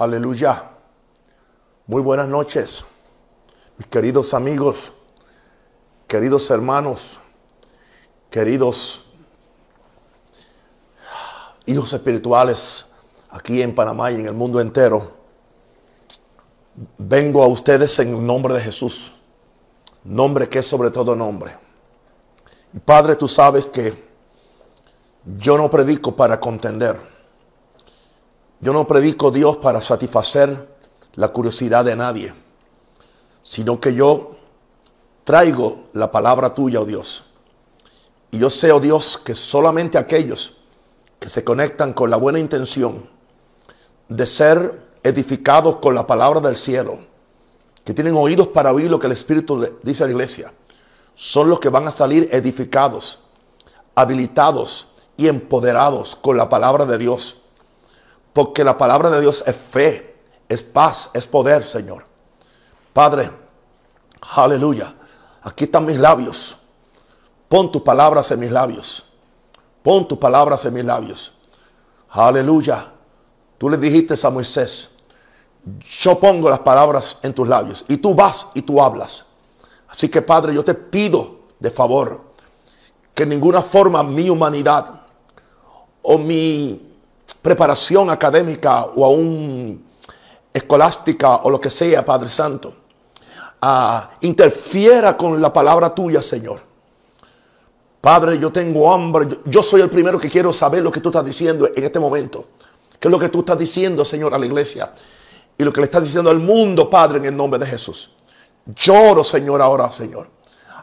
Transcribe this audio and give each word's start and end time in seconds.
Aleluya. 0.00 0.64
Muy 1.86 2.00
buenas 2.00 2.26
noches, 2.26 2.86
mis 3.76 3.86
queridos 3.86 4.32
amigos, 4.32 4.94
queridos 6.08 6.50
hermanos, 6.50 7.20
queridos 8.30 9.04
hijos 11.66 11.92
espirituales 11.92 12.86
aquí 13.28 13.60
en 13.60 13.74
Panamá 13.74 14.10
y 14.10 14.14
en 14.14 14.26
el 14.26 14.32
mundo 14.32 14.58
entero. 14.58 15.12
Vengo 16.96 17.42
a 17.42 17.48
ustedes 17.48 17.98
en 17.98 18.14
el 18.14 18.24
nombre 18.24 18.54
de 18.54 18.62
Jesús, 18.62 19.12
nombre 20.02 20.48
que 20.48 20.60
es 20.60 20.66
sobre 20.66 20.90
todo 20.90 21.14
nombre. 21.14 21.58
Y 22.72 22.78
Padre, 22.78 23.16
tú 23.16 23.28
sabes 23.28 23.66
que 23.66 24.02
yo 25.36 25.58
no 25.58 25.70
predico 25.70 26.16
para 26.16 26.40
contender. 26.40 27.19
Yo 28.60 28.74
no 28.74 28.86
predico 28.86 29.30
Dios 29.30 29.56
para 29.56 29.80
satisfacer 29.80 30.68
la 31.14 31.28
curiosidad 31.28 31.82
de 31.84 31.96
nadie, 31.96 32.34
sino 33.42 33.80
que 33.80 33.94
yo 33.94 34.32
traigo 35.24 35.84
la 35.94 36.12
palabra 36.12 36.54
tuya, 36.54 36.80
oh 36.80 36.84
Dios. 36.84 37.24
Y 38.30 38.38
yo 38.38 38.50
sé, 38.50 38.70
oh 38.70 38.80
Dios, 38.80 39.18
que 39.24 39.34
solamente 39.34 39.96
aquellos 39.96 40.56
que 41.18 41.30
se 41.30 41.42
conectan 41.42 41.94
con 41.94 42.10
la 42.10 42.18
buena 42.18 42.38
intención 42.38 43.08
de 44.08 44.26
ser 44.26 44.90
edificados 45.02 45.76
con 45.76 45.94
la 45.94 46.06
palabra 46.06 46.40
del 46.40 46.56
cielo, 46.56 46.98
que 47.82 47.94
tienen 47.94 48.14
oídos 48.14 48.48
para 48.48 48.72
oír 48.72 48.90
lo 48.90 49.00
que 49.00 49.06
el 49.06 49.14
Espíritu 49.14 49.58
le 49.58 49.72
dice 49.82 50.02
a 50.02 50.06
la 50.06 50.12
iglesia, 50.12 50.52
son 51.14 51.48
los 51.48 51.60
que 51.60 51.70
van 51.70 51.88
a 51.88 51.92
salir 51.92 52.28
edificados, 52.30 53.20
habilitados 53.94 54.86
y 55.16 55.28
empoderados 55.28 56.14
con 56.14 56.36
la 56.36 56.50
palabra 56.50 56.84
de 56.84 56.98
Dios 56.98 57.39
porque 58.32 58.64
la 58.64 58.78
palabra 58.78 59.10
de 59.10 59.20
Dios 59.20 59.42
es 59.46 59.56
fe, 59.56 60.16
es 60.48 60.62
paz, 60.62 61.10
es 61.14 61.26
poder, 61.26 61.64
Señor. 61.64 62.04
Padre, 62.92 63.30
aleluya. 64.34 64.94
Aquí 65.42 65.64
están 65.64 65.86
mis 65.86 65.98
labios. 65.98 66.56
Pon 67.48 67.72
tus 67.72 67.82
palabras 67.82 68.30
en 68.30 68.40
mis 68.40 68.50
labios. 68.50 69.04
Pon 69.82 70.06
tus 70.06 70.18
palabras 70.18 70.64
en 70.64 70.74
mis 70.74 70.84
labios. 70.84 71.32
Aleluya. 72.10 72.92
Tú 73.58 73.68
le 73.68 73.76
dijiste 73.76 74.14
a 74.26 74.30
Moisés, 74.30 74.88
yo 76.00 76.18
pongo 76.18 76.48
las 76.48 76.60
palabras 76.60 77.18
en 77.22 77.34
tus 77.34 77.46
labios 77.46 77.84
y 77.88 77.98
tú 77.98 78.14
vas 78.14 78.46
y 78.54 78.62
tú 78.62 78.82
hablas. 78.82 79.24
Así 79.88 80.08
que 80.08 80.22
Padre, 80.22 80.54
yo 80.54 80.64
te 80.64 80.74
pido 80.74 81.40
de 81.58 81.70
favor 81.70 82.20
que 83.14 83.24
en 83.24 83.28
ninguna 83.28 83.60
forma 83.60 84.02
mi 84.02 84.30
humanidad 84.30 85.02
o 86.02 86.16
mi 86.16 86.89
preparación 87.42 88.10
académica 88.10 88.84
o 88.84 89.04
aún 89.04 89.84
escolástica 90.52 91.36
o 91.36 91.50
lo 91.50 91.60
que 91.60 91.70
sea, 91.70 92.04
Padre 92.04 92.28
Santo, 92.28 92.74
interfiera 94.20 95.16
con 95.16 95.40
la 95.40 95.52
palabra 95.52 95.94
tuya, 95.94 96.22
Señor. 96.22 96.60
Padre, 98.00 98.38
yo 98.38 98.50
tengo 98.50 98.90
hambre. 98.92 99.28
Yo 99.44 99.62
soy 99.62 99.82
el 99.82 99.90
primero 99.90 100.18
que 100.18 100.30
quiero 100.30 100.52
saber 100.52 100.82
lo 100.82 100.90
que 100.90 101.00
tú 101.00 101.10
estás 101.10 101.24
diciendo 101.24 101.68
en 101.74 101.84
este 101.84 102.00
momento. 102.00 102.46
¿Qué 102.98 103.08
es 103.08 103.12
lo 103.12 103.18
que 103.18 103.28
tú 103.28 103.40
estás 103.40 103.58
diciendo, 103.58 104.04
Señor, 104.04 104.34
a 104.34 104.38
la 104.38 104.46
iglesia? 104.46 104.92
Y 105.56 105.64
lo 105.64 105.72
que 105.72 105.80
le 105.80 105.84
estás 105.84 106.02
diciendo 106.02 106.30
al 106.30 106.38
mundo, 106.38 106.88
Padre, 106.88 107.18
en 107.18 107.26
el 107.26 107.36
nombre 107.36 107.58
de 107.58 107.66
Jesús. 107.66 108.10
Lloro, 108.74 109.22
Señor, 109.22 109.60
ahora, 109.60 109.92
Señor. 109.92 110.28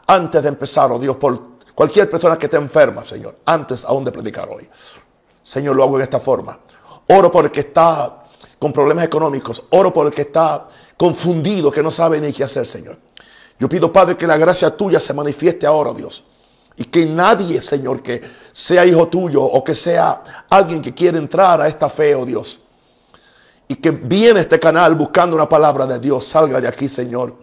Antes 0.06 0.42
de 0.42 0.48
empezar, 0.48 0.92
oh 0.92 0.98
Dios, 0.98 1.16
por 1.16 1.58
cualquier 1.74 2.08
persona 2.08 2.38
que 2.38 2.46
esté 2.46 2.56
enferma, 2.56 3.04
Señor. 3.04 3.38
Antes 3.44 3.84
aún 3.84 4.04
de 4.04 4.12
predicar 4.12 4.48
hoy. 4.48 4.68
Señor, 5.48 5.76
lo 5.76 5.82
hago 5.82 5.96
de 5.96 6.04
esta 6.04 6.20
forma. 6.20 6.58
Oro 7.06 7.32
por 7.32 7.46
el 7.46 7.50
que 7.50 7.60
está 7.60 8.24
con 8.58 8.70
problemas 8.70 9.06
económicos. 9.06 9.62
Oro 9.70 9.94
por 9.94 10.06
el 10.06 10.12
que 10.12 10.20
está 10.20 10.68
confundido, 10.94 11.70
que 11.70 11.82
no 11.82 11.90
sabe 11.90 12.20
ni 12.20 12.34
qué 12.34 12.44
hacer, 12.44 12.66
Señor. 12.66 12.98
Yo 13.58 13.66
pido, 13.66 13.90
Padre, 13.90 14.14
que 14.18 14.26
la 14.26 14.36
gracia 14.36 14.76
tuya 14.76 15.00
se 15.00 15.14
manifieste 15.14 15.66
ahora, 15.66 15.94
Dios. 15.94 16.22
Y 16.76 16.84
que 16.84 17.06
nadie, 17.06 17.62
Señor, 17.62 18.02
que 18.02 18.20
sea 18.52 18.84
hijo 18.84 19.08
tuyo 19.08 19.42
o 19.42 19.64
que 19.64 19.74
sea 19.74 20.44
alguien 20.50 20.82
que 20.82 20.92
quiera 20.92 21.16
entrar 21.16 21.62
a 21.62 21.66
esta 21.66 21.88
fe, 21.88 22.14
oh 22.14 22.26
Dios. 22.26 22.60
Y 23.68 23.76
que 23.76 23.90
viene 23.90 24.40
a 24.40 24.42
este 24.42 24.60
canal 24.60 24.96
buscando 24.96 25.34
una 25.34 25.48
palabra 25.48 25.86
de 25.86 25.98
Dios, 25.98 26.26
salga 26.26 26.60
de 26.60 26.68
aquí, 26.68 26.90
Señor, 26.90 27.36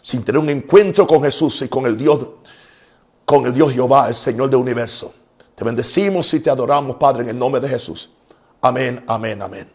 sin 0.00 0.22
tener 0.22 0.40
un 0.40 0.50
encuentro 0.50 1.08
con 1.08 1.24
Jesús 1.24 1.60
y 1.62 1.68
con 1.68 1.86
el 1.86 1.98
Dios, 1.98 2.20
con 3.24 3.46
el 3.46 3.52
Dios 3.52 3.72
Jehová, 3.72 4.06
el 4.06 4.14
Señor 4.14 4.48
del 4.48 4.60
universo. 4.60 5.12
Te 5.58 5.64
bendecimos 5.64 6.32
y 6.34 6.38
te 6.38 6.50
adoramos, 6.50 6.94
Padre, 6.98 7.24
en 7.24 7.30
el 7.30 7.38
nombre 7.38 7.60
de 7.60 7.68
Jesús. 7.68 8.08
Amén, 8.60 9.02
amén, 9.08 9.42
amén. 9.42 9.68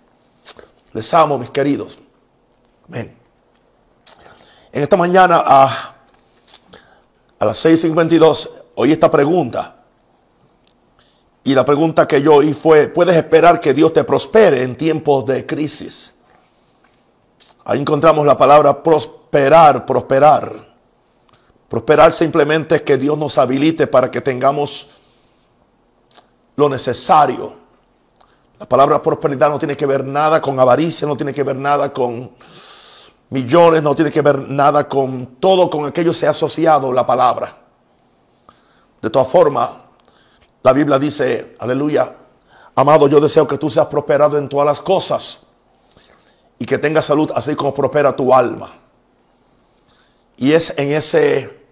Les 0.94 1.14
amo, 1.14 1.38
mis 1.38 1.50
queridos. 1.50 2.00
Amén. 2.88 3.14
En 4.72 4.82
esta 4.82 4.96
mañana 4.96 5.44
a, 5.46 5.96
a 7.38 7.46
las 7.46 7.66
6.52 7.66 8.50
oí 8.76 8.94
esta 8.94 9.12
pregunta. 9.12 9.76
Y 11.44 11.54
la 11.54 11.66
pregunta 11.66 12.08
que 12.08 12.22
yo 12.22 12.36
oí 12.36 12.54
fue, 12.54 12.88
¿puedes 12.88 13.18
esperar 13.18 13.60
que 13.60 13.74
Dios 13.74 13.92
te 13.92 14.06
prospere 14.06 14.64
en 14.64 14.78
tiempos 14.78 15.26
de 15.26 15.46
crisis? 15.46 16.14
Ahí 17.66 17.82
encontramos 17.82 18.26
la 18.26 18.38
palabra 18.38 18.82
prosperar, 18.82 19.86
prosperar. 19.86 20.66
Prosperar 21.68 22.14
simplemente 22.14 22.76
es 22.76 22.82
que 22.84 22.98
Dios 22.98 23.18
nos 23.18 23.38
habilite 23.38 23.86
para 23.86 24.10
que 24.10 24.22
tengamos 24.22 24.90
lo 26.56 26.70
necesario. 26.70 27.54
La 28.60 28.68
palabra 28.68 29.02
prosperidad 29.02 29.50
no 29.50 29.60
tiene 29.60 29.76
que 29.76 29.86
ver 29.86 30.06
nada 30.06 30.42
con 30.42 30.60
avaricia, 30.60 31.08
no 31.08 31.18
tiene 31.18 31.34
que 31.34 31.44
ver 31.44 31.56
nada 31.56 31.92
con 31.92 32.32
millones, 33.30 33.82
no 33.82 33.96
tiene 33.96 34.12
que 34.12 34.22
ver 34.22 34.40
nada 34.50 34.88
con 34.88 35.38
todo 35.40 35.70
con 35.70 35.86
aquello 35.86 36.14
se 36.14 36.28
ha 36.28 36.32
asociado 36.32 36.94
la 36.94 37.06
palabra. 37.06 37.58
De 39.02 39.10
todas 39.10 39.28
formas, 39.28 39.70
la 40.62 40.72
Biblia 40.72 40.98
dice, 40.98 41.58
aleluya, 41.60 42.16
amado, 42.76 43.08
yo 43.08 43.20
deseo 43.20 43.48
que 43.48 43.58
tú 43.58 43.70
seas 43.70 43.88
prosperado 43.88 44.38
en 44.38 44.48
todas 44.48 44.66
las 44.66 44.82
cosas 44.82 45.40
y 46.58 46.66
que 46.66 46.78
tengas 46.78 47.06
salud 47.06 47.30
así 47.36 47.56
como 47.56 47.74
prospera 47.74 48.16
tu 48.16 48.34
alma. 48.34 48.72
Y 50.38 50.54
es 50.54 50.74
en 50.78 50.92
ese, 50.92 51.66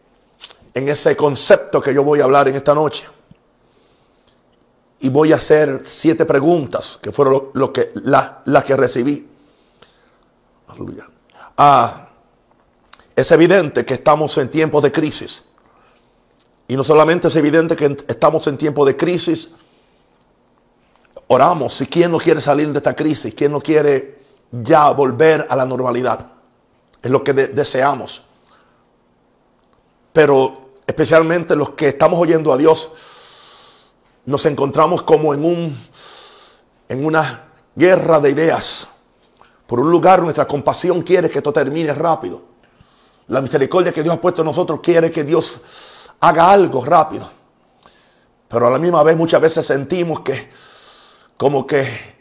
en 0.74 0.90
ese 0.90 1.16
concepto 1.16 1.80
que 1.80 1.94
yo 1.94 2.04
voy 2.04 2.20
a 2.20 2.26
hablar 2.26 2.50
en 2.50 2.56
esta 2.56 2.74
noche 2.74 3.06
y 5.02 5.10
voy 5.10 5.34
a 5.34 5.38
hacer 5.38 5.82
siete 5.84 6.26
preguntas 6.26 7.00
que 7.02 7.12
fueron 7.12 7.50
lo, 7.54 7.74
que, 7.74 7.92
las 7.96 8.64
que 8.64 8.78
recibí. 8.78 9.28
Aleluya. 10.68 11.08
Ah, 11.58 12.08
es 13.16 13.32
evidente 13.32 13.84
que 13.84 13.96
estamos 13.96 14.38
en 14.38 14.50
tiempos 14.50 14.84
de 14.84 14.92
crisis. 14.92 15.44
Y 16.68 16.76
no 16.76 16.84
solamente 16.84 17.28
es 17.28 17.36
evidente 17.36 17.76
que 17.76 17.98
estamos 18.08 18.46
en 18.46 18.58
tiempos 18.58 18.86
de 18.86 18.96
crisis, 18.96 19.50
oramos. 21.28 21.82
¿Y 21.82 21.88
quién 21.88 22.12
no 22.12 22.20
quiere 22.20 22.40
salir 22.40 22.72
de 22.72 22.78
esta 22.78 22.96
crisis? 22.96 23.34
¿Quién 23.34 23.52
no 23.52 23.60
quiere 23.60 24.20
ya 24.52 24.92
volver 24.92 25.48
a 25.50 25.56
la 25.56 25.66
normalidad? 25.66 26.28
Es 27.02 27.10
lo 27.10 27.24
que 27.24 27.34
deseamos. 27.34 28.24
Pero 30.14 30.74
especialmente 30.86 31.56
los 31.56 31.72
que 31.72 31.90
estamos 31.90 32.20
oyendo 32.20 32.54
a 32.54 32.58
Dios, 32.58 32.92
nos 34.26 34.46
encontramos 34.46 35.02
como 35.04 35.34
en, 35.34 35.44
un, 35.46 35.78
en 36.88 37.06
una 37.06 37.48
guerra 37.76 38.20
de 38.20 38.30
ideas. 38.30 38.88
Por 39.66 39.80
un 39.80 39.90
lugar 39.90 40.22
nuestra 40.22 40.48
compasión 40.48 41.02
quiere 41.02 41.30
que 41.30 41.40
esto 41.40 41.54
termine 41.54 41.94
rápido. 41.94 42.42
La 43.28 43.42
misericordia 43.42 43.94
que 43.94 44.04
Dios 44.04 44.16
ha 44.16 44.22
puesto 44.22 44.42
en 44.42 44.48
nosotros 44.48 44.82
quiere 44.82 45.10
que 45.10 45.24
Dios 45.24 45.62
haga 46.20 46.52
algo 46.52 46.84
rápido. 46.84 47.30
Pero 48.48 48.68
a 48.68 48.70
la 48.70 48.78
misma 48.78 49.04
vez 49.04 49.16
muchas 49.16 49.42
veces 49.42 49.66
sentimos 49.66 50.20
que 50.20 50.50
como 51.38 51.66
que 51.66 52.16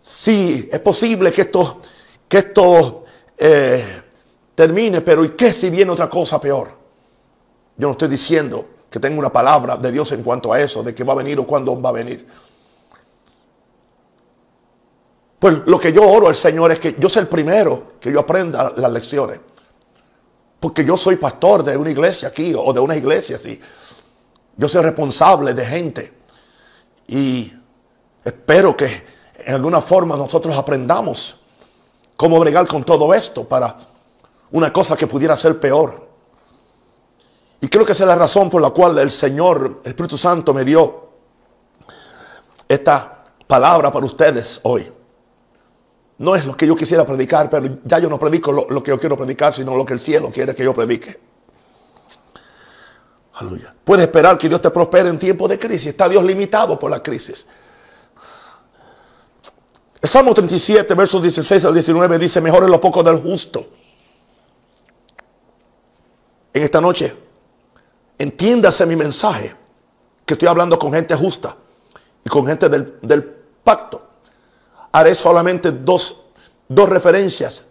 sí, 0.00 0.68
es 0.72 0.80
posible 0.80 1.32
que 1.32 1.42
esto, 1.42 1.80
que 2.28 2.38
esto 2.38 3.04
eh, 3.36 4.02
termine, 4.54 5.00
pero 5.00 5.24
¿y 5.24 5.30
qué 5.30 5.52
si 5.52 5.68
viene 5.68 5.90
otra 5.90 6.08
cosa 6.08 6.40
peor? 6.40 6.70
Yo 7.76 7.88
no 7.88 7.92
estoy 7.92 8.08
diciendo 8.08 8.66
que 8.90 8.98
tenga 8.98 9.18
una 9.18 9.32
palabra 9.32 9.76
de 9.76 9.92
Dios 9.92 10.10
en 10.12 10.22
cuanto 10.22 10.52
a 10.52 10.60
eso, 10.60 10.82
de 10.82 10.94
que 10.94 11.04
va 11.04 11.12
a 11.12 11.16
venir 11.16 11.38
o 11.38 11.46
cuándo 11.46 11.80
va 11.80 11.90
a 11.90 11.92
venir. 11.92 12.26
Pues 15.38 15.58
lo 15.64 15.80
que 15.80 15.92
yo 15.92 16.06
oro 16.06 16.28
al 16.28 16.36
Señor 16.36 16.72
es 16.72 16.80
que 16.80 16.96
yo 16.98 17.08
sea 17.08 17.22
el 17.22 17.28
primero 17.28 17.94
que 17.98 18.12
yo 18.12 18.20
aprenda 18.20 18.72
las 18.76 18.92
lecciones. 18.92 19.40
Porque 20.58 20.84
yo 20.84 20.98
soy 20.98 21.16
pastor 21.16 21.64
de 21.64 21.76
una 21.76 21.90
iglesia 21.90 22.28
aquí 22.28 22.52
o 22.54 22.70
de 22.72 22.80
una 22.80 22.94
iglesia 22.94 23.36
así. 23.36 23.58
Yo 24.56 24.68
soy 24.68 24.82
responsable 24.82 25.54
de 25.54 25.64
gente. 25.64 26.12
Y 27.08 27.50
espero 28.22 28.76
que 28.76 29.02
en 29.38 29.54
alguna 29.54 29.80
forma 29.80 30.16
nosotros 30.16 30.54
aprendamos 30.54 31.36
cómo 32.16 32.38
bregar 32.38 32.66
con 32.66 32.84
todo 32.84 33.14
esto 33.14 33.44
para 33.44 33.78
una 34.50 34.70
cosa 34.70 34.94
que 34.96 35.06
pudiera 35.06 35.36
ser 35.38 35.58
peor. 35.58 36.09
Y 37.60 37.68
creo 37.68 37.84
que 37.84 37.92
esa 37.92 38.04
es 38.04 38.08
la 38.08 38.16
razón 38.16 38.48
por 38.48 38.62
la 38.62 38.70
cual 38.70 38.98
el 38.98 39.10
Señor, 39.10 39.80
el 39.84 39.90
Espíritu 39.90 40.16
Santo, 40.16 40.54
me 40.54 40.64
dio 40.64 41.10
esta 42.66 43.24
palabra 43.46 43.92
para 43.92 44.06
ustedes 44.06 44.60
hoy. 44.62 44.90
no 46.18 46.36
es 46.36 46.44
lo 46.44 46.56
que 46.56 46.66
yo 46.66 46.76
quisiera 46.76 47.04
predicar, 47.04 47.48
pero 47.48 47.78
ya 47.84 47.98
yo 47.98 48.08
no 48.08 48.18
predico 48.18 48.52
lo, 48.52 48.82
que 48.82 48.90
yo 48.90 48.98
quiero 48.98 49.16
predicar, 49.16 49.54
sino 49.54 49.74
lo 49.74 49.84
que 49.84 49.94
el 49.94 50.00
cielo 50.00 50.30
quiere 50.30 50.54
que 50.54 50.64
yo 50.64 50.74
predique. 50.74 51.18
Aleluya. 53.34 53.74
Puedes 53.84 54.04
esperar 54.04 54.36
que 54.36 54.48
Dios 54.48 54.60
te 54.60 54.70
prospere 54.70 55.08
en 55.08 55.18
tiempos 55.18 55.48
de 55.48 55.58
crisis. 55.58 55.88
Está 55.88 56.08
Dios 56.08 56.22
limitado 56.22 56.78
por 56.78 56.90
la 56.90 57.02
crisis. 57.02 57.46
El 60.00 60.08
Salmo 60.08 60.32
37, 60.32 60.94
versos 60.94 61.22
16 61.22 61.64
al 61.64 61.74
19 61.74 62.18
dice, 62.18 62.40
mejor 62.40 62.64
es 62.64 62.70
lo 62.70 62.80
poco 62.80 63.02
del 63.02 63.16
justo. 63.18 63.66
En 66.52 66.62
esta 66.62 66.80
noche, 66.80 67.29
entiéndase 68.20 68.84
mi 68.84 68.96
mensaje, 68.96 69.56
que 70.26 70.34
estoy 70.34 70.46
hablando 70.46 70.78
con 70.78 70.92
gente 70.92 71.14
justa 71.14 71.56
y 72.22 72.28
con 72.28 72.46
gente 72.46 72.68
del, 72.68 72.98
del 73.00 73.24
pacto. 73.64 74.02
Haré 74.92 75.14
solamente 75.14 75.72
dos, 75.72 76.20
dos, 76.68 76.88
referencias 76.88 77.64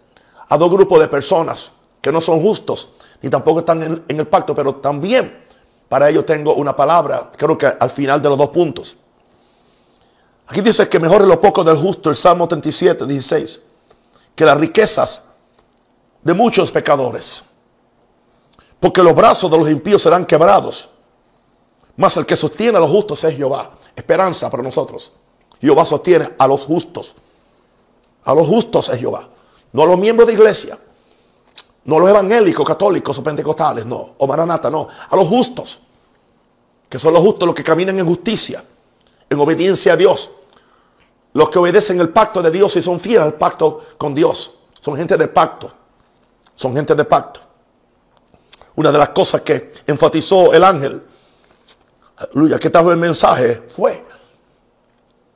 a 0.48 0.58
dos 0.58 0.68
grupos 0.70 0.98
de 0.98 1.06
personas 1.06 1.70
que 2.02 2.10
no 2.10 2.20
son 2.20 2.42
justos, 2.42 2.88
ni 3.22 3.30
tampoco 3.30 3.60
están 3.60 3.82
en, 3.82 4.04
en 4.08 4.18
el 4.18 4.26
pacto, 4.26 4.52
pero 4.52 4.74
también 4.76 5.44
para 5.88 6.08
ello 6.08 6.24
tengo 6.24 6.54
una 6.54 6.74
palabra, 6.74 7.30
creo 7.36 7.56
que 7.56 7.66
al 7.66 7.90
final 7.90 8.20
de 8.20 8.28
los 8.28 8.38
dos 8.38 8.48
puntos. 8.48 8.96
Aquí 10.48 10.62
dice 10.62 10.88
que 10.88 10.98
mejor 10.98 11.22
es 11.22 11.28
lo 11.28 11.40
poco 11.40 11.62
del 11.62 11.76
justo, 11.76 12.10
el 12.10 12.16
Salmo 12.16 12.48
37, 12.48 13.06
16, 13.06 13.60
que 14.34 14.44
las 14.44 14.58
riquezas 14.58 15.22
de 16.22 16.34
muchos 16.34 16.72
pecadores. 16.72 17.44
Porque 18.80 19.02
los 19.02 19.14
brazos 19.14 19.50
de 19.50 19.58
los 19.58 19.70
impíos 19.70 20.02
serán 20.02 20.26
quebrados. 20.26 20.88
Mas 21.96 22.16
el 22.16 22.26
que 22.26 22.34
sostiene 22.34 22.78
a 22.78 22.80
los 22.80 22.90
justos 22.90 23.22
es 23.24 23.36
Jehová. 23.36 23.72
Esperanza 23.94 24.50
para 24.50 24.62
nosotros. 24.62 25.12
Jehová 25.60 25.84
sostiene 25.84 26.30
a 26.38 26.46
los 26.46 26.64
justos. 26.64 27.14
A 28.24 28.34
los 28.34 28.46
justos 28.46 28.88
es 28.88 28.98
Jehová. 28.98 29.28
No 29.72 29.82
a 29.82 29.86
los 29.86 29.98
miembros 29.98 30.26
de 30.26 30.32
iglesia. 30.32 30.78
No 31.84 31.96
a 31.96 32.00
los 32.00 32.08
evangélicos, 32.08 32.66
católicos 32.66 33.18
o 33.18 33.22
pentecostales, 33.22 33.84
no. 33.84 34.14
O 34.16 34.26
maranata, 34.26 34.70
no. 34.70 34.88
A 35.08 35.14
los 35.14 35.28
justos. 35.28 35.78
Que 36.88 36.98
son 36.98 37.12
los 37.12 37.22
justos 37.22 37.46
los 37.46 37.54
que 37.54 37.62
caminan 37.62 37.98
en 37.98 38.06
justicia. 38.06 38.64
En 39.28 39.38
obediencia 39.38 39.92
a 39.92 39.96
Dios 39.96 40.30
los 41.32 41.48
que 41.48 41.58
obedecen 41.58 42.00
el 42.00 42.08
pacto 42.08 42.42
de 42.42 42.50
Dios 42.50 42.74
y 42.76 42.82
son 42.82 42.98
fieles 42.98 43.22
al 43.22 43.34
pacto 43.34 43.80
con 43.96 44.14
Dios. 44.14 44.52
Son 44.80 44.96
gente 44.96 45.16
de 45.16 45.28
pacto. 45.28 45.70
Son 46.56 46.74
gente 46.74 46.94
de 46.94 47.04
pacto. 47.04 47.40
Una 48.76 48.92
de 48.92 48.98
las 48.98 49.10
cosas 49.10 49.42
que 49.42 49.72
enfatizó 49.86 50.52
el 50.52 50.64
ángel, 50.64 51.02
aleluya, 52.16 52.58
que 52.58 52.70
trajo 52.70 52.90
el 52.90 52.98
mensaje, 52.98 53.62
fue 53.74 54.04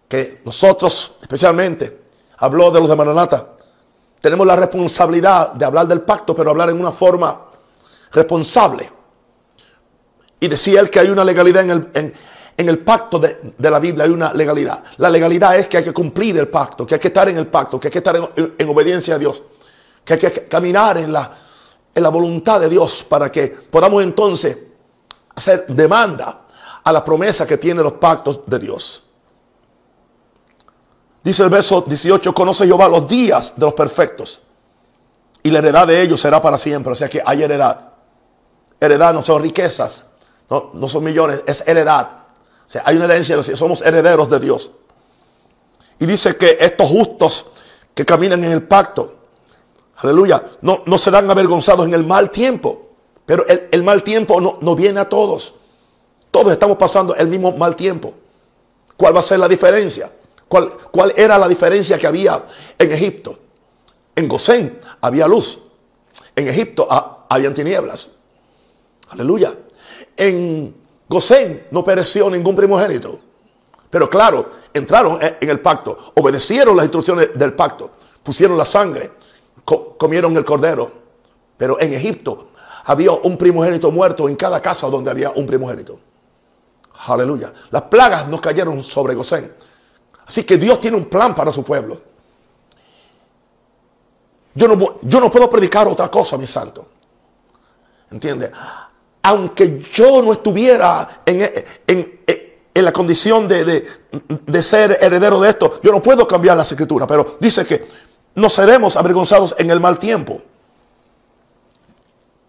que 0.09 0.41
nosotros, 0.45 1.15
especialmente, 1.21 2.01
habló 2.39 2.71
de 2.71 2.81
los 2.81 2.89
de 2.89 2.97
Maranata, 2.97 3.49
tenemos 4.21 4.47
la 4.47 4.57
responsabilidad 4.57 5.53
de 5.53 5.65
hablar 5.65 5.87
del 5.87 6.01
pacto, 6.03 6.35
pero 6.35 6.51
hablar 6.51 6.71
en 6.71 6.81
una 6.81 6.93
forma 6.93 7.51
responsable. 8.13 8.91
Y 10.41 10.49
decía 10.49 10.81
él 10.81 10.91
que 10.91 11.01
hay 11.01 11.11
una 11.11 11.25
legalidad 11.25 11.63
en 11.63 11.71
el, 11.71 11.91
en, 11.95 12.15
en 12.57 12.69
el 12.69 12.79
pacto 12.79 13.19
de, 13.19 13.55
la 13.59 13.81
Biblia 13.81 14.05
hay 14.05 14.11
una 14.11 14.33
legalidad. 14.33 14.85
La 14.99 15.11
legalidad 15.11 15.59
es 15.59 15.69
que 15.69 15.79
hay 15.79 15.85
que 15.85 15.93
cumplir 15.93 16.39
el 16.39 16.49
pacto, 16.49 16.87
que 16.87 16.95
hay 16.95 17.01
que 17.01 17.09
estar 17.09 17.29
en 17.29 17.37
el 17.37 17.49
pacto, 17.49 17.81
que 17.81 17.89
hay 17.89 17.93
que 17.93 17.99
estar 17.99 18.17
en, 18.17 18.69
obediencia 18.69 19.17
a 19.17 19.19
Dios, 19.19 19.43
que 20.05 20.15
hay 20.15 20.19
que 20.19 20.49
caminar 20.49 20.99
en 20.99 21.13
la, 21.13 21.33
en 21.95 22.03
la 22.03 22.09
voluntad 22.09 22.61
de 22.61 22.69
Dios 22.69 23.05
para 23.09 23.31
que 23.31 23.49
podamos 23.49 24.03
entonces 24.03 24.59
hacer 25.35 25.67
demanda 25.69 26.43
a 26.83 26.93
la 26.93 27.05
promesa 27.05 27.47
que 27.47 27.59
tienen 27.59 27.85
los 27.85 27.95
pactos 27.95 28.41
de 28.47 28.59
Dios. 28.59 29.03
Dice 31.23 31.43
el 31.43 31.49
verso 31.49 31.83
18, 31.83 32.35
conoce 32.35 32.67
Jehová 32.67 32.89
los 32.89 33.09
días 33.09 33.55
de 33.57 33.65
los 33.65 33.75
perfectos 33.75 34.41
y 35.43 35.51
la 35.51 35.61
heredad 35.61 35.87
de 35.87 36.03
ellos 36.03 36.21
será 36.21 36.43
para 36.43 36.59
siempre. 36.59 36.93
O 36.93 36.97
sea 36.97 37.09
que 37.09 37.23
hay 37.25 37.43
heredad. 37.43 37.93
Heredad 38.79 39.15
no 39.15 39.23
son 39.23 39.43
riquezas, 39.43 40.05
no, 40.51 40.71
no 40.75 40.89
son 40.89 41.05
millones, 41.05 41.43
es 41.47 41.67
heredad 41.67 42.25
hay 42.85 42.97
una 42.97 43.05
herencia, 43.05 43.43
somos 43.57 43.83
herederos 43.83 44.29
de 44.29 44.41
Dios. 44.41 44.71
Y 45.99 46.07
dice 46.07 46.37
que 46.37 46.57
estos 46.61 46.89
justos 46.89 47.47
que 47.95 48.05
caminan 48.05 48.43
en 48.43 48.51
el 48.51 48.63
pacto, 48.63 49.15
aleluya, 50.05 50.43
no, 50.63 50.83
no 50.87 50.99
serán 50.99 51.31
avergonzados 51.31 51.87
en 51.87 51.95
el 51.95 52.05
mal 52.05 52.31
tiempo. 52.31 52.85
Pero 53.27 53.47
el, 53.49 53.83
mal 53.83 54.03
tiempo 54.03 54.41
no, 54.41 54.59
no, 54.61 54.77
viene 54.77 55.01
a 55.01 55.09
todos. 55.09 55.55
Todos 56.31 56.53
estamos 56.53 56.77
pasando 56.77 57.15
el 57.15 57.29
mismo 57.29 57.53
mal 57.53 57.75
tiempo. 57.75 58.13
¿Cuál 58.97 59.17
va 59.17 59.21
a 59.21 59.23
ser 59.23 59.39
la 59.39 59.49
diferencia? 59.49 60.11
¿Cuál, 60.47 60.71
cuál 60.91 61.15
era 61.17 61.39
la 61.39 61.49
diferencia 61.49 61.97
que 61.99 62.07
había 62.07 62.45
en 62.79 62.93
Egipto? 62.93 63.39
En 64.15 64.29
Gosén 64.29 64.79
había 65.01 65.27
luz. 65.27 65.59
En 66.37 66.49
Egipto 66.49 66.87
ah, 66.91 67.25
habían 67.29 67.55
tinieblas. 67.55 68.09
Aleluya. 69.09 69.55
En 70.17 70.75
Gosén 71.09 71.67
no 71.71 71.83
pereció 71.83 72.29
ningún 72.29 72.55
primogénito. 72.55 73.19
Pero 73.89 74.11
claro, 74.11 74.51
entraron 74.73 75.19
en 75.23 75.49
el 75.49 75.61
pacto, 75.61 76.13
obedecieron 76.15 76.77
las 76.77 76.87
instrucciones 76.87 77.31
del 77.35 77.53
pacto, 77.53 77.93
pusieron 78.25 78.59
la 78.59 78.67
sangre, 78.67 79.13
comieron 79.65 80.37
el 80.37 80.45
cordero. 80.45 80.91
Pero 81.57 81.81
en 81.81 81.93
Egipto 81.93 82.49
había 82.85 83.13
un 83.13 83.37
primogénito 83.37 83.91
muerto 83.91 84.29
en 84.29 84.37
cada 84.37 84.61
casa 84.61 84.89
donde 84.89 85.11
había 85.11 85.31
un 85.31 85.47
primogénito. 85.47 85.99
Aleluya. 87.07 87.53
Las 87.71 87.83
plagas 87.83 88.29
no 88.29 88.41
cayeron 88.41 88.83
sobre 88.83 89.15
Gosén. 89.15 89.55
Así 90.27 90.45
que 90.45 90.57
Dios 90.57 90.81
tiene 90.81 90.97
un 90.97 91.07
plan 91.07 91.35
para 91.35 91.53
su 91.53 91.63
pueblo. 91.63 92.01
Yo 94.55 94.69
no, 94.69 95.31
puedo 95.31 95.51
predicar 95.51 95.89
otra 95.89 96.11
cosa, 96.11 96.39
mi 96.39 96.47
santo. 96.47 96.87
¿Entiende? 98.11 98.53
aunque 99.25 99.83
yo 99.91 100.21
no 100.21 100.33
estuviera 100.33 101.23
en, 101.25 102.21
la 102.75 102.93
condición 102.93 103.49
de, 103.49 103.87
ser 104.63 104.99
heredero 105.01 105.41
de 105.41 105.49
esto, 105.49 105.81
yo 105.83 105.91
no 105.91 106.03
puedo 106.03 106.29
cambiar 106.29 106.59
las 106.59 106.71
escrituras, 106.71 107.09
pero 107.09 107.39
dice 107.41 107.65
que 107.65 107.89
no 108.35 108.51
seremos 108.51 108.97
avergonzados 108.97 109.55
en 109.59 109.71
el 109.71 109.81
mal 109.81 109.99
tiempo. 109.99 110.41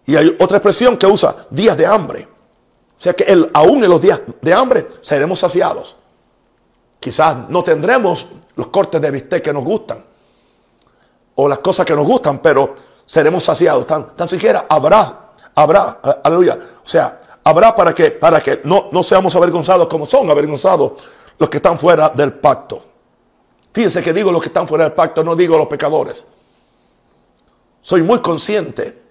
Y 0.06 0.16
hay 0.16 0.36
otra 0.38 0.58
expresión 0.58 0.96
que 0.96 1.06
usa, 1.06 1.46
días 1.50 1.76
de 1.76 1.86
hambre. 1.86 2.28
O 2.98 3.02
sea 3.02 3.12
que 3.12 3.24
el, 3.24 3.50
aún 3.52 3.82
en 3.82 3.90
los 3.90 4.00
días 4.00 4.20
de 4.40 4.54
hambre 4.54 4.86
seremos 5.02 5.40
saciados. 5.40 5.96
Quizás 7.00 7.48
no 7.48 7.62
tendremos 7.62 8.26
los 8.54 8.68
cortes 8.68 9.00
de 9.00 9.10
bistec 9.10 9.42
que 9.42 9.52
nos 9.52 9.64
gustan 9.64 10.02
o 11.34 11.48
las 11.48 11.58
cosas 11.58 11.84
que 11.84 11.94
nos 11.94 12.06
gustan, 12.06 12.38
pero 12.38 12.74
seremos 13.04 13.44
saciados. 13.44 13.86
Tan, 13.86 14.16
tan 14.16 14.28
siquiera 14.28 14.66
habrá 14.68 15.26
habrá, 15.56 16.00
aleluya, 16.22 16.58
o 16.84 16.86
sea, 16.88 17.20
habrá 17.42 17.74
para 17.74 17.94
que, 17.94 18.12
para 18.12 18.40
que 18.40 18.60
no, 18.64 18.86
no 18.92 19.02
seamos 19.02 19.34
avergonzados 19.34 19.88
como 19.88 20.06
son 20.06 20.30
avergonzados 20.30 20.92
los 21.38 21.48
que 21.48 21.56
están 21.56 21.78
fuera 21.78 22.10
del 22.10 22.34
pacto. 22.34 22.84
Fíjense 23.76 24.02
que 24.02 24.14
digo 24.14 24.32
los 24.32 24.40
que 24.40 24.48
están 24.48 24.66
fuera 24.66 24.84
del 24.84 24.94
pacto, 24.94 25.22
no 25.22 25.36
digo 25.36 25.58
los 25.58 25.66
pecadores. 25.66 26.24
Soy 27.82 28.02
muy 28.02 28.20
consciente, 28.20 29.02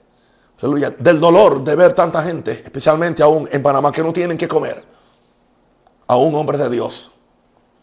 del 0.98 1.20
dolor 1.20 1.64
de 1.64 1.76
ver 1.76 1.94
tanta 1.94 2.24
gente, 2.24 2.64
especialmente 2.66 3.22
aún 3.22 3.48
en 3.52 3.62
Panamá, 3.62 3.92
que 3.92 4.02
no 4.02 4.12
tienen 4.12 4.36
que 4.36 4.48
comer. 4.48 4.84
A 6.08 6.16
un 6.16 6.34
hombre 6.34 6.58
de 6.58 6.68
Dios. 6.68 7.12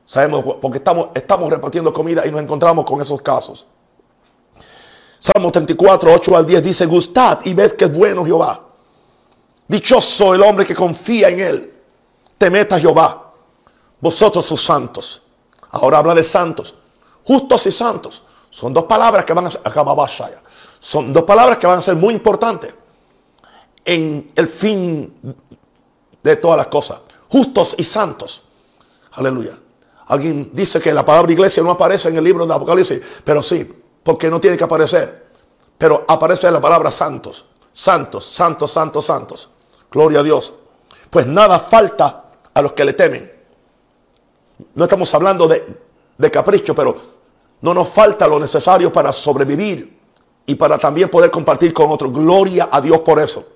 Sabemos, 0.07 0.57
porque 0.61 0.79
estamos, 0.79 1.11
estamos 1.15 1.49
repartiendo 1.51 1.93
comida 1.93 2.27
y 2.27 2.33
nos 2.33 2.43
encontramos 2.43 2.85
con 2.85 3.01
esos 3.01 3.23
casos. 3.23 3.65
Salmo 5.21 5.53
34, 5.53 6.13
8 6.13 6.37
al 6.37 6.45
10 6.45 6.65
dice, 6.65 6.87
gustad 6.87 7.43
y 7.45 7.55
ved 7.55 7.75
que 7.75 7.85
es 7.85 7.93
bueno 7.93 8.25
Jehová. 8.25 8.61
Dichoso 9.69 10.35
el 10.35 10.43
hombre 10.43 10.67
que 10.67 10.75
confía 10.75 11.29
en 11.29 11.39
él. 11.39 11.75
Temed 12.39 12.73
a 12.73 12.81
Jehová, 12.81 13.35
vosotros 14.01 14.45
sus 14.45 14.65
santos. 14.65 15.22
Ahora 15.73 15.99
habla 15.99 16.15
de 16.15 16.25
santos, 16.25 16.75
justos 17.25 17.67
y 17.67 17.73
santos. 17.73 18.23
Son 18.51 18.73
dos 18.73 18.85
palabras 18.85 19.25
que 19.25 19.33
van 19.33 19.47
a 19.47 19.51
ser, 19.51 19.63
son 20.79 21.13
dos 21.13 21.25
palabras 21.25 21.59
que 21.59 21.67
van 21.67 21.79
a 21.79 21.83
ser 21.83 21.97
muy 21.97 22.13
importantes 22.13 22.75
en 23.85 24.33
el 24.35 24.49
fin 24.49 25.37
de 26.23 26.37
todas 26.37 26.59
las 26.59 26.67
cosas. 26.67 27.01
Justos 27.29 27.75
y 27.79 27.85
santos. 27.85 28.43
Aleluya. 29.13 29.59
Alguien 30.09 30.51
dice 30.53 30.81
que 30.81 30.93
la 30.93 31.07
palabra 31.07 31.33
iglesia 31.33 31.63
no 31.63 31.71
aparece 31.71 32.11
en 32.11 32.17
el 32.19 32.25
libro 32.25 32.47
de 32.47 32.55
Apocalipsis, 32.55 33.01
pero 33.25 33.43
sí, 33.43 33.71
porque 34.03 34.29
no 34.29 34.41
tiene 34.41 34.57
que 34.59 34.65
aparecer. 34.65 35.31
Pero 35.79 36.05
aparece 36.07 36.51
la 36.51 36.61
palabra 36.61 36.93
santos, 36.93 37.47
santos, 37.73 38.27
santos, 38.27 38.71
santos, 38.71 39.07
santos. 39.07 39.49
Gloria 39.91 40.21
a 40.21 40.23
Dios. 40.23 40.53
Pues 41.09 41.27
nada 41.27 41.59
falta 41.59 42.25
a 42.53 42.63
los 42.63 42.73
que 42.73 42.85
le 42.85 42.93
temen. 42.93 43.32
No 44.75 44.85
estamos 44.85 45.13
hablando 45.15 45.49
de, 45.49 45.67
de 46.19 46.31
capricho, 46.31 46.75
pero 46.75 46.97
no 47.61 47.75
nos 47.75 47.89
falta 47.89 48.27
lo 48.27 48.39
necesario 48.39 48.93
para 48.93 49.13
sobrevivir 49.13 49.99
y 50.47 50.55
para 50.55 50.79
también 50.79 51.09
poder 51.09 51.31
compartir 51.31 51.73
con 51.73 51.91
otros. 51.91 52.13
Gloria 52.13 52.69
a 52.71 52.81
Dios 52.81 53.01
por 53.01 53.21
eso. 53.21 53.47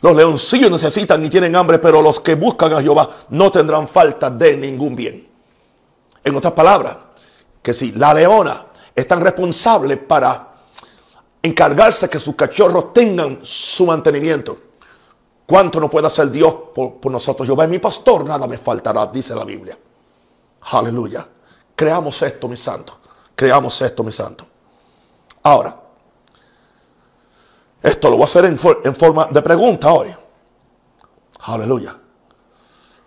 Los 0.00 0.14
leoncillos 0.14 0.70
necesitan 0.70 1.24
y 1.24 1.28
tienen 1.28 1.56
hambre, 1.56 1.78
pero 1.78 2.00
los 2.00 2.20
que 2.20 2.36
buscan 2.36 2.72
a 2.72 2.80
Jehová 2.80 3.10
no 3.30 3.50
tendrán 3.50 3.88
falta 3.88 4.30
de 4.30 4.56
ningún 4.56 4.94
bien. 4.94 5.28
En 6.22 6.36
otras 6.36 6.52
palabras, 6.52 6.96
que 7.62 7.72
si 7.72 7.92
la 7.92 8.14
leona 8.14 8.66
es 8.94 9.06
tan 9.06 9.20
responsable 9.20 9.96
para 9.96 10.48
encargarse 11.42 12.08
que 12.08 12.20
sus 12.20 12.34
cachorros 12.34 12.92
tengan 12.92 13.40
su 13.42 13.86
mantenimiento. 13.86 14.58
¿Cuánto 15.48 15.80
no 15.80 15.88
puede 15.88 16.06
hacer 16.06 16.30
Dios 16.30 16.54
por, 16.74 16.96
por 16.96 17.10
nosotros? 17.10 17.48
Yo 17.48 17.56
voy 17.56 17.66
mi 17.68 17.78
pastor, 17.78 18.22
nada 18.22 18.46
me 18.46 18.58
faltará, 18.58 19.06
dice 19.06 19.34
la 19.34 19.46
Biblia. 19.46 19.78
Aleluya. 20.60 21.26
Creamos 21.74 22.20
esto, 22.20 22.48
mi 22.48 22.56
santo. 22.58 22.98
Creamos 23.34 23.80
esto, 23.80 24.04
mi 24.04 24.12
santo. 24.12 24.44
Ahora, 25.44 25.74
esto 27.82 28.10
lo 28.10 28.16
voy 28.16 28.24
a 28.24 28.26
hacer 28.26 28.44
en, 28.44 28.58
forma 28.58 29.24
de 29.30 29.40
pregunta 29.40 29.90
hoy. 29.90 30.14
Aleluya. 31.40 31.96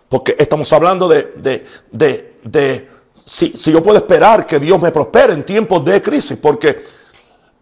Porque 0.08 0.34
estamos 0.36 0.72
hablando 0.72 1.06
de, 1.06 1.64
de, 1.92 2.90
si, 3.24 3.52
yo 3.52 3.80
puedo 3.84 3.98
esperar 3.98 4.48
que 4.48 4.58
Dios 4.58 4.82
me 4.82 4.90
prospere 4.90 5.32
en 5.32 5.46
tiempos 5.46 5.84
de 5.84 6.02
crisis, 6.02 6.36
porque 6.42 6.82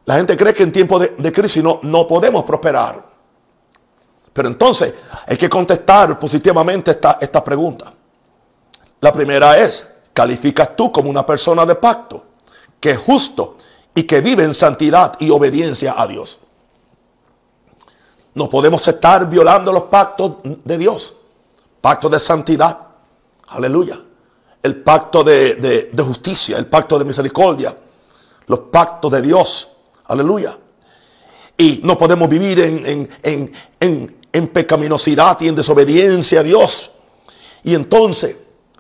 la 0.06 0.16
gente 0.16 0.38
cree 0.38 0.54
que 0.54 0.62
en 0.62 0.72
tiempos 0.72 1.06
de, 1.18 1.32
crisis 1.34 1.62
no, 1.62 1.80
no 1.82 2.06
podemos 2.06 2.44
prosperar. 2.44 3.09
Pero 4.32 4.48
entonces 4.48 4.94
hay 5.26 5.36
que 5.36 5.48
contestar 5.48 6.18
positivamente 6.18 6.92
esta, 6.92 7.44
pregunta. 7.44 7.92
La 9.00 9.12
primera 9.12 9.58
es, 9.58 9.86
¿calificas 10.12 10.76
tú 10.76 10.92
como 10.92 11.10
una 11.10 11.26
persona 11.26 11.66
de 11.66 11.74
pacto 11.74 12.24
que 12.78 12.92
es 12.92 12.98
justo 12.98 13.56
y 13.94 14.04
que 14.04 14.20
vive 14.20 14.44
en 14.44 14.54
santidad 14.54 15.14
y 15.18 15.30
obediencia 15.30 15.94
a 15.96 16.06
Dios? 16.06 16.38
No 18.34 18.48
podemos 18.48 18.86
estar 18.86 19.28
violando 19.28 19.72
los 19.72 19.84
pactos 19.84 20.38
de 20.42 20.78
Dios. 20.78 21.14
Pacto 21.80 22.08
de 22.08 22.20
santidad. 22.20 22.78
Aleluya. 23.48 24.00
El 24.62 24.82
pacto 24.82 25.24
de, 25.24 25.90
justicia, 25.98 26.56
el 26.56 26.66
pacto 26.66 26.98
de 26.98 27.04
misericordia. 27.04 27.76
Los 28.46 28.60
pactos 28.60 29.10
de 29.10 29.22
Dios. 29.22 29.68
Aleluya. 30.04 30.56
Y 31.56 31.80
no 31.82 31.98
podemos 31.98 32.28
vivir 32.28 32.60
en, 32.60 33.08
en 33.80 34.19
pecaminosidad 34.48 35.40
y 35.40 35.48
en 35.48 35.56
desobediencia 35.56 36.40
a 36.40 36.42
Dios. 36.42 36.90
Y 37.62 37.74
entonces 37.74 38.36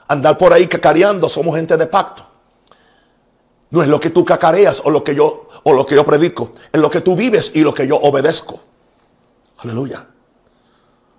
andar 0.08 0.38
por 0.38 0.52
ahí 0.52 0.66
cacareando, 0.66 1.28
somos 1.28 1.56
gente 1.56 1.76
de 1.76 1.86
pacto. 1.86 2.26
No 3.70 3.82
es 3.82 3.88
lo 3.88 4.00
que 4.00 4.10
tú 4.10 4.24
cacareas 4.24 4.82
o 4.84 4.90
lo 4.90 5.04
que 5.04 5.14
yo 5.14 5.48
o 5.62 5.72
lo 5.72 5.84
que 5.84 5.94
yo 5.94 6.04
predico, 6.04 6.52
es 6.72 6.80
lo 6.80 6.90
que 6.90 7.00
tú 7.00 7.14
vives 7.14 7.52
y 7.54 7.60
lo 7.60 7.74
que 7.74 7.86
yo 7.86 7.96
obedezco. 7.96 8.60
Aleluya. 9.58 10.06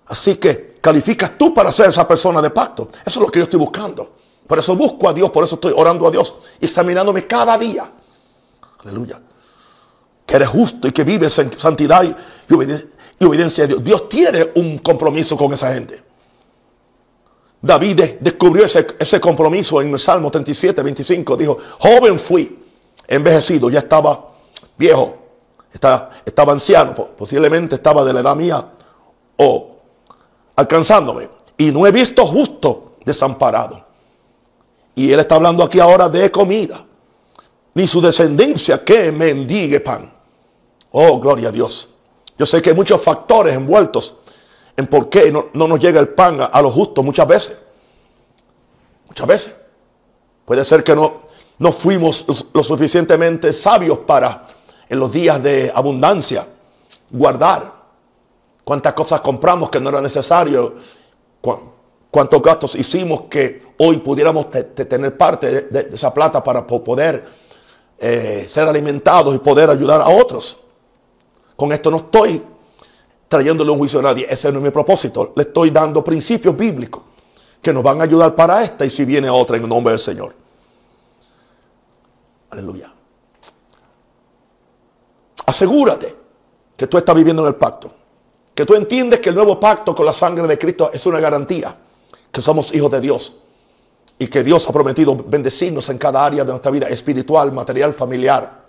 Así 0.08 0.36
que 0.36 0.78
calificas 0.82 1.38
tú 1.38 1.54
para 1.54 1.72
ser 1.72 1.90
esa 1.90 2.08
persona 2.08 2.42
de 2.42 2.50
pacto. 2.50 2.90
Eso 3.06 3.20
es 3.20 3.26
lo 3.26 3.32
que 3.32 3.40
yo 3.40 3.44
estoy 3.44 3.60
buscando. 3.60 4.16
Por 4.48 4.60
eso 4.60 4.76
busco 4.76 5.08
a 5.08 5.14
Dios, 5.14 5.30
por 5.30 5.44
eso 5.44 5.56
estoy 5.56 5.74
orando 5.76 6.08
a 6.08 6.12
Dios, 6.12 6.36
examinándome 6.60 7.26
cada 7.28 7.58
día. 7.58 7.90
Aleluya. 8.84 9.22
Que 10.26 10.36
eres 10.36 10.50
justo 10.50 10.88
y 10.88 10.92
que 10.92 11.04
vives 11.04 11.38
en 11.40 11.54
santidad 11.54 12.04
y, 12.04 12.14
obediencia, 13.26 13.64
a 13.64 13.68
Dios. 13.68 13.84
Dios 13.84 14.10
tiene 14.10 14.52
un 14.56 14.78
compromiso 14.80 15.38
con 15.38 15.54
esa 15.54 15.74
gente. 15.74 16.02
David 17.62 18.02
descubrió 18.20 18.66
ese, 18.66 18.88
ese, 18.98 19.20
compromiso 19.20 19.82
en 19.82 19.94
el 19.94 20.00
Salmo 20.00 20.32
37, 20.32 20.82
25. 20.82 21.38
Dijo, 21.38 21.58
joven 21.80 22.20
fui, 22.20 22.60
envejecido, 23.08 23.70
ya 23.70 23.80
estaba 23.80 24.32
viejo, 24.78 25.16
estaba, 25.72 26.10
estaba 26.26 26.54
anciano, 26.54 26.96
posiblemente 26.96 27.76
estaba 27.76 28.04
de 28.04 28.14
la 28.14 28.22
edad 28.22 28.36
mía 28.36 28.68
o 29.38 29.76
alcanzándome. 30.56 31.30
Y 31.58 31.72
no 31.72 31.86
he 31.86 31.92
visto 31.92 32.26
justo 32.26 32.94
desamparado. 33.06 33.86
Y 34.96 35.12
él 35.12 35.20
está 35.20 35.36
hablando 35.36 35.64
aquí 35.64 35.80
ahora 35.80 36.10
de 36.10 36.32
comida. 36.32 36.86
Ni 37.74 37.88
su 37.88 38.02
descendencia 38.02 38.84
que 38.84 39.12
mendigue 39.12 39.80
pan. 39.80 40.12
Oh, 40.92 41.20
gloria 41.20 41.50
a 41.50 41.52
Dios. 41.52 41.91
Yo 42.42 42.48
sé 42.48 42.60
que 42.60 42.72
hay 42.72 42.76
muchos 42.76 43.00
factores 43.00 43.54
envueltos 43.54 44.16
en 44.76 44.88
por 44.88 45.10
qué 45.10 45.32
no, 45.32 45.46
nos 45.54 45.80
llega 45.80 46.00
el 46.00 46.08
pan 46.10 46.42
a, 46.42 46.46
a 46.46 46.60
lo 46.64 46.72
justo 46.72 47.04
muchas 47.04 47.28
veces. 47.28 47.56
Muchas 49.08 49.28
veces. 49.28 49.54
Puede 50.44 50.66
ser 50.66 50.84
que 50.84 50.96
no, 50.96 51.22
no 51.60 51.72
fuimos 51.72 52.26
lo 52.52 52.64
suficientemente 52.64 53.54
sabios 53.54 54.00
para 54.00 54.48
en 54.90 54.98
los 54.98 55.12
días 55.12 55.44
de 55.44 55.72
abundancia, 55.76 56.48
guardar. 57.12 57.74
Cuántas 58.64 58.94
cosas 58.94 59.22
compramos 59.22 59.70
que 59.70 59.80
no 59.80 59.90
era 59.90 60.02
necesario. 60.02 60.78
Cuántos 62.10 62.42
gastos 62.42 62.74
hicimos 62.74 63.26
que 63.30 63.68
hoy 63.78 63.98
pudiéramos 63.98 64.50
tener 64.50 65.16
parte 65.16 65.62
de, 65.70 65.90
esa 65.94 66.12
plata 66.12 66.44
para 66.44 66.66
poder 66.66 67.24
eh, 68.00 68.48
ser 68.50 68.68
alimentados 68.68 69.36
y 69.36 69.38
poder 69.38 69.70
ayudar 69.70 70.02
a 70.02 70.10
otros. 70.10 70.61
Con 71.62 71.72
esto 71.72 71.92
no 71.92 71.98
estoy 71.98 72.42
trayéndole 73.28 73.70
un 73.70 73.78
juicio 73.78 74.00
a 74.00 74.02
nadie. 74.02 74.26
Ese 74.28 74.52
no 74.52 74.58
es 74.58 74.64
mi 74.64 74.72
propósito. 74.72 75.32
Le 75.36 75.44
estoy 75.44 75.70
dando 75.70 76.04
principios 76.04 76.58
bíblicos 76.58 77.04
que 77.62 77.72
nos 77.72 77.84
van 77.84 78.02
a 78.02 78.06
ayudar 78.06 78.34
para 78.34 78.64
esta 78.64 78.84
y 78.84 78.90
si 78.90 79.06
viene 79.06 79.30
otra 79.30 79.58
en 79.58 79.62
el 79.62 79.70
nombre 79.70 79.92
del 79.92 80.00
Señor. 80.00 80.34
Aleluya. 82.50 82.92
Asegúrate 85.46 86.16
que 86.76 86.88
tú 86.88 86.98
estás 86.98 87.14
viviendo 87.14 87.44
en 87.44 87.50
el 87.50 87.56
pacto. 87.56 87.94
Que 88.56 88.66
tú 88.66 88.74
entiendes 88.74 89.20
que 89.20 89.30
el 89.30 89.36
nuevo 89.36 89.60
pacto 89.60 89.94
con 89.94 90.08
la 90.08 90.14
sangre 90.14 90.48
de 90.48 90.58
Cristo 90.58 90.90
es 90.92 91.06
una 91.06 91.20
garantía. 91.20 91.78
Que 92.32 92.42
somos 92.42 92.74
hijos 92.74 92.90
de 92.90 93.02
Dios. 93.02 93.36
Y 94.18 94.26
que 94.30 94.42
Dios 94.42 94.68
ha 94.68 94.74
prometido 94.74 95.16
bendecirnos 95.16 95.88
en 95.90 96.00
cada 96.00 96.26
área 96.26 96.44
de 96.44 96.50
nuestra 96.50 96.72
vida 96.72 96.88
espiritual, 96.88 97.52
material, 97.52 97.94
familiar. 97.94 98.62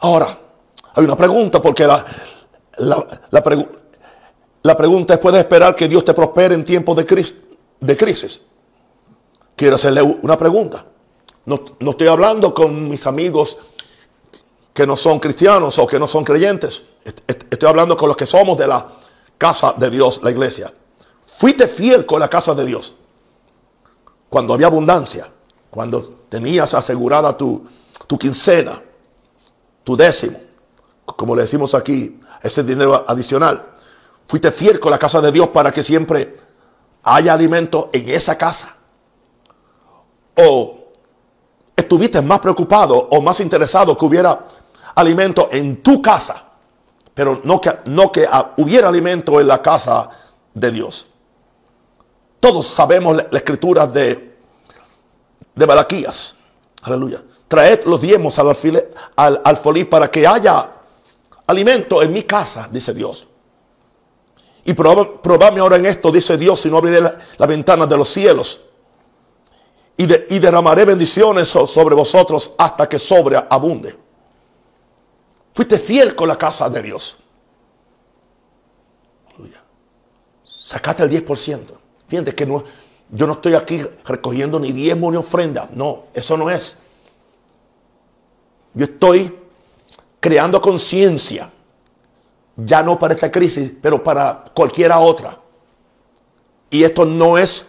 Ahora, 0.00 0.40
hay 0.94 1.04
una 1.04 1.16
pregunta 1.16 1.60
porque 1.60 1.86
la, 1.86 2.04
pregunta 4.76 5.14
es, 5.14 5.20
¿puedes 5.20 5.40
esperar 5.40 5.74
que 5.74 5.88
Dios 5.88 6.04
te 6.04 6.14
prospere 6.14 6.54
en 6.54 6.64
tiempos 6.64 6.96
de, 6.96 7.34
de 7.80 7.96
crisis? 7.96 8.40
Quiero 9.56 9.74
hacerle 9.74 10.02
una 10.02 10.38
pregunta. 10.38 10.84
No, 11.46 11.60
estoy 11.90 12.06
hablando 12.06 12.54
con 12.54 12.88
mis 12.88 13.06
amigos 13.06 13.58
que 14.72 14.86
no 14.86 14.96
son 14.96 15.18
cristianos 15.18 15.78
o 15.78 15.86
que 15.86 15.98
no 15.98 16.06
son 16.06 16.24
creyentes. 16.24 16.82
Estoy 17.26 17.68
hablando 17.68 17.96
con 17.96 18.08
los 18.08 18.16
que 18.16 18.26
somos 18.26 18.56
de 18.56 18.68
la 18.68 18.86
casa 19.36 19.74
de 19.76 19.90
Dios, 19.90 20.20
la 20.22 20.30
iglesia. 20.30 20.72
Fuiste 21.38 21.66
fiel 21.66 22.06
con 22.06 22.20
la 22.20 22.28
casa 22.28 22.54
de 22.54 22.64
Dios. 22.64 22.94
Cuando 24.30 24.54
había 24.54 24.68
abundancia, 24.68 25.28
cuando 25.70 26.22
tenías 26.28 26.72
asegurada 26.72 27.36
tu 27.36 27.68
quincena, 28.18 28.80
tu 29.82 29.96
décimo, 29.96 30.43
como 31.06 31.36
le 31.36 31.42
decimos 31.42 31.74
aquí, 31.74 32.20
ese 32.42 32.62
dinero 32.62 33.04
adicional. 33.06 33.72
Fuiste 34.26 34.50
fiel 34.52 34.80
con 34.80 34.90
la 34.90 34.98
casa 34.98 35.20
de 35.20 35.30
Dios 35.30 35.48
para 35.48 35.70
que 35.70 35.82
siempre 35.82 36.34
haya 37.02 37.34
alimento 37.34 37.90
en 37.92 38.08
esa 38.08 38.36
casa. 38.36 38.74
O 40.36 40.78
estuviste 41.76 42.22
más 42.22 42.40
preocupado 42.40 43.08
o 43.10 43.20
más 43.20 43.40
interesado 43.40 43.96
que 43.96 44.04
hubiera 44.04 44.48
alimento 44.94 45.48
en 45.52 45.82
tu 45.82 46.00
casa, 46.00 46.42
pero 47.12 47.40
no 47.44 47.60
que, 47.60 47.72
no 47.86 48.10
que 48.10 48.28
hubiera 48.56 48.88
alimento 48.88 49.40
en 49.40 49.48
la 49.48 49.60
casa 49.60 50.08
de 50.52 50.70
Dios. 50.70 51.06
Todos 52.40 52.66
sabemos 52.66 53.16
la, 53.16 53.38
escritura 53.38 53.86
de, 53.86 54.36
de 55.54 55.66
Malaquías. 55.66 56.34
Aleluya. 56.82 57.22
Traed 57.48 57.84
los 57.84 58.00
diezmos 58.00 58.38
al, 58.38 58.56
al 59.16 59.40
alfolí 59.44 59.84
para 59.84 60.10
que 60.10 60.26
haya 60.26 60.73
alimento 61.46 62.02
en 62.02 62.12
mi 62.12 62.22
casa, 62.22 62.68
dice 62.70 62.92
Dios. 62.94 63.26
Y 64.64 64.72
probadme 64.72 65.60
ahora 65.60 65.76
en 65.76 65.86
esto, 65.86 66.10
dice 66.10 66.38
Dios, 66.38 66.60
si 66.60 66.70
no 66.70 66.78
abriré 66.78 67.00
la, 67.00 67.46
ventana 67.46 67.86
de 67.86 67.96
los 67.96 68.08
cielos. 68.08 68.62
Y, 69.96 70.04
y 70.04 70.38
derramaré 70.38 70.84
bendiciones 70.84 71.48
sobre 71.48 71.94
vosotros 71.94 72.52
hasta 72.56 72.88
que 72.88 72.98
sobreabunde. 72.98 73.96
Fuiste 75.54 75.78
fiel 75.78 76.16
con 76.16 76.28
la 76.28 76.36
casa 76.36 76.68
de 76.68 76.82
Dios. 76.82 77.16
Sacaste 80.42 81.02
el 81.02 81.10
10%. 81.10 81.60
Fíjate 82.08 82.34
que 82.34 82.46
no, 82.46 82.64
yo 83.10 83.26
no 83.26 83.34
estoy 83.34 83.54
aquí 83.54 83.82
recogiendo 84.04 84.58
ni 84.58 84.72
diezmo 84.72 85.10
ni 85.10 85.18
ofrenda. 85.18 85.68
No, 85.72 86.04
eso 86.14 86.36
no 86.36 86.50
es. 86.50 86.76
Yo 88.72 88.86
estoy 88.86 89.43
creando 90.24 90.58
conciencia. 90.58 91.50
Ya 92.56 92.82
no 92.82 92.98
para 92.98 93.12
esta 93.12 93.30
crisis, 93.30 93.70
pero 93.82 94.02
para 94.02 94.42
cualquiera 94.54 94.98
otra. 94.98 95.38
Y 96.70 96.82
esto 96.82 97.04
no 97.04 97.36
es 97.36 97.66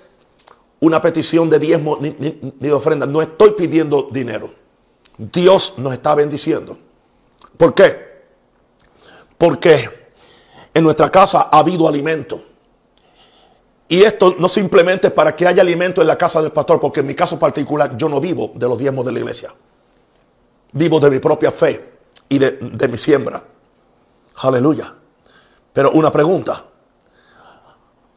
una 0.80 1.02
petición 1.02 1.50
de 1.50 1.60
diezmo 1.60 1.98
ni, 2.00 2.12
ni 2.18 2.54
de 2.58 2.72
ofrenda. 2.72 3.06
No 3.06 3.22
estoy 3.22 3.52
pidiendo 3.58 4.04
dinero. 4.10 4.54
Dios 5.18 5.74
nos 5.76 5.92
está 5.92 6.16
bendiciendo. 6.16 6.78
¿Por 7.58 7.74
qué? 7.74 8.24
Porque 9.38 9.90
en 10.74 10.82
nuestra 10.82 11.12
casa 11.12 11.50
ha 11.52 11.60
habido 11.60 11.90
alimento. 11.90 12.42
Y 13.90 14.02
esto 14.04 14.34
no 14.40 14.48
simplemente 14.48 15.12
para 15.12 15.36
que 15.36 15.46
haya 15.46 15.62
alimento 15.62 16.00
en 16.00 16.08
la 16.08 16.18
casa 16.18 16.42
del 16.42 16.54
pastor, 16.54 16.80
porque 16.80 17.02
en 17.02 17.08
mi 17.08 17.16
caso 17.16 17.38
particular 17.38 17.98
yo 17.98 18.08
no 18.08 18.22
vivo 18.22 18.54
de 18.56 18.70
los 18.70 18.78
diezmos 18.78 19.04
de 19.04 19.12
la 19.12 19.20
iglesia. 19.20 19.54
vivo 20.72 21.02
de 21.02 21.10
mi 21.10 21.20
propia 21.20 21.52
fe 21.52 21.95
y 22.30 22.40
de, 22.40 22.88
mi 22.88 22.98
siembra. 22.98 23.44
Aleluya. 24.38 24.94
Pero 25.74 25.92
una 25.92 26.12
pregunta. 26.12 26.66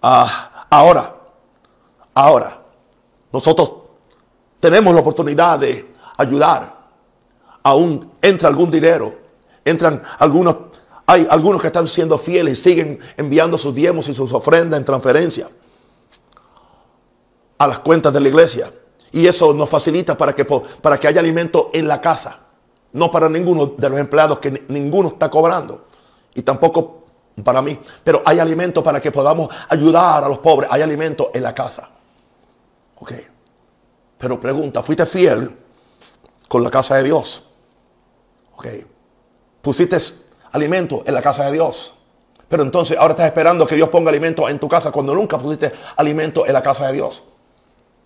Ah, 0.03 0.67
ahora, 0.71 1.17
ahora, 2.15 2.62
nosotros 3.33 3.73
tenemos 4.61 4.95
la 4.95 5.00
oportunidad 5.00 5.59
de 5.59 5.95
ayudar. 6.17 6.77
Aún 7.62 8.12
entra 8.23 8.49
algún 8.49 8.71
dinero, 8.71 9.19
entran 9.65 10.03
algunos, 10.19 10.57
hay 11.07 11.27
algunos 11.29 11.61
que 11.61 11.67
están 11.67 11.88
siendo 11.88 12.17
fieles 12.19 12.59
y 12.59 12.62
siguen 12.62 12.99
enviando 13.17 13.59
sus 13.59 13.75
diezmos 13.75 14.09
y 14.09 14.15
sus 14.15 14.33
ofrendas 14.33 14.79
en 14.79 14.85
transferencia 14.85 15.49
a 17.59 17.67
las 17.67 17.81
cuentas 17.81 18.12
de 18.12 18.21
la 18.21 18.29
iglesia. 18.29 18.73
Y 19.11 19.27
eso 19.27 19.53
nos 19.53 19.69
facilita 19.69 20.17
para 20.17 20.35
que, 20.35 20.45
para 20.45 20.99
que 20.99 21.09
haya 21.09 21.21
alimento 21.21 21.71
en 21.73 21.88
la 21.88 22.00
casa. 22.00 22.48
No 22.92 23.11
para 23.11 23.28
ninguno 23.28 23.66
de 23.66 23.90
los 23.90 23.99
empleados 23.99 24.38
que 24.38 24.64
ninguno 24.68 25.09
está 25.09 25.30
cobrando. 25.30 25.87
Y 26.35 26.42
tampoco 26.42 27.04
para 27.45 27.62
mí. 27.62 27.78
Pero 28.02 28.23
hay 28.25 28.38
alimento 28.38 28.83
para 28.83 29.00
que 29.00 29.12
podamos 29.12 29.49
ayudar 29.68 30.25
a 30.25 30.28
los 30.28 30.38
pobres. 30.38 30.68
Hay 30.73 30.83
alimento 30.83 31.30
en 31.35 31.42
la 31.42 31.54
casa. 31.54 31.88
Ok. 32.97 33.12
Pero 34.18 34.40
pregunta, 34.40 34.83
¿fuiste 34.83 35.07
fiel 35.07 35.57
con 36.49 36.62
la 36.62 36.71
casa 36.71 36.97
de 36.97 37.04
Dios? 37.04 37.45
Ok. 38.57 38.66
Pusiste 39.62 39.99
alimento 40.52 41.02
en 41.07 41.14
la 41.14 41.23
casa 41.23 41.45
de 41.45 41.52
Dios. 41.52 41.95
Pero 42.49 42.62
entonces 42.62 42.97
ahora 42.99 43.12
estás 43.12 43.26
esperando 43.26 43.66
que 43.66 43.75
Dios 43.75 43.88
ponga 43.90 44.11
alimento 44.11 44.49
en 44.49 44.59
tu 44.59 44.68
casa 44.68 44.90
cuando 44.90 45.14
nunca 45.14 45.38
pusiste 45.38 45.73
alimento 45.97 46.47
en 46.47 46.54
la 46.54 46.62
casa 46.62 46.87
de 46.87 46.95
Dios. 46.95 47.23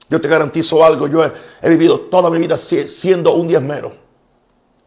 Yo 0.08 0.20
te 0.20 0.28
garantizo 0.28 0.84
algo, 0.84 1.06
yo 1.06 1.24
he, 1.24 1.68
vivido 1.70 2.00
toda 2.00 2.28
mi 2.28 2.38
vida 2.38 2.58
siendo 2.58 3.34
un 3.34 3.48
diezmero. 3.48 4.01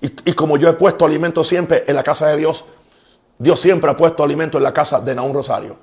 Y, 0.01 0.33
como 0.33 0.57
yo 0.57 0.69
he 0.69 0.73
puesto 0.73 1.05
alimento 1.05 1.43
siempre 1.43 1.83
en 1.87 1.95
la 1.95 2.03
casa 2.03 2.27
de 2.27 2.37
Dios, 2.37 2.65
Dios 3.37 3.59
siempre 3.59 3.89
ha 3.89 3.97
puesto 3.97 4.23
alimento 4.23 4.57
en 4.57 4.63
la 4.63 4.73
casa 4.73 4.99
de 4.99 5.15
Naún 5.15 5.33
Rosario. 5.33 5.77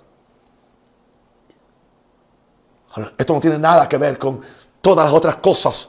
Esto 3.16 3.34
no 3.34 3.40
tiene 3.40 3.58
nada 3.58 3.88
que 3.88 3.96
ver 3.96 4.18
con 4.18 4.40
todas 4.80 5.06
las 5.06 5.14
otras 5.14 5.36
cosas 5.36 5.88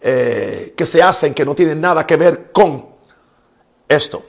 eh, 0.00 0.72
que 0.76 0.86
se 0.86 1.02
hacen 1.02 1.34
que 1.34 1.44
no 1.44 1.54
tienen 1.54 1.80
nada 1.80 2.06
que 2.06 2.16
ver 2.16 2.52
con 2.52 2.86
esto. 3.88 4.22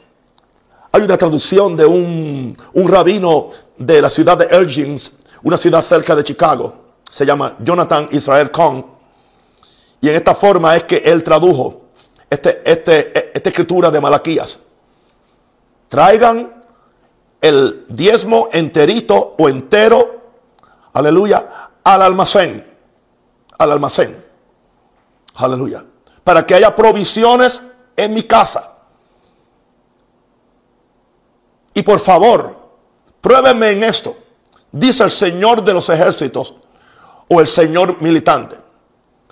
Hay 0.91 1.03
una 1.03 1.17
traducción 1.17 1.77
de 1.77 1.85
un, 1.85 2.57
un 2.73 2.87
rabino 2.89 3.49
de 3.77 4.01
la 4.01 4.09
ciudad 4.09 4.37
de 4.37 4.45
Elgin, 4.45 4.99
una 5.43 5.57
ciudad 5.57 5.81
cerca 5.81 6.15
de 6.15 6.23
Chicago 6.23 6.85
se 7.15 7.25
llama 7.25 7.55
Jonathan 7.59 8.09
Israel 8.11 8.51
Kong. 8.51 8.83
Y 10.01 10.09
en 10.09 10.15
esta 10.15 10.35
forma 10.35 10.75
es 10.75 10.83
que 10.83 10.97
él 10.97 11.23
tradujo 11.23 11.84
este, 12.35 12.61
este, 12.69 13.37
esta 13.37 13.49
escritura 13.49 13.89
de 13.89 14.01
Malaquías. 14.01 14.59
Traigan 15.89 16.63
el 17.41 17.85
diezmo 17.89 18.49
enterito 18.51 19.35
o 19.37 19.49
entero, 19.49 20.21
aleluya, 20.93 21.69
al 21.83 22.01
almacén. 22.01 22.65
Al 23.57 23.71
almacén. 23.71 24.23
Aleluya. 25.35 25.85
Para 26.23 26.45
que 26.45 26.55
haya 26.55 26.75
provisiones 26.75 27.61
en 27.95 28.13
mi 28.13 28.23
casa. 28.23 28.73
Y 31.73 31.83
por 31.83 31.99
favor, 31.99 32.55
pruébenme 33.21 33.71
en 33.71 33.83
esto. 33.83 34.17
Dice 34.71 35.03
el 35.03 35.11
Señor 35.11 35.63
de 35.63 35.73
los 35.73 35.89
ejércitos 35.89 36.55
o 37.27 37.39
el 37.39 37.47
Señor 37.47 38.01
militante. 38.01 38.57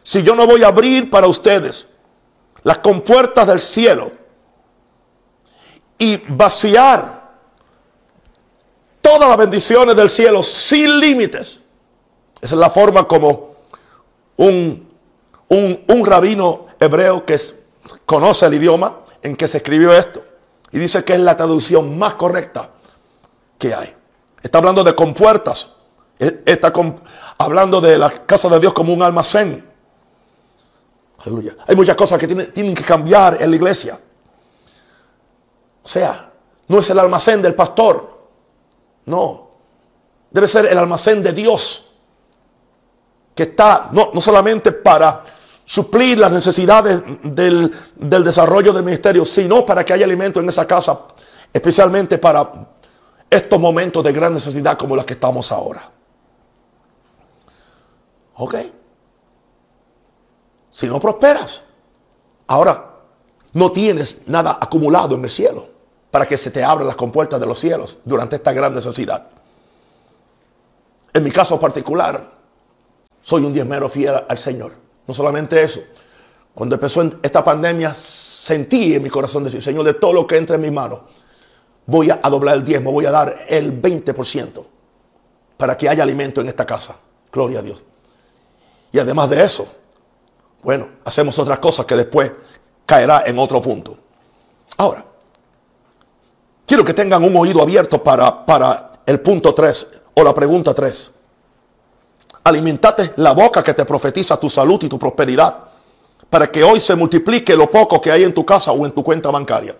Si 0.03 0.22
yo 0.24 0.36
no 0.36 0.45
voy 0.45 0.63
a 0.63 0.67
abrir 0.67 1.10
para 1.10 1.27
ustedes 1.27 1.88
las 2.63 2.77
compuertas 2.79 3.46
del 3.48 3.60
cielo 3.60 4.12
y 5.98 6.17
vaciar 6.27 7.24
todas 9.01 9.27
las 9.27 9.38
bendiciones 9.38 9.96
del 9.96 10.09
cielo 10.09 10.42
sin 10.44 11.00
límites. 11.00 11.59
Esa 12.42 12.55
es 12.55 12.59
la 12.59 12.70
forma 12.70 13.07
como 13.07 13.55
un, 14.38 14.90
un, 15.50 16.05
rabino 16.05 16.68
hebreo 16.79 17.25
que 17.25 17.40
conoce 18.05 18.46
el 18.46 18.55
idioma 18.55 19.00
en 19.22 19.35
que 19.35 19.48
se 19.48 19.57
escribió 19.57 19.94
esto. 19.94 20.24
Y 20.72 20.79
dice 20.79 21.03
que 21.03 21.14
es 21.14 21.20
la 21.20 21.38
traducción 21.38 21.98
más 21.98 22.16
correcta 22.16 22.70
que 23.57 23.74
hay. 23.74 23.94
Está 24.42 24.57
hablando 24.57 24.83
de 24.83 24.96
compuertas. 24.96 25.70
E, 26.20 26.42
está 26.46 26.74
hablando 27.38 27.79
de 27.79 27.98
la 27.98 28.09
casa 28.09 28.50
de 28.50 28.59
Dios 28.59 28.74
como 28.74 28.94
un 28.94 29.03
almacén. 29.03 29.73
Aleluya. 31.25 31.55
Hay 31.68 31.75
muchas 31.75 31.96
cosas 31.96 32.20
que 32.20 32.27
tienen, 32.27 32.51
tienen 32.51 32.75
que 32.75 32.83
cambiar 32.83 33.42
en 33.42 33.50
la 33.50 33.55
iglesia. 33.55 34.00
O 35.83 35.88
sea, 35.88 36.31
no 36.68 36.79
es 36.79 36.90
el 36.90 37.00
almacén 37.00 37.42
del 37.42 37.55
pastor. 37.55 38.27
No. 39.05 39.51
Debe 40.29 40.48
ser 40.48 40.66
el 40.66 40.77
almacén 40.77 41.24
de 41.24 41.31
Dios. 41.31 41.92
Que 43.36 43.44
está 43.44 43.90
no, 43.92 44.12
no 44.14 44.22
solamente 44.22 44.72
para 44.72 45.24
suplir 45.66 46.18
las 46.18 46.31
necesidades 46.31 47.01
del, 47.24 47.74
del, 47.96 48.24
desarrollo 48.24 48.74
del 48.74 48.83
ministerio, 48.83 49.25
sino 49.25 49.66
para 49.66 49.83
que 49.83 49.94
haya 49.94 50.05
alimento 50.05 50.40
en 50.40 50.50
esa 50.50 50.68
casa, 50.68 51.00
especialmente 51.51 52.18
para 52.18 52.51
estos 53.29 53.59
momentos 53.59 54.03
de 54.03 54.12
gran 54.12 54.33
necesidad 54.33 54.77
como 54.77 54.96
los 54.96 55.05
que 55.05 55.14
estamos 55.14 55.51
ahora. 55.51 55.90
Ok. 58.36 58.55
Si 60.74 60.88
no 60.88 61.00
prosperas, 61.00 61.62
ahora 62.48 62.96
no 63.53 63.72
tienes 63.72 64.27
nada 64.27 64.57
acumulado 64.59 65.16
en 65.16 65.24
el 65.24 65.29
cielo 65.29 65.68
para 66.09 66.27
que 66.27 66.36
se 66.36 66.50
te 66.51 66.64
abran 66.64 66.88
las 66.88 66.96
compuertas 66.96 67.40
de 67.40 67.46
los 67.46 67.59
cielos 67.59 68.00
durante 68.03 68.36
esta 68.36 68.51
gran 68.51 68.74
necesidad. 68.74 69.27
En 71.14 71.24
mi 71.24 71.31
caso 71.31 71.59
particular, 71.59 72.31
soy 73.22 73.46
un 73.46 73.53
diezmero 73.53 73.88
fiel 73.88 74.16
al 74.27 74.38
Señor. 74.40 74.74
No 75.07 75.14
solamente 75.14 75.62
eso, 75.62 75.79
cuando 76.55 76.75
empezó 76.75 77.03
esta 77.22 77.44
pandemia, 77.44 77.94
sentí 77.94 78.96
en 78.96 79.03
mi 79.03 79.12
corazón 79.12 79.44
decir, 79.44 79.64
Señor, 79.64 79.86
de 79.86 79.94
todo 79.94 80.14
lo 80.14 80.27
que 80.27 80.38
entre 80.38 80.55
en 80.55 80.62
mis 80.62 80.72
manos, 80.72 81.01
voy 81.86 82.09
a 82.09 82.18
doblar 82.18 82.55
el 82.55 82.66
diezmo, 82.66 82.92
voy 82.92 83.05
a 83.05 83.12
dar 83.12 83.46
el 83.48 83.79
20% 83.79 84.66
para 85.55 85.77
que 85.77 85.88
haya 85.88 86.01
alimento 86.01 86.42
en 86.42 86.48
esta 86.48 86.66
casa. 86.66 86.96
Gloria 87.31 87.59
a 87.59 87.62
Dios. 87.62 87.83
Y 88.92 88.98
además 88.98 89.29
de 89.29 89.44
eso, 89.44 89.68
bueno, 90.64 90.88
hacemos 91.06 91.38
otras 91.40 91.60
cosas 91.60 91.86
que 91.86 91.96
después 91.96 92.32
caerá 92.86 93.24
en 93.26 93.38
otro 93.38 93.62
punto. 93.62 93.98
Ahora, 94.78 95.06
quiero 96.66 96.84
que 96.84 96.94
tengan 96.94 97.24
un 97.24 97.36
oído 97.36 97.62
abierto 97.62 98.02
para, 98.02 98.46
para 98.46 98.94
el 99.06 99.20
punto 99.20 99.54
3 99.54 99.88
o 100.16 100.24
la 100.24 100.34
pregunta 100.34 100.74
3. 100.74 101.12
Alimentate 102.46 103.14
la 103.18 103.34
boca 103.34 103.64
que 103.64 103.74
te 103.74 103.86
profetiza 103.86 104.38
tu 104.38 104.50
salud 104.50 104.82
y 104.84 104.90
tu 104.90 105.00
prosperidad 105.00 105.56
para 106.30 106.48
que 106.52 106.64
hoy 106.64 106.80
se 106.80 106.96
multiplique 106.96 107.56
lo 107.56 107.70
poco 107.70 108.02
que 108.02 108.12
hay 108.12 108.24
en 108.24 108.34
tu 108.34 108.46
casa 108.46 108.72
o 108.72 108.86
en 108.86 108.92
tu 108.92 109.04
cuenta 109.04 109.30
bancaria. 109.30 109.76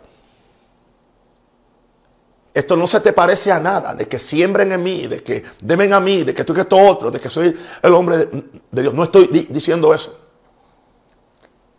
Esto 2.54 2.78
no 2.78 2.86
se 2.86 3.00
te 3.00 3.14
parece 3.14 3.52
a 3.52 3.60
nada, 3.60 3.96
de 3.96 4.08
que 4.08 4.20
siembren 4.20 4.72
en 4.72 4.84
mí, 4.84 5.08
de 5.08 5.24
que 5.24 5.44
deben 5.60 5.92
a 5.92 6.00
mí, 6.00 6.24
de 6.24 6.36
que 6.36 6.44
tú 6.44 6.54
que 6.54 6.62
esto 6.62 6.78
otro, 6.78 7.10
de 7.10 7.20
que 7.20 7.30
soy 7.30 7.58
el 7.82 7.94
hombre 7.94 8.30
de, 8.70 8.82
Dios. 8.82 8.94
No 8.94 9.04
estoy 9.06 9.28
diciendo 9.50 9.92
eso. 9.94 10.16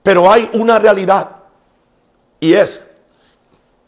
Pero 0.05 0.31
hay 0.31 0.49
una 0.53 0.79
realidad 0.79 1.31
y 2.39 2.53
es 2.53 2.85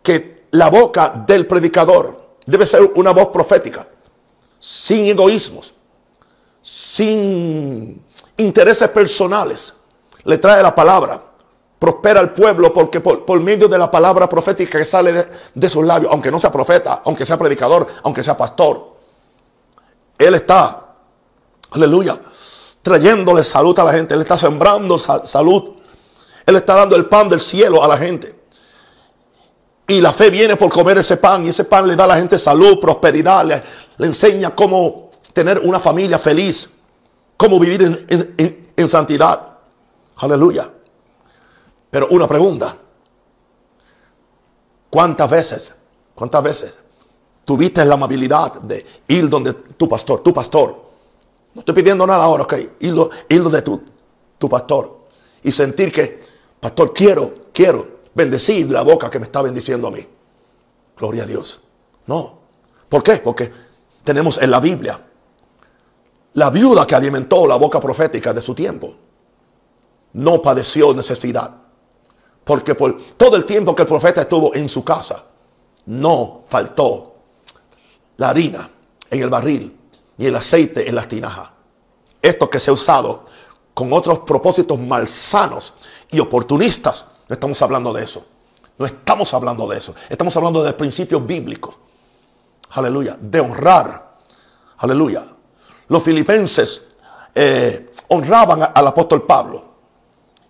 que 0.03 0.47
la 0.51 0.69
boca 0.69 1.13
del 1.25 1.47
predicador 1.47 2.39
debe 2.45 2.67
ser 2.67 2.83
una 2.97 3.13
voz 3.13 3.29
profética, 3.29 3.87
sin 4.59 5.07
egoísmos, 5.07 5.73
sin 6.61 8.05
intereses 8.37 8.89
personales. 8.89 9.73
Le 10.25 10.39
trae 10.39 10.61
la 10.61 10.75
palabra 10.75 11.23
prospera 11.79 12.21
el 12.21 12.31
pueblo 12.31 12.73
porque 12.73 13.01
por, 13.01 13.41
medio 13.41 13.69
de 13.69 13.79
la 13.79 13.91
palabra 13.91 14.29
profética 14.29 14.79
que 14.79 14.85
sale 14.85 15.27
de, 15.55 15.71
sus 15.71 15.85
labios, 15.85 16.13
aunque 16.13 16.31
no 16.31 16.39
sea 16.39 16.51
profeta, 16.51 17.03
aunque 17.05 17.27
sea 17.27 17.37
predicador, 17.39 17.87
aunque 18.03 18.25
sea 18.25 18.37
pastor, 18.37 18.97
Él 20.19 20.35
está, 20.35 20.95
aleluya, 21.71 22.19
trayéndole 22.83 23.45
salud 23.45 23.79
a 23.79 23.85
la 23.85 23.93
gente, 23.93 24.15
Él 24.15 24.23
está 24.23 24.39
sembrando 24.39 24.99
salud, 24.99 25.76
Él 26.47 26.57
está 26.57 26.77
dando 26.77 26.97
el 26.97 27.07
pan 27.07 27.29
del 27.29 27.41
cielo 27.41 27.83
a 27.83 27.89
la 27.89 27.99
gente. 27.99 28.35
Y 29.89 30.01
la 30.01 30.13
fe 30.13 30.31
viene 30.31 30.57
por 30.57 30.73
comer 30.73 30.99
ese 30.99 31.17
pan 31.17 31.45
y 31.45 31.49
ese 31.49 31.65
pan 31.65 31.87
le 31.87 31.95
da 31.95 32.05
a 32.05 32.09
la 32.09 32.17
gente 32.17 32.39
salud, 32.39 32.81
prosperidad, 32.81 33.45
le, 33.45 34.07
enseña 34.07 34.55
cómo 34.55 35.11
tener 35.33 35.59
una 35.61 35.79
familia 35.79 36.19
feliz, 36.19 36.69
cómo 37.37 37.59
vivir 37.59 38.07
en 38.77 38.89
santidad. 38.89 39.59
Aleluya. 40.17 40.71
Pero 41.91 42.09
una 42.11 42.27
pregunta. 42.27 42.77
¿Cuántas 44.91 45.31
veces, 45.31 45.75
cuántas 46.15 46.43
veces 46.43 46.75
tuviste 47.45 47.85
la 47.85 47.95
amabilidad 47.95 48.55
de 48.61 48.85
ir 49.09 49.29
donde 49.29 49.53
tu 49.53 49.89
pastor, 49.89 50.23
tu 50.23 50.33
pastor? 50.33 50.85
No 51.55 51.61
estoy 51.61 51.75
pidiendo 51.75 52.07
nada 52.07 52.25
ahora, 52.25 52.45
ok. 52.45 52.55
Ir, 52.81 53.43
donde 53.43 53.63
tu, 53.63 53.83
tu 54.39 54.49
pastor. 54.49 55.07
Y 55.43 55.53
sentir 55.53 55.93
que, 55.93 56.23
pastor, 56.61 56.93
quiero 56.93 57.47
quiero 57.57 57.89
bendecir 58.15 58.71
la 58.71 58.83
boca 58.83 59.09
que 59.09 59.19
me 59.19 59.25
está 59.25 59.41
bendiciendo 59.41 59.89
a 59.89 59.91
mí. 59.91 60.07
Gloria 60.95 61.23
a 61.23 61.27
Dios. 61.27 61.61
No. 62.07 62.39
¿Por 62.89 63.03
qué? 63.03 63.17
Porque 63.17 63.51
tenemos 64.05 64.37
en 64.37 64.51
la 64.51 64.61
Biblia 64.61 65.01
la 66.35 66.51
viuda 66.51 66.87
que 66.87 66.95
alimentó 66.95 67.47
la 67.47 67.57
boca 67.57 67.81
profética 67.81 68.35
de 68.35 68.43
su 68.43 68.55
tiempo. 68.55 68.95
No 70.13 70.43
padeció 70.43 70.93
necesidad. 70.93 71.51
Porque 72.45 72.75
por 72.75 73.03
todo 73.17 73.37
el 73.37 73.47
tiempo 73.47 73.75
que 73.75 73.83
el 73.83 73.89
profeta 73.89 74.21
estuvo 74.21 74.55
en 74.55 74.69
su 74.69 74.85
casa, 74.85 75.25
no 75.87 76.45
faltó 76.47 77.15
la 78.19 78.29
harina 78.29 78.71
en 79.11 79.23
el 79.23 79.31
barril 79.31 79.77
ni 80.19 80.27
el 80.27 80.37
aceite 80.37 80.87
en 80.87 80.95
las 80.95 81.09
tinajas. 81.09 81.49
Esto 82.21 82.51
que 82.51 82.61
se 82.61 82.71
ha 82.71 82.75
usado 82.75 83.25
con 83.77 83.93
otros 83.93 84.21
propósitos 84.21 84.79
malsanos 84.79 85.75
y 86.11 86.19
oportunistas, 86.19 87.05
no 87.29 87.35
estamos 87.35 87.61
hablando 87.61 87.93
de 87.93 88.05
eso. 88.05 88.25
No 88.79 88.87
estamos 88.87 89.35
hablando 89.35 89.69
de 89.69 89.77
eso. 89.77 89.95
Estamos 90.09 90.35
hablando 90.35 90.65
del 90.65 90.75
principio 90.75 91.21
bíblico. 91.21 91.75
Aleluya. 92.71 93.19
De 93.21 93.39
honrar. 93.39 94.17
Aleluya. 94.79 95.27
Los 95.89 96.03
filipenses 96.03 96.87
eh, 97.35 97.93
honraban 98.09 98.63
al 98.75 98.87
apóstol 98.87 99.25
Pablo. 99.25 99.63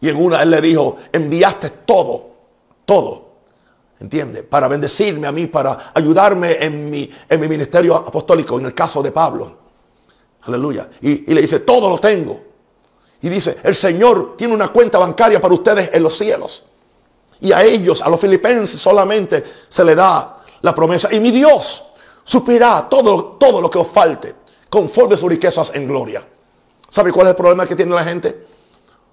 Y 0.01 0.09
en 0.09 0.25
una 0.25 0.41
él 0.41 0.51
le 0.51 0.61
dijo, 0.61 0.97
enviaste 1.11 1.71
todo, 1.85 2.31
todo. 2.85 3.27
¿Entiende? 3.99 4.45
Para 4.45 4.69
bendecirme 4.69 5.27
a 5.27 5.33
mí, 5.33 5.49
para 5.49 5.91
ayudarme 5.93 6.65
en 6.65 6.89
mi, 6.89 7.11
en 7.29 7.41
mi 7.41 7.49
ministerio 7.49 7.97
apostólico, 7.97 8.61
en 8.61 8.67
el 8.67 8.75
caso 8.75 9.03
de 9.03 9.11
Pablo. 9.11 9.59
Aleluya. 10.43 10.89
Y, 11.01 11.29
y 11.29 11.35
le 11.35 11.41
dice, 11.41 11.59
todo 11.59 11.91
lo 11.91 11.99
tengo. 11.99 12.47
Y 13.27 13.29
dice, 13.29 13.57
el 13.65 13.75
Señor 13.75 14.37
tiene 14.37 14.55
una 14.55 14.69
cuenta 14.69 14.99
bancaria 14.99 15.41
para 15.41 15.53
ustedes 15.53 15.91
en 15.93 16.01
los 16.01 16.17
cielos. 16.17 16.63
Y 17.41 17.51
a 17.51 17.65
ellos, 17.65 18.01
a 18.01 18.09
los 18.09 18.21
filipenses 18.21 18.81
solamente 18.81 19.43
se 19.69 19.85
le 19.85 19.97
da 19.97 20.45
la 20.63 20.73
promesa. 20.73 21.13
Y 21.13 21.19
mi 21.19 21.33
Dios 21.33 21.83
suplirá 22.23 22.87
todo, 22.89 23.37
todo 23.37 23.61
lo 23.61 23.69
que 23.69 23.79
os 23.79 23.89
falte 23.89 24.33
conforme 24.71 25.17
sus 25.17 25.29
riquezas 25.29 25.73
en 25.75 25.89
gloria. 25.89 26.25
¿Sabe 26.89 27.11
cuál 27.11 27.27
es 27.27 27.31
el 27.31 27.37
problema 27.37 27.67
que 27.67 27.75
tiene 27.75 27.97
la 27.97 28.05
gente? 28.05 28.47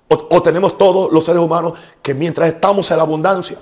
O, 0.09 0.43
tenemos 0.43 0.77
todos 0.77 1.11
los 1.11 1.25
seres 1.25 1.41
humanos 1.41 1.73
que 1.99 2.13
mientras 2.13 2.49
estamos 2.49 2.91
en 2.91 2.97
la 2.97 3.03
abundancia, 3.03 3.57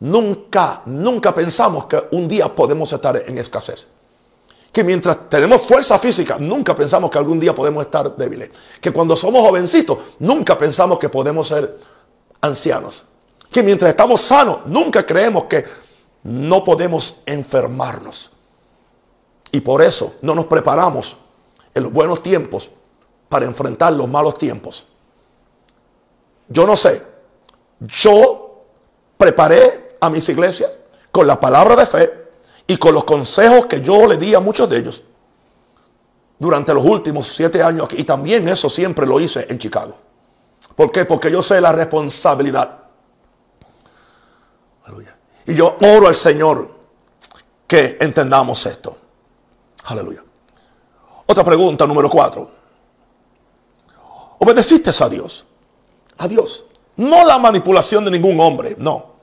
nunca, 0.00 0.82
nunca 0.86 1.32
pensamos 1.32 1.84
que 1.84 2.02
un 2.10 2.26
día 2.26 2.52
podemos 2.52 2.92
estar 2.92 3.22
en 3.24 3.38
escasez. 3.38 3.86
Que 4.76 4.84
mientras 4.84 5.30
tenemos 5.30 5.66
fuerza 5.66 5.98
física, 5.98 6.36
nunca 6.38 6.76
pensamos 6.76 7.10
que 7.10 7.16
algún 7.16 7.40
día 7.40 7.54
podemos 7.54 7.86
estar 7.86 8.14
débiles. 8.14 8.50
Que 8.78 8.92
cuando 8.92 9.16
somos 9.16 9.40
jovencitos, 9.40 9.98
nunca 10.18 10.58
pensamos 10.58 10.98
que 10.98 11.08
podemos 11.08 11.48
ser 11.48 11.78
ancianos 12.42 13.02
que 13.50 13.62
mientras 13.62 13.88
estamos 13.88 14.20
sanos, 14.20 14.66
nunca 14.66 15.06
creemos 15.06 15.44
que 15.44 15.64
no 16.24 16.62
podemos 16.62 17.22
enfermarnos. 17.24 18.30
Y 19.50 19.62
por 19.62 19.80
eso 19.80 20.16
no 20.20 20.34
nos 20.34 20.44
preparamos 20.44 21.16
en 21.74 21.84
los 21.84 21.90
buenos 21.92 22.22
tiempos 22.22 22.70
para 23.30 23.46
enfrentar 23.46 23.94
los 23.94 24.08
malos 24.08 24.34
tiempos. 24.34 24.84
Yo 26.48 26.66
no 26.66 26.76
sé, 26.76 27.02
yo 27.80 28.60
preparé 29.16 29.96
a 30.00 30.10
mis 30.10 30.28
iglesias 30.28 30.70
con 31.10 31.26
la 31.26 31.40
palabra 31.40 31.76
de 31.76 31.86
fe 31.86 32.25
y 32.66 32.76
con 32.76 32.94
los 32.94 33.04
consejos 33.04 33.66
que 33.66 33.80
yo 33.80 34.06
le 34.06 34.16
di 34.16 34.34
a 34.34 34.40
muchos 34.40 34.68
de 34.68 34.78
ellos 34.78 35.02
durante 36.38 36.74
los 36.74 36.84
últimos 36.84 37.28
siete 37.28 37.62
años 37.62 37.88
Y 37.92 38.04
también 38.04 38.46
eso 38.48 38.68
siempre 38.68 39.06
lo 39.06 39.18
hice 39.18 39.46
en 39.48 39.58
Chicago. 39.58 39.96
¿Por 40.74 40.92
qué? 40.92 41.04
Porque 41.04 41.30
yo 41.30 41.42
sé 41.42 41.60
la 41.60 41.72
responsabilidad 41.72 42.86
y 45.46 45.54
yo 45.54 45.76
oro 45.80 46.08
al 46.08 46.16
Señor 46.16 46.68
que 47.66 47.96
entendamos 48.00 48.66
esto. 48.66 48.96
Aleluya. 49.84 50.22
Otra 51.26 51.44
pregunta, 51.44 51.86
número 51.86 52.10
cuatro. 52.10 52.50
¿Obedeciste 54.38 54.90
a 54.98 55.08
Dios? 55.08 55.44
A 56.18 56.28
Dios. 56.28 56.64
No 56.96 57.24
la 57.24 57.38
manipulación 57.38 58.04
de 58.04 58.10
ningún 58.10 58.38
hombre, 58.40 58.74
no. 58.78 59.15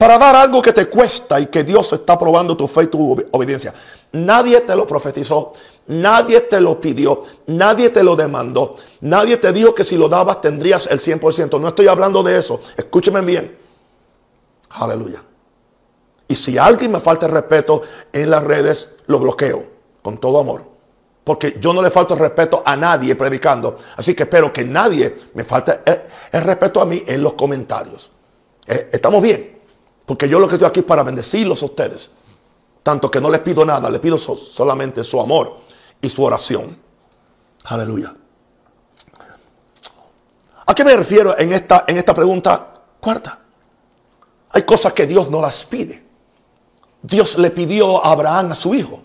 Para 0.00 0.16
dar 0.16 0.34
algo 0.34 0.62
que 0.62 0.72
te 0.72 0.86
cuesta 0.86 1.38
y 1.38 1.48
que 1.48 1.62
Dios 1.62 1.92
está 1.92 2.18
probando 2.18 2.56
tu 2.56 2.66
fe 2.66 2.84
y 2.84 2.86
tu 2.86 3.22
obediencia. 3.32 3.74
Nadie 4.12 4.62
te 4.62 4.74
lo 4.74 4.86
profetizó, 4.86 5.52
nadie 5.88 6.40
te 6.40 6.58
lo 6.58 6.80
pidió, 6.80 7.24
nadie 7.48 7.90
te 7.90 8.02
lo 8.02 8.16
demandó, 8.16 8.76
nadie 9.02 9.36
te 9.36 9.52
dijo 9.52 9.74
que 9.74 9.84
si 9.84 9.98
lo 9.98 10.08
dabas 10.08 10.40
tendrías 10.40 10.86
el 10.86 11.00
100%. 11.00 11.60
No 11.60 11.68
estoy 11.68 11.86
hablando 11.86 12.22
de 12.22 12.38
eso, 12.38 12.62
escúcheme 12.78 13.20
bien. 13.20 13.58
Aleluya. 14.70 15.22
Y 16.28 16.34
si 16.34 16.56
alguien 16.56 16.92
me 16.92 17.00
falta 17.00 17.26
el 17.26 17.32
respeto 17.32 17.82
en 18.10 18.30
las 18.30 18.42
redes, 18.42 18.94
lo 19.06 19.18
bloqueo 19.18 19.66
con 20.00 20.16
todo 20.16 20.40
amor. 20.40 20.64
Porque 21.22 21.58
yo 21.60 21.74
no 21.74 21.82
le 21.82 21.90
falto 21.90 22.14
el 22.14 22.20
respeto 22.20 22.62
a 22.64 22.74
nadie 22.74 23.16
predicando. 23.16 23.76
Así 23.98 24.14
que 24.14 24.22
espero 24.22 24.50
que 24.50 24.64
nadie 24.64 25.14
me 25.34 25.44
falte 25.44 25.80
el, 26.32 26.40
respeto 26.40 26.80
a 26.80 26.86
mí 26.86 27.04
en 27.06 27.22
los 27.22 27.34
comentarios. 27.34 28.10
Eh, 28.66 28.88
¿Estamos 28.94 29.20
bien? 29.20 29.59
Porque 30.10 30.28
yo 30.28 30.40
lo 30.40 30.48
que 30.48 30.56
estoy 30.56 30.66
aquí 30.66 30.80
es 30.80 30.86
para 30.86 31.04
bendecirlos 31.04 31.62
a 31.62 31.66
ustedes. 31.66 32.10
Tanto 32.82 33.08
que 33.08 33.20
no 33.20 33.30
les 33.30 33.38
pido 33.42 33.64
nada, 33.64 33.88
les 33.88 34.00
pido 34.00 34.18
solamente 34.18 35.04
su 35.04 35.20
amor 35.20 35.58
y 36.00 36.10
su 36.10 36.24
oración. 36.24 36.76
Aleluya. 37.62 38.12
¿A 40.66 40.74
qué 40.74 40.84
me 40.84 40.96
refiero 40.96 41.38
en 41.38 41.52
esta, 41.52 41.84
en 41.86 41.96
esta 41.96 42.12
pregunta 42.12 42.82
cuarta? 42.98 43.38
Hay 44.50 44.62
cosas 44.64 44.94
que 44.94 45.06
Dios 45.06 45.30
no 45.30 45.40
las 45.40 45.62
pide. 45.62 46.04
Dios 47.00 47.38
le 47.38 47.52
pidió 47.52 48.04
a 48.04 48.10
Abraham 48.10 48.50
a 48.50 48.56
su 48.56 48.74
hijo. 48.74 49.04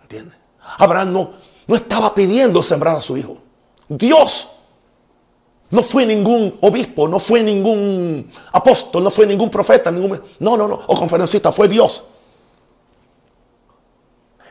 ¿Entiendes? 0.00 0.38
Abraham 0.78 1.12
no, 1.12 1.30
no 1.66 1.76
estaba 1.76 2.14
pidiendo 2.14 2.62
sembrar 2.62 2.96
a 2.96 3.02
su 3.02 3.14
hijo. 3.18 3.36
Dios 3.90 4.51
no 5.72 5.82
fue 5.82 6.04
ningún 6.04 6.58
obispo, 6.60 7.08
no 7.08 7.18
fue 7.18 7.42
ningún 7.42 8.30
apóstol, 8.52 9.02
no 9.02 9.10
fue 9.10 9.26
ningún 9.26 9.50
profeta, 9.50 9.90
ningún... 9.90 10.20
No, 10.38 10.54
no, 10.54 10.68
no, 10.68 10.80
o 10.86 10.98
conferencista, 10.98 11.50
fue 11.50 11.66
Dios. 11.66 12.02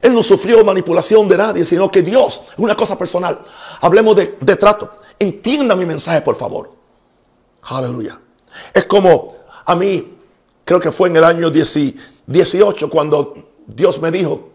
Él 0.01 0.15
no 0.15 0.23
sufrió 0.23 0.65
manipulación 0.65 1.29
de 1.29 1.37
nadie, 1.37 1.63
sino 1.63 1.91
que 1.91 2.01
Dios 2.01 2.41
una 2.57 2.75
cosa 2.75 2.97
personal. 2.97 3.39
Hablemos 3.81 4.15
de, 4.15 4.35
de 4.41 4.55
trato. 4.55 4.93
Entienda 5.19 5.75
mi 5.75 5.85
mensaje, 5.85 6.21
por 6.21 6.37
favor. 6.37 6.71
Aleluya. 7.61 8.19
Es 8.73 8.85
como 8.85 9.35
a 9.63 9.75
mí, 9.75 10.17
creo 10.65 10.79
que 10.79 10.91
fue 10.91 11.09
en 11.09 11.17
el 11.17 11.23
año 11.23 11.51
18 11.51 12.89
cuando 12.89 13.35
Dios 13.67 14.01
me 14.01 14.09
dijo, 14.09 14.49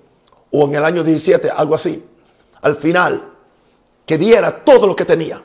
o 0.51 0.65
en 0.65 0.75
el 0.75 0.85
año 0.85 1.05
17, 1.05 1.49
algo 1.49 1.77
así, 1.77 2.05
al 2.61 2.75
final, 2.75 3.23
que 4.05 4.19
diera 4.19 4.65
todo 4.65 4.89
lo 4.89 4.97
que 4.97 5.05
tenía, 5.05 5.41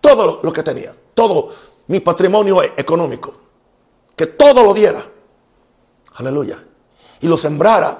todo 0.00 0.40
lo 0.42 0.52
que 0.52 0.62
tenía, 0.62 0.94
todo 1.14 1.50
mi 1.88 2.00
patrimonio 2.00 2.62
económico, 2.62 3.34
que 4.16 4.26
todo 4.26 4.62
lo 4.64 4.72
diera, 4.72 5.04
aleluya, 6.14 6.62
y 7.20 7.26
lo 7.26 7.36
sembrara 7.36 7.98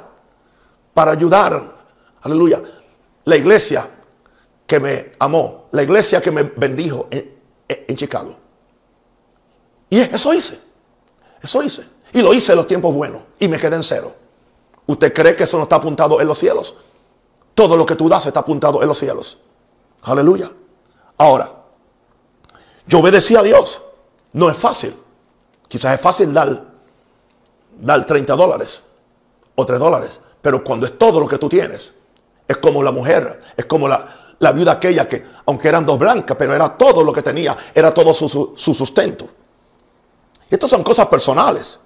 para 0.95 1.13
ayudar, 1.13 1.63
aleluya, 2.23 2.63
la 3.25 3.37
iglesia 3.37 3.89
que 4.67 4.81
me 4.81 5.13
amó, 5.19 5.67
la 5.73 5.83
iglesia 5.83 6.21
que 6.21 6.31
me 6.31 6.45
bendijo 6.45 7.09
en, 7.11 7.97
Chicago. 7.97 8.37
Y 9.89 9.99
eso 10.01 10.33
hice. 10.33 10.61
Eso 11.43 11.63
hice. 11.63 11.85
Y 12.13 12.23
lo 12.23 12.33
hice 12.33 12.53
en 12.53 12.57
los 12.57 12.69
tiempos 12.69 12.95
buenos. 12.95 13.23
Y 13.39 13.49
me 13.49 13.59
quedé 13.59 13.77
en 13.77 13.83
cero. 13.83 14.15
¿Usted 14.87 15.13
cree 15.13 15.35
que 15.35 15.45
eso 15.45 15.57
no 15.57 15.65
está 15.65 15.77
apuntado 15.77 16.21
en 16.21 16.29
los 16.29 16.39
cielos? 16.39 16.77
Todo 17.55 17.77
lo 17.77 17.85
que 17.85 17.97
tú 17.97 18.09
das 18.09 18.27
está 18.27 18.41
apuntado 18.41 18.81
en 18.81 18.89
los 18.89 18.99
cielos. 18.99 19.39
Aleluya. 20.03 20.53
Ahora, 21.19 21.60
yo 22.91 22.99
obedecí 22.99 23.37
a 23.37 23.43
Dios. 23.43 23.81
No 24.33 24.51
es 24.51 24.57
fácil. 24.57 24.95
Quizás 25.69 25.95
es 25.95 26.01
fácil 26.01 26.35
dar, 26.35 26.65
dar 27.81 28.05
30 28.05 28.35
dólares 28.35 28.83
o 29.55 29.65
3 29.65 29.79
dólares. 29.79 30.21
Pero 30.43 30.65
cuando 30.65 30.87
es 30.87 30.99
todo 30.99 31.21
lo 31.21 31.29
que 31.29 31.39
tú 31.39 31.49
tienes, 31.49 31.93
es 32.49 32.57
como 32.57 32.83
la 32.83 32.91
mujer, 32.91 33.39
es 33.57 33.65
como 33.67 33.87
la, 33.87 34.35
la 34.41 34.51
viuda 34.51 34.73
aquella 34.73 35.09
que, 35.09 35.25
aunque 35.47 35.69
eran 35.69 35.87
dos 35.87 35.99
blancas, 35.99 36.37
pero 36.37 36.53
era 36.53 36.77
todo 36.77 37.05
lo 37.05 37.13
que 37.13 37.23
tenía, 37.23 37.57
era 37.73 37.95
todo 37.95 38.13
su, 38.13 38.55
su 38.57 38.75
sustento. 38.75 39.29
Estas 40.51 40.69
son 40.69 40.83
cosas 40.83 41.07
personales. 41.07 41.79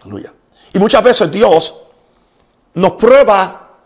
Aleluya. 0.00 0.32
Y 0.72 0.78
muchas 0.78 1.04
veces 1.04 1.30
Dios 1.30 1.74
nos 2.74 2.92
prueba 2.92 3.76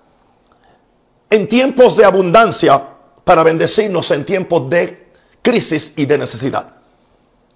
en 1.29 1.49
tiempos 1.49 1.97
de 1.97 2.05
abundancia 2.05 2.81
para 3.25 3.43
bendecirnos 3.43 4.09
en 4.12 4.25
tiempos 4.25 4.71
de 4.71 5.04
crisis 5.44 5.92
y 5.94 6.07
de 6.07 6.18
necesidad. 6.18 6.74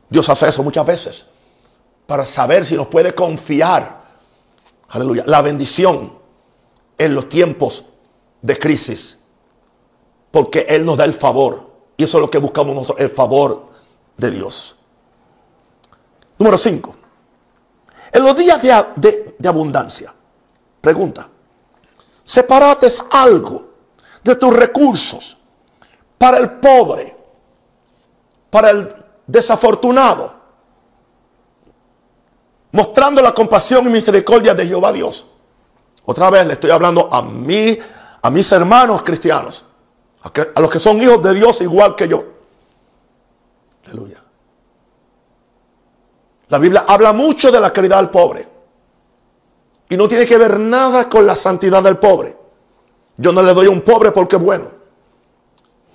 Dios 0.09 0.29
hace 0.29 0.49
eso 0.49 0.63
muchas 0.63 0.87
veces 0.87 1.25
para 2.09 2.25
saber 2.25 2.65
si 2.65 2.75
nos 2.75 2.87
puede 2.87 3.15
confiar, 3.15 4.01
aleluya, 4.89 5.25
la 5.27 5.43
bendición 5.43 6.15
en 6.97 7.15
los 7.15 7.29
tiempos 7.29 7.85
de 8.41 8.59
crisis. 8.59 9.19
Porque 10.31 10.65
Él 10.71 10.87
nos 10.87 10.97
da 10.97 11.05
el 11.05 11.13
favor. 11.13 11.71
Y 11.99 12.05
eso 12.05 12.17
es 12.17 12.23
lo 12.23 12.31
que 12.31 12.39
buscamos 12.39 12.75
nosotros, 12.75 12.99
el 12.99 13.11
favor 13.11 13.67
de 14.17 14.31
Dios. 14.31 14.75
Número 16.39 16.57
5. 16.57 16.97
En 18.11 18.23
los 18.23 18.35
días 18.35 18.63
de, 18.63 19.35
de 19.39 19.49
abundancia, 19.49 20.15
pregunta, 20.81 21.29
separates 22.25 23.03
algo 23.11 23.69
de 24.25 24.35
tus 24.35 24.57
recursos 24.57 25.37
para 26.17 26.39
el 26.39 26.53
pobre, 26.53 27.18
para 28.51 28.71
el 28.71 28.95
desafortunado, 29.27 30.33
mostrando 32.73 33.23
la 33.23 33.33
compasión 33.33 33.87
y 33.87 33.91
misericordia 33.91 34.55
de 34.55 34.67
Jehová 34.67 34.93
Dios. 34.93 35.27
Otra 36.05 36.31
vez 36.31 36.47
le 36.47 36.55
estoy 36.55 36.71
hablando 36.71 37.13
a 37.13 37.23
mí, 37.23 37.79
a 38.23 38.31
mis 38.31 38.51
hermanos 38.53 39.03
cristianos, 39.03 39.65
a, 40.23 40.61
los 40.61 40.71
que 40.71 40.79
son 40.79 41.01
hijos 41.01 41.23
de 41.23 41.35
Dios 41.35 41.61
igual 41.61 41.95
que 41.95 42.09
yo. 42.09 42.25
Aleluya. 43.85 44.23
La 46.49 46.59
Biblia 46.59 46.85
habla 46.89 47.13
mucho 47.13 47.51
de 47.51 47.61
la 47.61 47.73
caridad 47.73 47.99
del 47.99 48.09
pobre. 48.09 48.49
Y 49.91 49.97
no 49.97 50.09
tiene 50.09 50.27
que 50.27 50.37
ver 50.37 50.59
nada 50.59 51.09
con 51.09 51.27
la 51.27 51.37
santidad 51.37 51.83
del 51.83 51.99
pobre. 51.99 52.37
Yo 53.17 53.33
no 53.33 53.43
le 53.43 53.53
doy 53.53 53.67
a 53.67 53.71
un 53.71 53.81
pobre 53.83 54.13
porque 54.13 54.37
es 54.37 54.43
bueno. 54.43 54.78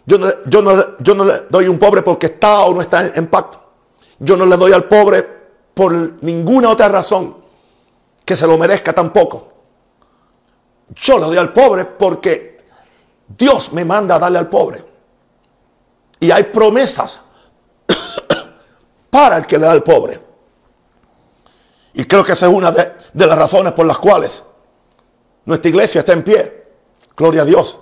Yo 0.06 0.18
no, 0.18 0.44
yo, 0.46 0.62
no, 0.62 0.98
yo 1.00 1.16
no, 1.16 1.24
le 1.24 1.44
doy 1.50 1.68
un 1.68 1.80
pobre 1.80 2.02
porque 2.02 2.28
está 2.28 2.62
o 2.64 2.74
no 2.74 2.82
está 2.82 3.08
en, 3.08 3.28
pacto. 3.28 3.62
Yo 4.20 4.36
no 4.36 4.46
le 4.46 4.58
doy 4.58 4.74
al 4.74 4.86
pobre 4.86 5.26
por 5.74 5.94
ninguna 6.24 6.70
otra 6.70 6.90
razón 6.90 7.38
que 8.26 8.36
se 8.36 8.46
lo 8.46 8.58
merezca 8.58 8.94
tampoco. 8.94 9.52
Yo 10.96 11.18
le 11.18 11.26
doy 11.26 11.38
al 11.38 11.54
pobre 11.54 11.86
porque 11.86 12.64
Dios 13.28 13.72
me 13.72 13.86
manda 13.86 14.16
a 14.16 14.20
darle 14.20 14.40
al 14.40 14.50
pobre. 14.50 14.84
Y 16.20 16.32
hay 16.32 16.44
promesas 16.44 17.20
para 19.10 19.38
el 19.38 19.46
que 19.46 19.58
le 19.58 19.66
da 19.66 19.72
al 19.72 19.84
pobre. 19.84 20.20
Y 21.94 22.06
creo 22.06 22.24
que 22.24 22.34
esa 22.34 22.48
es 22.48 22.54
una 22.54 22.72
de 22.72 23.28
las 23.28 23.38
razones 23.38 23.72
por 23.74 23.86
las 23.86 24.00
cuales 24.00 24.44
nuestra 25.46 25.70
iglesia 25.70 26.00
está 26.00 26.12
en 26.12 26.24
pie. 26.24 26.64
Gloria 27.16 27.44
a 27.44 27.46
Dios 27.46 27.78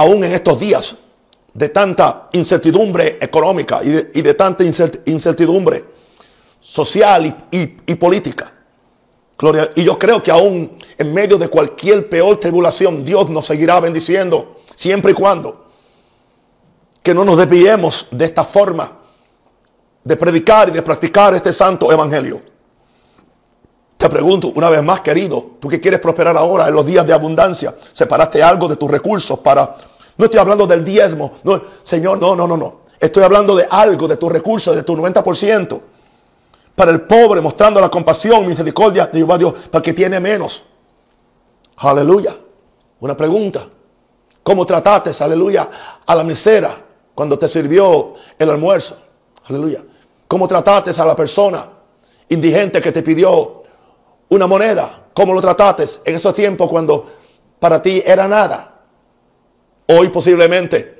aún 0.00 0.24
en 0.24 0.32
estos 0.32 0.58
días 0.58 0.94
de 1.52 1.68
tanta 1.68 2.28
incertidumbre 2.32 3.18
económica 3.20 3.80
y 3.82 4.22
de, 4.22 4.34
tanta 4.34 4.64
incertidumbre 4.64 5.84
social 6.60 7.46
y, 7.50 7.94
política. 7.96 8.52
Gloria, 9.36 9.70
y 9.74 9.84
yo 9.84 9.98
creo 9.98 10.22
que 10.22 10.30
aún 10.30 10.78
en 10.96 11.12
medio 11.12 11.36
de 11.36 11.48
cualquier 11.48 12.08
peor 12.08 12.38
tribulación, 12.38 13.04
Dios 13.04 13.28
nos 13.28 13.46
seguirá 13.46 13.80
bendiciendo 13.80 14.60
siempre 14.74 15.12
y 15.12 15.14
cuando 15.14 15.66
que 17.02 17.14
no 17.14 17.24
nos 17.24 17.36
desviemos 17.36 18.06
de 18.10 18.24
esta 18.26 18.44
forma 18.44 18.98
de 20.04 20.16
predicar 20.16 20.68
y 20.68 20.72
de 20.72 20.82
practicar 20.82 21.34
este 21.34 21.52
santo 21.52 21.90
evangelio. 21.92 22.42
Te 24.00 24.08
pregunto 24.08 24.50
una 24.54 24.70
vez 24.70 24.82
más, 24.82 25.02
querido, 25.02 25.58
tú 25.60 25.68
que 25.68 25.78
quieres 25.78 26.00
prosperar 26.00 26.34
ahora 26.34 26.66
en 26.68 26.74
los 26.74 26.86
días 26.86 27.06
de 27.06 27.12
abundancia, 27.12 27.74
separaste 27.92 28.42
algo 28.42 28.66
de 28.66 28.76
tus 28.76 28.90
recursos 28.90 29.38
para 29.40 29.76
no 30.16 30.24
estoy 30.24 30.40
hablando 30.40 30.66
del 30.66 30.82
diezmo. 30.82 31.32
No, 31.44 31.60
Señor, 31.84 32.18
no, 32.18 32.34
no, 32.34 32.48
no, 32.48 32.56
no. 32.56 32.80
Estoy 32.98 33.24
hablando 33.24 33.54
de 33.54 33.66
algo, 33.68 34.08
de 34.08 34.16
tus 34.16 34.32
recursos, 34.32 34.74
de 34.74 34.84
tu 34.84 34.96
90%. 34.96 35.80
Para 36.74 36.90
el 36.92 37.02
pobre, 37.02 37.42
mostrando 37.42 37.78
la 37.78 37.90
compasión, 37.90 38.46
misericordia 38.46 39.06
de 39.06 39.18
Jehová 39.18 39.36
Dios, 39.36 39.52
para 39.70 39.80
el 39.80 39.82
que 39.82 39.92
tiene 39.92 40.18
menos. 40.18 40.62
Aleluya. 41.76 42.34
Una 43.00 43.14
pregunta. 43.14 43.66
¿Cómo 44.42 44.64
trataste, 44.64 45.12
aleluya, 45.22 45.68
a 46.06 46.14
la 46.14 46.24
mesera 46.24 46.74
cuando 47.14 47.38
te 47.38 47.50
sirvió 47.50 48.14
el 48.38 48.48
almuerzo? 48.48 48.96
Aleluya. 49.44 49.84
¿Cómo 50.26 50.48
trataste 50.48 50.98
a 50.98 51.04
la 51.04 51.14
persona 51.14 51.68
indigente 52.30 52.80
que 52.80 52.92
te 52.92 53.02
pidió 53.02 53.59
una 54.30 54.46
moneda? 54.46 55.04
¿Cómo 55.12 55.34
lo 55.34 55.40
trataste 55.40 55.86
en 56.04 56.16
esos 56.16 56.34
tiempos 56.34 56.68
cuando 56.68 57.10
para 57.58 57.82
ti 57.82 58.02
era 58.04 58.26
nada? 58.26 58.80
Hoy 59.86 60.08
posiblemente 60.08 60.98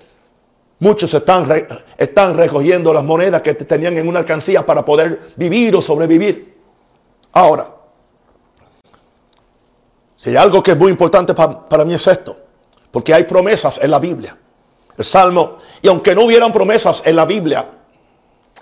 muchos 0.81 1.12
están, 1.14 1.49
están 1.97 2.37
recogiendo 2.37 2.93
las 2.93 3.05
monedas 3.05 3.40
que 3.40 3.55
tenían 3.55 3.97
en 3.99 4.09
una 4.09 4.21
alcancía 4.21 4.64
para 4.66 4.85
poder 4.85 5.33
vivir 5.37 5.75
o 5.77 5.83
sobrevivir. 5.83 6.59
Ahora, 7.33 7.71
si 10.16 10.31
hay 10.31 10.37
algo 10.37 10.62
que 10.62 10.73
es 10.73 10.77
muy 10.77 10.90
importante 10.90 11.33
para, 11.33 11.69
para 11.69 11.85
mí 11.85 11.95
es 11.95 12.07
esto, 12.07 12.37
porque 12.90 13.14
hay 13.14 13.25
promesas 13.25 13.79
en 13.81 13.90
la 13.90 13.99
Biblia. 13.99 14.37
El 14.99 15.05
Salmo, 15.05 15.59
y 15.81 15.88
aunque 15.88 16.14
no 16.14 16.25
hubieran 16.25 16.53
promesas 16.53 17.01
en 17.05 17.16
la 17.16 17.25
Biblia, 17.25 17.66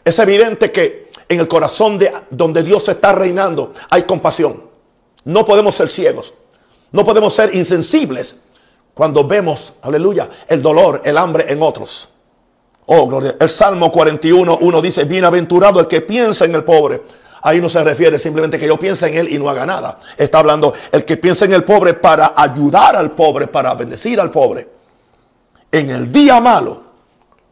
es 0.05 0.19
evidente 0.19 0.71
que 0.71 1.08
en 1.29 1.41
el 1.41 1.49
corazón 1.49 1.99
de 1.99 2.12
donde 2.31 2.62
Dios 2.62 2.88
está 2.88 3.12
reinando 3.12 3.75
hay 3.91 4.03
compasión. 4.05 4.62
No 5.25 5.45
podemos 5.45 5.75
ser 5.75 5.91
ciegos. 5.91 6.33
No 6.91 7.05
podemos 7.05 7.35
ser 7.35 7.55
insensibles 7.55 8.37
cuando 8.95 9.25
vemos, 9.25 9.75
aleluya, 9.83 10.29
el 10.49 10.61
dolor, 10.62 11.03
el 11.05 11.17
hambre 11.19 11.47
en 11.49 11.62
otros. 11.62 12.09
Oh, 12.87 13.07
gloria. 13.07 13.37
El 13.38 13.51
Salmo 13.51 13.93
41, 13.93 14.59
1 14.61 14.83
dice, 14.83 15.05
bienaventurado 15.05 15.79
el 15.79 15.87
que 15.87 16.01
piensa 16.01 16.47
en 16.47 16.55
el 16.55 16.64
pobre. 16.64 17.03
Ahí 17.43 17.61
no 17.61 17.69
se 17.69 17.85
refiere 17.85 18.19
simplemente 18.19 18.59
que 18.59 18.67
yo 18.67 18.79
piense 18.79 19.07
en 19.07 19.14
él 19.14 19.33
y 19.33 19.38
no 19.38 19.49
haga 19.49 19.67
nada. 19.67 20.01
Está 20.17 20.38
hablando 20.38 20.73
el 20.91 21.05
que 21.05 21.17
piensa 21.19 21.45
en 21.45 21.53
el 21.53 21.62
pobre 21.62 21.95
para 21.95 22.33
ayudar 22.35 22.97
al 22.97 23.12
pobre, 23.12 23.47
para 23.47 23.75
bendecir 23.75 24.21
al 24.21 24.31
pobre. 24.31 24.69
En 25.71 25.91
el 25.91 26.11
día 26.11 26.41
malo 26.41 26.83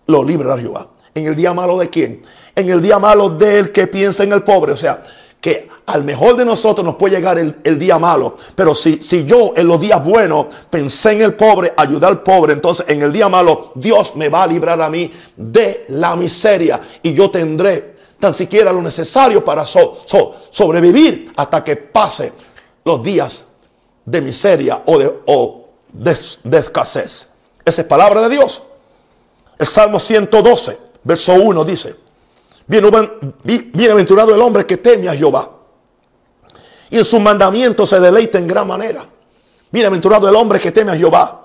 lo 0.06 0.24
librará 0.24 0.58
Jehová. 0.58 0.88
¿En 1.16 1.26
el 1.26 1.34
día 1.34 1.54
malo 1.54 1.78
de 1.78 1.88
quién? 1.88 2.22
En 2.54 2.68
el 2.68 2.82
día 2.82 2.98
malo 2.98 3.30
del 3.30 3.72
que 3.72 3.86
piensa 3.86 4.22
en 4.22 4.34
el 4.34 4.42
pobre. 4.42 4.72
O 4.72 4.76
sea, 4.76 5.02
que 5.40 5.66
al 5.86 6.04
mejor 6.04 6.36
de 6.36 6.44
nosotros 6.44 6.84
nos 6.84 6.96
puede 6.96 7.16
llegar 7.16 7.38
el, 7.38 7.78
día 7.78 7.98
malo. 7.98 8.36
Pero 8.54 8.74
si, 8.74 9.02
si 9.02 9.24
yo 9.24 9.54
en 9.56 9.66
los 9.66 9.80
días 9.80 10.04
buenos 10.04 10.46
pensé 10.68 11.12
en 11.12 11.22
el 11.22 11.34
pobre, 11.34 11.72
ayudar 11.74 12.10
al 12.10 12.22
pobre, 12.22 12.52
entonces 12.52 12.84
en 12.88 13.00
el 13.02 13.14
día 13.14 13.30
malo 13.30 13.72
Dios 13.76 14.14
me 14.14 14.28
va 14.28 14.42
a 14.42 14.46
librar 14.46 14.78
a 14.82 14.90
mí 14.90 15.10
de 15.34 15.86
la 15.88 16.14
miseria 16.16 16.82
y 17.02 17.14
yo 17.14 17.30
tendré 17.30 17.96
tan 18.20 18.34
siquiera 18.34 18.70
lo 18.70 18.82
necesario 18.82 19.42
para 19.42 19.64
sobrevivir 19.64 21.32
hasta 21.34 21.64
que 21.64 21.76
pase 21.76 22.32
los 22.84 23.02
días 23.02 23.42
de 24.04 24.20
miseria 24.20 24.82
o 24.84 24.98
de, 24.98 25.12
o 25.24 25.68
de 25.88 26.58
escasez. 26.58 27.26
Esa 27.64 27.80
es 27.80 27.86
palabra 27.86 28.20
de 28.20 28.28
Dios. 28.28 28.62
El 29.58 29.66
Salmo 29.66 29.98
112, 29.98 30.78
verso 31.06 31.34
1 31.34 31.64
dice, 31.64 31.96
Bienaventurado 32.66 34.34
el 34.34 34.40
hombre 34.40 34.66
que 34.66 34.76
teme 34.76 35.08
a 35.08 35.14
Jehová. 35.14 35.50
Y 36.90 36.98
en 36.98 37.04
sus 37.04 37.20
mandamientos 37.20 37.88
se 37.88 38.00
deleita 38.00 38.38
en 38.38 38.46
gran 38.46 38.66
manera. 38.66 39.06
Bienaventurado 39.70 40.28
el 40.28 40.34
hombre 40.34 40.58
que 40.58 40.72
teme 40.72 40.92
a 40.92 40.96
Jehová. 40.96 41.42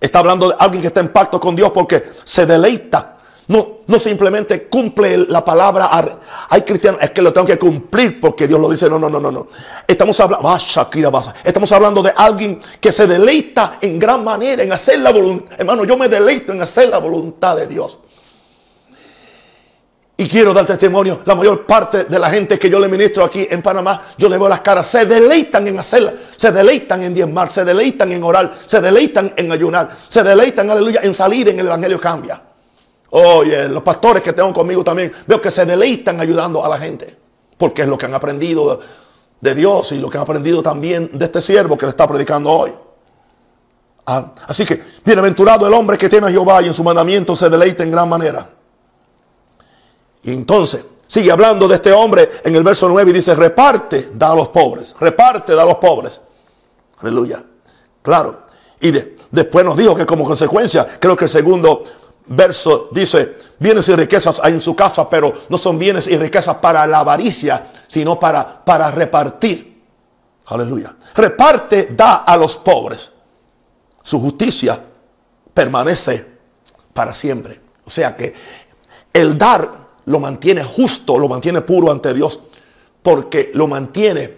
Está 0.00 0.18
hablando 0.18 0.48
de 0.48 0.56
alguien 0.58 0.82
que 0.82 0.88
está 0.88 1.00
en 1.00 1.12
pacto 1.12 1.40
con 1.40 1.54
Dios 1.54 1.70
porque 1.70 2.02
se 2.24 2.46
deleita. 2.46 3.14
No, 3.48 3.78
no 3.86 4.00
simplemente 4.00 4.66
cumple 4.66 5.18
la 5.18 5.44
palabra. 5.44 5.88
Hay 6.48 6.62
cristianos, 6.62 7.00
es 7.00 7.10
que 7.12 7.22
lo 7.22 7.32
tengo 7.32 7.46
que 7.46 7.58
cumplir 7.58 8.20
porque 8.20 8.48
Dios 8.48 8.60
lo 8.60 8.68
dice. 8.68 8.90
No, 8.90 8.98
no, 8.98 9.08
no, 9.08 9.20
no, 9.20 9.30
no. 9.30 9.46
Estamos 9.86 10.18
hablando, 10.18 10.58
estamos 11.44 11.72
hablando 11.72 12.02
de 12.02 12.12
alguien 12.16 12.60
que 12.80 12.90
se 12.90 13.06
deleita 13.06 13.78
en 13.80 14.00
gran 14.00 14.24
manera 14.24 14.64
en 14.64 14.72
hacer 14.72 14.98
la 14.98 15.12
voluntad. 15.12 15.54
Hermano, 15.58 15.84
yo 15.84 15.96
me 15.96 16.08
deleito 16.08 16.52
en 16.52 16.60
hacer 16.60 16.88
la 16.88 16.98
voluntad 16.98 17.56
de 17.56 17.68
Dios. 17.68 18.00
Y 20.18 20.28
quiero 20.28 20.54
dar 20.54 20.66
testimonio, 20.66 21.20
la 21.26 21.34
mayor 21.34 21.66
parte 21.66 22.04
de 22.04 22.18
la 22.18 22.30
gente 22.30 22.58
que 22.58 22.70
yo 22.70 22.80
le 22.80 22.88
ministro 22.88 23.22
aquí 23.22 23.46
en 23.50 23.60
Panamá, 23.60 24.14
yo 24.16 24.30
le 24.30 24.38
veo 24.38 24.48
las 24.48 24.62
caras, 24.62 24.86
se 24.86 25.04
deleitan 25.04 25.68
en 25.68 25.78
hacerla, 25.78 26.14
se 26.38 26.50
deleitan 26.50 27.02
en 27.02 27.12
diezmar, 27.12 27.50
se 27.50 27.66
deleitan 27.66 28.10
en 28.12 28.24
orar, 28.24 28.50
se 28.66 28.80
deleitan 28.80 29.34
en 29.36 29.52
ayunar, 29.52 29.90
se 30.08 30.22
deleitan, 30.22 30.70
aleluya, 30.70 31.00
en 31.02 31.12
salir 31.12 31.50
en 31.50 31.60
el 31.60 31.66
Evangelio 31.66 32.00
cambia. 32.00 32.40
Oye, 33.10 33.68
los 33.68 33.82
pastores 33.82 34.22
que 34.22 34.32
tengo 34.32 34.54
conmigo 34.54 34.82
también, 34.82 35.12
veo 35.26 35.38
que 35.38 35.50
se 35.50 35.66
deleitan 35.66 36.18
ayudando 36.18 36.64
a 36.64 36.68
la 36.70 36.78
gente, 36.78 37.14
porque 37.58 37.82
es 37.82 37.88
lo 37.88 37.98
que 37.98 38.06
han 38.06 38.14
aprendido 38.14 38.80
de 39.38 39.54
Dios 39.54 39.92
y 39.92 39.98
lo 39.98 40.08
que 40.08 40.16
han 40.16 40.22
aprendido 40.22 40.62
también 40.62 41.10
de 41.12 41.26
este 41.26 41.42
siervo 41.42 41.76
que 41.76 41.84
le 41.84 41.90
está 41.90 42.06
predicando 42.06 42.50
hoy. 42.50 42.72
Ah, 44.06 44.32
así 44.46 44.64
que, 44.64 44.82
bienaventurado 45.04 45.66
el 45.66 45.74
hombre 45.74 45.98
que 45.98 46.08
tiene 46.08 46.28
a 46.28 46.30
Jehová 46.30 46.62
y 46.62 46.68
en 46.68 46.74
su 46.74 46.82
mandamiento 46.82 47.36
se 47.36 47.50
deleita 47.50 47.82
en 47.82 47.90
gran 47.90 48.08
manera. 48.08 48.55
Y 50.26 50.32
entonces 50.32 50.84
sigue 51.06 51.30
hablando 51.30 51.68
de 51.68 51.76
este 51.76 51.92
hombre 51.92 52.30
en 52.44 52.54
el 52.54 52.64
verso 52.64 52.88
9 52.88 53.10
y 53.10 53.14
dice, 53.14 53.34
reparte, 53.34 54.10
da 54.12 54.32
a 54.32 54.34
los 54.34 54.48
pobres, 54.48 54.94
reparte, 54.98 55.54
da 55.54 55.62
a 55.62 55.66
los 55.66 55.76
pobres. 55.76 56.20
Aleluya. 56.98 57.44
Claro. 58.02 58.42
Y 58.80 58.92
después 59.30 59.64
nos 59.64 59.76
dijo 59.76 59.94
que 59.94 60.04
como 60.04 60.24
consecuencia, 60.24 60.98
creo 61.00 61.16
que 61.16 61.26
el 61.26 61.30
segundo 61.30 61.84
verso 62.26 62.88
dice, 62.90 63.36
bienes 63.60 63.88
y 63.88 63.94
riquezas 63.94 64.40
hay 64.42 64.54
en 64.54 64.60
su 64.60 64.74
casa, 64.74 65.08
pero 65.08 65.32
no 65.48 65.58
son 65.58 65.78
bienes 65.78 66.08
y 66.08 66.16
riquezas 66.16 66.56
para 66.56 66.84
la 66.88 66.98
avaricia, 66.98 67.68
sino 67.86 68.18
para, 68.18 68.64
para 68.64 68.90
repartir. 68.90 69.80
Aleluya. 70.46 70.96
Reparte, 71.14 71.90
da 71.92 72.16
a 72.16 72.36
los 72.36 72.56
pobres. 72.56 73.10
Su 74.02 74.20
justicia 74.20 74.80
permanece 75.54 76.26
para 76.92 77.14
siempre. 77.14 77.60
O 77.84 77.90
sea 77.90 78.16
que 78.16 78.34
el 79.12 79.38
dar 79.38 79.85
lo 80.06 80.20
mantiene 80.20 80.64
justo, 80.64 81.18
lo 81.18 81.28
mantiene 81.28 81.60
puro 81.60 81.90
ante 81.90 82.14
Dios, 82.14 82.40
porque 83.02 83.50
lo 83.54 83.66
mantiene 83.66 84.36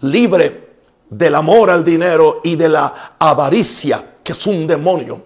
libre 0.00 0.70
del 1.08 1.34
amor 1.34 1.70
al 1.70 1.84
dinero 1.84 2.40
y 2.44 2.56
de 2.56 2.68
la 2.68 3.14
avaricia, 3.18 4.16
que 4.22 4.32
es 4.32 4.46
un 4.46 4.66
demonio 4.66 5.22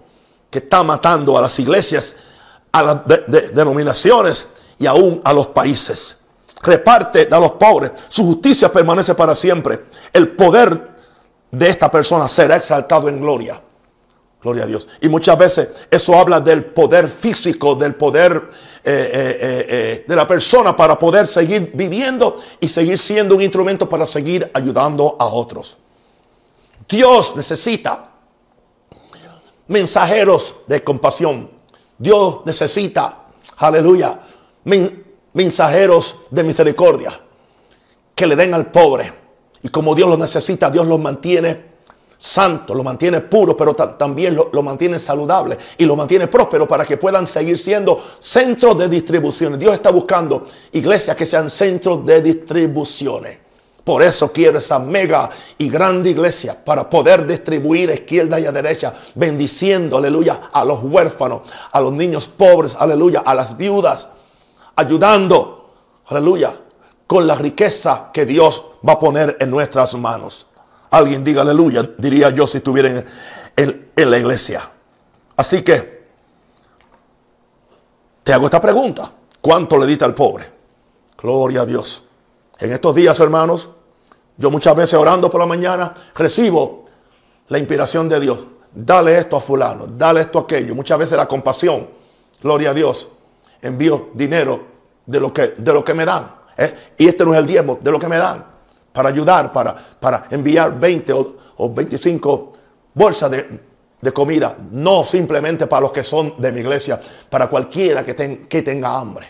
que 0.51 0.59
está 0.59 0.83
matando 0.83 1.37
a 1.37 1.43
las 1.43 1.59
iglesias, 1.59 2.17
a 2.73 2.83
las 2.83 2.99
denominaciones 3.53 4.49
y 4.79 4.87
aún 4.87 5.21
a 5.25 5.33
los 5.33 5.49
países. 5.49 6.17
Reparte 6.63 7.29
a 7.31 7.39
los 7.39 7.53
pobres. 7.53 7.93
Su 8.09 8.25
justicia 8.25 8.73
permanece 8.73 9.15
para 9.15 9.37
siempre. 9.37 9.85
El 10.13 10.29
poder 10.29 10.95
de 11.51 11.69
esta 11.69 11.91
persona 11.91 12.29
será 12.29 12.57
exaltado 12.57 13.09
en 13.09 13.21
gloria. 13.21 13.61
Gloria 14.43 14.65
a 14.65 14.67
Dios. 14.67 14.89
Y 15.01 15.09
muchas 15.09 15.37
veces 15.37 15.69
eso 15.91 16.15
habla 16.15 16.41
del 16.41 16.65
poder 16.65 17.09
físico, 17.09 17.75
del 17.75 17.95
poder 17.95 18.51
eh, 18.87 19.39
eh, 19.41 19.67
eh, 19.69 20.05
de 20.07 20.17
la 20.17 20.29
persona 20.29 20.77
para 20.77 20.99
poder 20.99 21.27
seguir 21.27 21.71
viviendo 21.73 22.37
y 22.61 22.69
seguir 22.69 22.99
siendo 22.99 23.35
un 23.35 23.41
instrumento 23.41 23.89
para 23.89 24.07
seguir 24.07 24.51
ayudando 24.53 25.17
a 25.19 25.25
otros. 25.25 25.79
Dios 26.87 27.35
necesita 27.35 28.11
mensajeros 29.69 30.57
de 30.67 30.85
compasión. 30.85 31.51
Dios 31.97 32.43
necesita, 32.45 33.25
aleluya, 33.57 34.21
mensajeros 35.33 36.17
de 36.31 36.45
misericordia 36.45 37.21
que 38.15 38.27
le 38.27 38.37
den 38.37 38.53
al 38.53 38.71
pobre. 38.71 39.15
Y 39.63 39.71
como 39.71 39.95
Dios 39.95 40.11
los 40.11 40.19
necesita, 40.19 40.71
Dios 40.71 40.87
los 40.87 41.01
mantiene 41.01 41.74
santo, 42.25 42.75
lo 42.75 42.83
mantiene 42.83 43.21
puro, 43.21 43.55
pero 43.55 43.75
también 43.75 44.35
lo, 44.35 44.63
mantiene 44.63 44.99
saludable 44.99 45.59
y 45.77 45.85
lo 45.85 45.95
mantiene 45.95 46.27
próspero 46.27 46.67
para 46.67 46.87
que 46.87 46.97
puedan 46.97 47.27
seguir 47.27 47.59
siendo 47.59 48.03
centros 48.19 48.79
de 48.79 48.89
distribución. 48.89 49.59
Dios 49.59 49.75
está 49.75 49.91
buscando 49.91 50.47
iglesias 50.73 51.19
que 51.19 51.27
sean 51.27 51.51
centros 51.51 52.07
de 52.07 52.23
distribuciones. 52.23 53.39
Por 53.85 54.03
eso 54.03 54.33
quiere 54.33 54.57
esa 54.59 54.79
mega 54.79 55.29
y 55.59 55.69
grande 55.69 56.11
iglesia 56.11 56.57
para 56.65 56.89
poder 56.89 57.27
distribuir 57.27 57.91
a 57.91 57.95
izquierda 57.95 58.41
y 58.41 58.47
a 58.47 58.53
derecha, 58.53 58.95
bendiciendo, 59.15 59.99
aleluya, 59.99 60.49
a 60.51 60.65
los 60.65 60.83
huérfanos, 60.83 61.43
a 61.71 61.79
los 61.83 61.93
niños 61.93 62.27
pobres, 62.27 62.75
aleluya, 62.79 63.23
a 63.27 63.35
las 63.35 63.55
viudas, 63.55 64.09
ayudando, 64.77 65.73
aleluya, 66.07 66.59
con 67.07 67.27
la 67.27 67.35
riqueza 67.35 68.09
que 68.15 68.25
Dios 68.25 68.65
va 68.89 68.95
a 68.95 68.99
poner 68.99 69.37
en 69.39 69.51
nuestras 69.51 69.93
manos. 69.93 70.47
Alguien 70.95 71.25
diga 71.25 71.43
aleluya, 71.43 71.91
diría 71.99 72.31
yo 72.31 72.47
si 72.47 72.59
estuviera 72.59 73.03
en, 73.57 73.91
la 73.97 74.17
iglesia. 74.17 74.71
Así 75.37 75.63
que 75.63 76.05
te 78.23 78.33
hago 78.33 78.45
esta 78.45 78.61
pregunta. 78.61 79.11
¿Cuánto 79.41 79.77
le 79.77 79.87
diste 79.87 80.05
al 80.05 80.15
pobre? 80.15 80.49
Gloria 81.21 81.63
a 81.63 81.67
Dios. 81.67 82.05
En 82.61 82.73
estos 82.73 82.95
días, 82.95 83.19
hermanos, 83.19 83.71
yo 84.37 84.53
muchas 84.53 84.77
veces 84.77 84.95
orando 84.95 85.29
por 85.29 85.41
la 85.41 85.49
mañana 85.49 85.93
recibo 86.15 86.85
la 87.49 87.59
inspiración 87.59 88.09
de 88.09 88.21
Dios. 88.21 88.39
Dale 88.73 89.19
esto 89.19 89.37
a 89.37 89.41
fulano, 89.41 89.89
dale 89.89 90.21
esto 90.21 90.39
a 90.39 90.43
aquello. 90.43 90.77
Muchas 90.77 90.97
veces 90.97 91.17
la 91.17 91.27
compasión, 91.27 91.89
gloria 92.41 92.71
a 92.71 92.75
Dios, 92.75 93.09
envío 93.61 94.11
dinero 94.15 94.65
de 95.05 95.19
lo 95.19 95.33
que, 95.33 95.55
de 95.59 95.73
lo 95.73 95.85
que 95.85 95.93
me 95.93 96.05
dan. 96.05 96.33
¿eh? 96.57 96.93
Y 96.99 97.09
este 97.09 97.25
no 97.25 97.33
es 97.33 97.41
el 97.41 97.47
diezmo, 97.49 97.81
de 97.83 97.91
lo 97.91 97.99
que 97.99 98.09
me 98.09 98.17
dan 98.19 98.54
para 98.95 99.09
ayudar, 99.09 99.53
para, 99.53 99.75
para 99.75 100.29
enviar 100.31 100.79
20 100.79 101.13
o, 101.13 101.75
25 101.75 102.53
bolsas 102.95 103.31
de, 103.31 103.61
comida, 104.13 104.57
no 104.71 105.05
simplemente 105.05 105.67
para 105.67 105.81
los 105.81 105.91
que 105.91 106.05
son 106.05 106.35
de 106.39 106.53
mi 106.53 106.61
iglesia, 106.61 107.01
para 107.29 107.49
cualquiera 107.49 108.05
que, 108.05 108.47
que 108.47 108.63
tenga 108.63 108.97
hambre. 108.97 109.27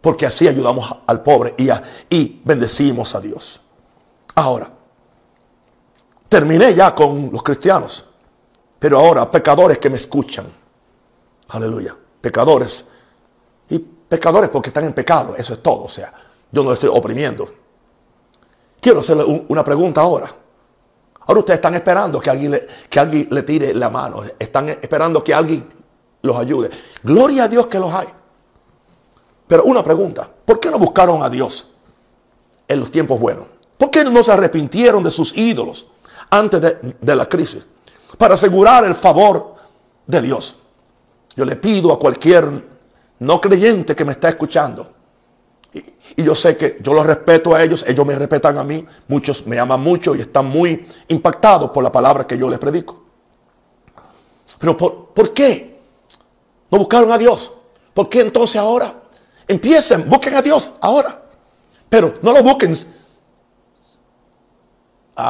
Porque 0.00 0.26
así 0.26 0.48
ayudamos 0.48 0.90
al 1.06 1.22
pobre 1.22 1.54
y, 1.56 1.68
y 2.10 2.40
bendecimos 2.42 3.14
a 3.14 3.20
Dios. 3.20 3.60
Ahora, 4.34 4.68
terminé 6.28 6.74
ya 6.74 6.92
con 6.92 7.30
los 7.30 7.42
cristianos, 7.42 8.04
pero 8.78 8.98
ahora 8.98 9.30
pecadores 9.30 9.78
que 9.78 9.90
me 9.90 9.98
escuchan. 9.98 10.46
Aleluya. 11.50 11.94
Pecadores. 12.20 12.84
Y 13.68 13.78
pecadores 13.78 14.50
porque 14.50 14.70
están 14.70 14.86
en 14.86 14.92
pecado, 14.92 15.36
eso 15.36 15.52
es 15.52 15.62
todo. 15.62 15.84
O 15.84 15.88
sea, 15.88 16.12
yo 16.50 16.64
no 16.64 16.72
estoy 16.72 16.88
oprimiendo. 16.92 17.61
Quiero 18.82 18.98
hacerle 18.98 19.44
una 19.46 19.62
pregunta 19.62 20.00
ahora. 20.00 20.34
Ahora 21.20 21.38
ustedes 21.38 21.58
están 21.58 21.76
esperando 21.76 22.18
que 22.18 22.28
alguien, 22.28 22.50
le, 22.50 22.66
que 22.90 22.98
alguien 22.98 23.28
le 23.30 23.44
tire 23.44 23.72
la 23.74 23.88
mano. 23.88 24.24
Están 24.36 24.70
esperando 24.70 25.22
que 25.22 25.32
alguien 25.32 25.72
los 26.20 26.36
ayude. 26.36 26.68
Gloria 27.00 27.44
a 27.44 27.48
Dios 27.48 27.68
que 27.68 27.78
los 27.78 27.94
hay. 27.94 28.08
Pero 29.46 29.62
una 29.62 29.84
pregunta. 29.84 30.28
¿Por 30.44 30.58
qué 30.58 30.68
no 30.68 30.80
buscaron 30.80 31.22
a 31.22 31.30
Dios 31.30 31.68
en 32.66 32.80
los 32.80 32.90
tiempos 32.90 33.20
buenos? 33.20 33.44
¿Por 33.78 33.88
qué 33.88 34.02
no 34.02 34.24
se 34.24 34.32
arrepintieron 34.32 35.04
de 35.04 35.12
sus 35.12 35.32
ídolos 35.38 35.86
antes 36.28 36.60
de, 36.60 36.96
de 37.00 37.14
la 37.14 37.28
crisis? 37.28 37.64
Para 38.18 38.34
asegurar 38.34 38.84
el 38.84 38.96
favor 38.96 39.54
de 40.08 40.20
Dios. 40.22 40.56
Yo 41.36 41.44
le 41.44 41.54
pido 41.54 41.92
a 41.92 42.00
cualquier 42.00 42.64
no 43.20 43.40
creyente 43.40 43.94
que 43.94 44.04
me 44.04 44.10
está 44.10 44.30
escuchando 44.30 45.01
y 45.74 46.24
yo 46.24 46.34
sé 46.34 46.56
que 46.56 46.78
yo 46.82 46.92
los 46.92 47.06
respeto 47.06 47.54
a 47.54 47.62
ellos, 47.62 47.84
ellos 47.86 48.04
me 48.04 48.14
respetan 48.14 48.58
a 48.58 48.64
mí, 48.64 48.84
muchos 49.08 49.46
me 49.46 49.58
aman 49.58 49.80
mucho 49.80 50.14
y 50.14 50.20
están 50.20 50.46
muy 50.46 50.86
impactados 51.08 51.70
por 51.70 51.82
la 51.82 51.90
palabra 51.90 52.26
que 52.26 52.36
yo 52.36 52.50
les 52.50 52.58
predico. 52.58 53.02
Pero 54.58 54.76
¿por, 54.76 55.32
qué 55.32 55.80
no 56.70 56.78
buscaron 56.78 57.10
a 57.10 57.18
Dios? 57.18 57.52
¿Por 57.94 58.08
qué 58.08 58.20
entonces 58.20 58.56
ahora? 58.56 58.94
Empiecen, 59.48 60.08
busquen 60.08 60.34
a 60.36 60.42
Dios 60.42 60.70
ahora. 60.80 61.22
Pero 61.88 62.14
no 62.22 62.32
lo 62.32 62.42
busquen 62.42 62.74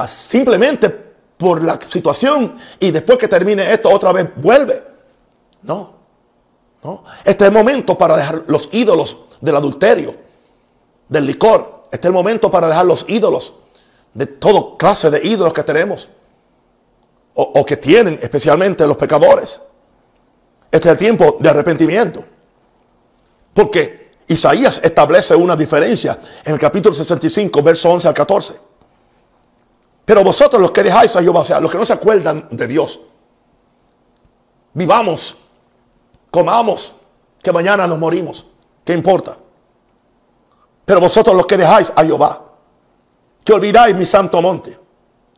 simplemente 0.07 0.90
por 1.37 1.62
la 1.62 1.78
situación 1.88 2.57
y 2.78 2.90
después 2.90 3.18
que 3.18 3.28
termine 3.28 3.72
esto 3.72 3.90
otra 3.90 4.12
vez 4.12 4.28
vuelve. 4.37 4.83
No, 5.62 5.92
no. 6.83 7.05
Este 7.24 7.44
es 7.44 7.48
el 7.48 7.55
momento 7.55 7.96
para 7.96 8.16
dejar 8.16 8.44
los 8.48 8.68
ídolos 8.72 9.16
del 9.40 9.57
adulterio 9.57 10.32
del 11.12 11.27
licor. 11.27 11.83
Este 11.92 12.07
es 12.07 12.11
el 12.11 12.12
momento 12.12 12.51
para 12.51 12.68
dejar 12.68 12.87
los 12.87 13.05
ídolos, 13.09 13.53
de 14.14 14.27
toda 14.27 14.77
clase 14.79 15.11
de 15.11 15.20
ídolos 15.22 15.53
que 15.53 15.62
tenemos, 15.62 16.09
o, 17.35 17.64
que 17.64 17.77
tienen 17.77 18.18
especialmente 18.20 18.87
los 18.87 18.96
pecadores. 18.96 19.61
Este 20.70 20.88
es 20.88 20.92
el 20.92 20.98
tiempo 20.98 21.37
de 21.38 21.48
arrepentimiento. 21.48 22.25
Porque 23.55 24.12
Isaías 24.27 24.81
establece 24.83 25.35
una 25.35 25.55
diferencia 25.55 26.18
en 26.44 26.55
el 26.55 26.59
capítulo 26.59 26.94
65, 26.94 27.62
verso 27.62 27.90
11 27.90 28.09
al 28.09 28.14
14. 28.14 28.55
Pero 30.05 30.25
vosotros 30.25 30.61
los 30.61 30.70
que 30.70 30.83
dejáis 30.83 31.14
a 31.14 31.22
Jehová, 31.22 31.40
o 31.40 31.44
sea, 31.44 31.61
los 31.61 31.70
que 31.70 31.79
no 31.79 31.85
se 31.85 31.92
acuerdan 31.92 32.48
de 32.51 32.66
Dios, 32.66 33.01
vivamos, 34.72 35.37
comamos, 36.31 36.92
que 37.42 37.53
mañana 37.53 37.87
nos 37.87 37.98
morimos. 37.98 38.46
¿Qué 38.85 38.94
importa? 38.94 39.37
Pero 40.85 41.01
vosotros 41.01 41.35
los 41.37 41.47
que 41.47 41.57
dejáis 41.57 41.92
a 41.95 42.05
Jehová, 42.05 42.42
que 43.45 43.53
olvidáis 43.53 43.95
mi 43.95 44.07
santo 44.07 44.40
monte. 44.42 44.79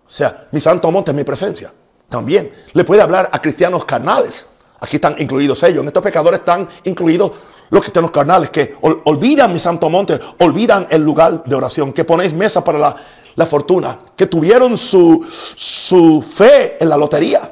O 0.06 0.10
sea, 0.10 0.48
mi 0.52 0.60
santo 0.60 0.90
monte 0.90 1.10
es 1.10 1.16
mi 1.16 1.24
presencia. 1.24 1.72
También 2.08 2.52
le 2.72 2.84
puede 2.84 3.02
hablar 3.02 3.28
a 3.32 3.40
cristianos 3.40 3.84
carnales. 3.84 4.46
Aquí 4.80 4.96
están 4.96 5.16
incluidos 5.18 5.62
ellos. 5.62 5.80
En 5.82 5.88
estos 5.88 6.02
pecadores 6.02 6.40
están 6.40 6.68
incluidos 6.84 7.32
los 7.70 7.82
cristianos 7.82 8.10
carnales 8.10 8.50
que 8.50 8.76
olvidan 8.80 9.52
mi 9.52 9.58
santo 9.58 9.88
monte, 9.88 10.20
olvidan 10.40 10.86
el 10.90 11.02
lugar 11.02 11.44
de 11.44 11.54
oración, 11.56 11.92
que 11.92 12.04
ponéis 12.04 12.32
mesa 12.32 12.62
para 12.62 12.78
la, 12.78 12.96
la 13.34 13.46
fortuna, 13.46 13.98
que 14.14 14.26
tuvieron 14.26 14.76
su, 14.76 15.26
su 15.56 16.22
fe 16.22 16.76
en 16.80 16.88
la 16.88 16.96
lotería 16.96 17.50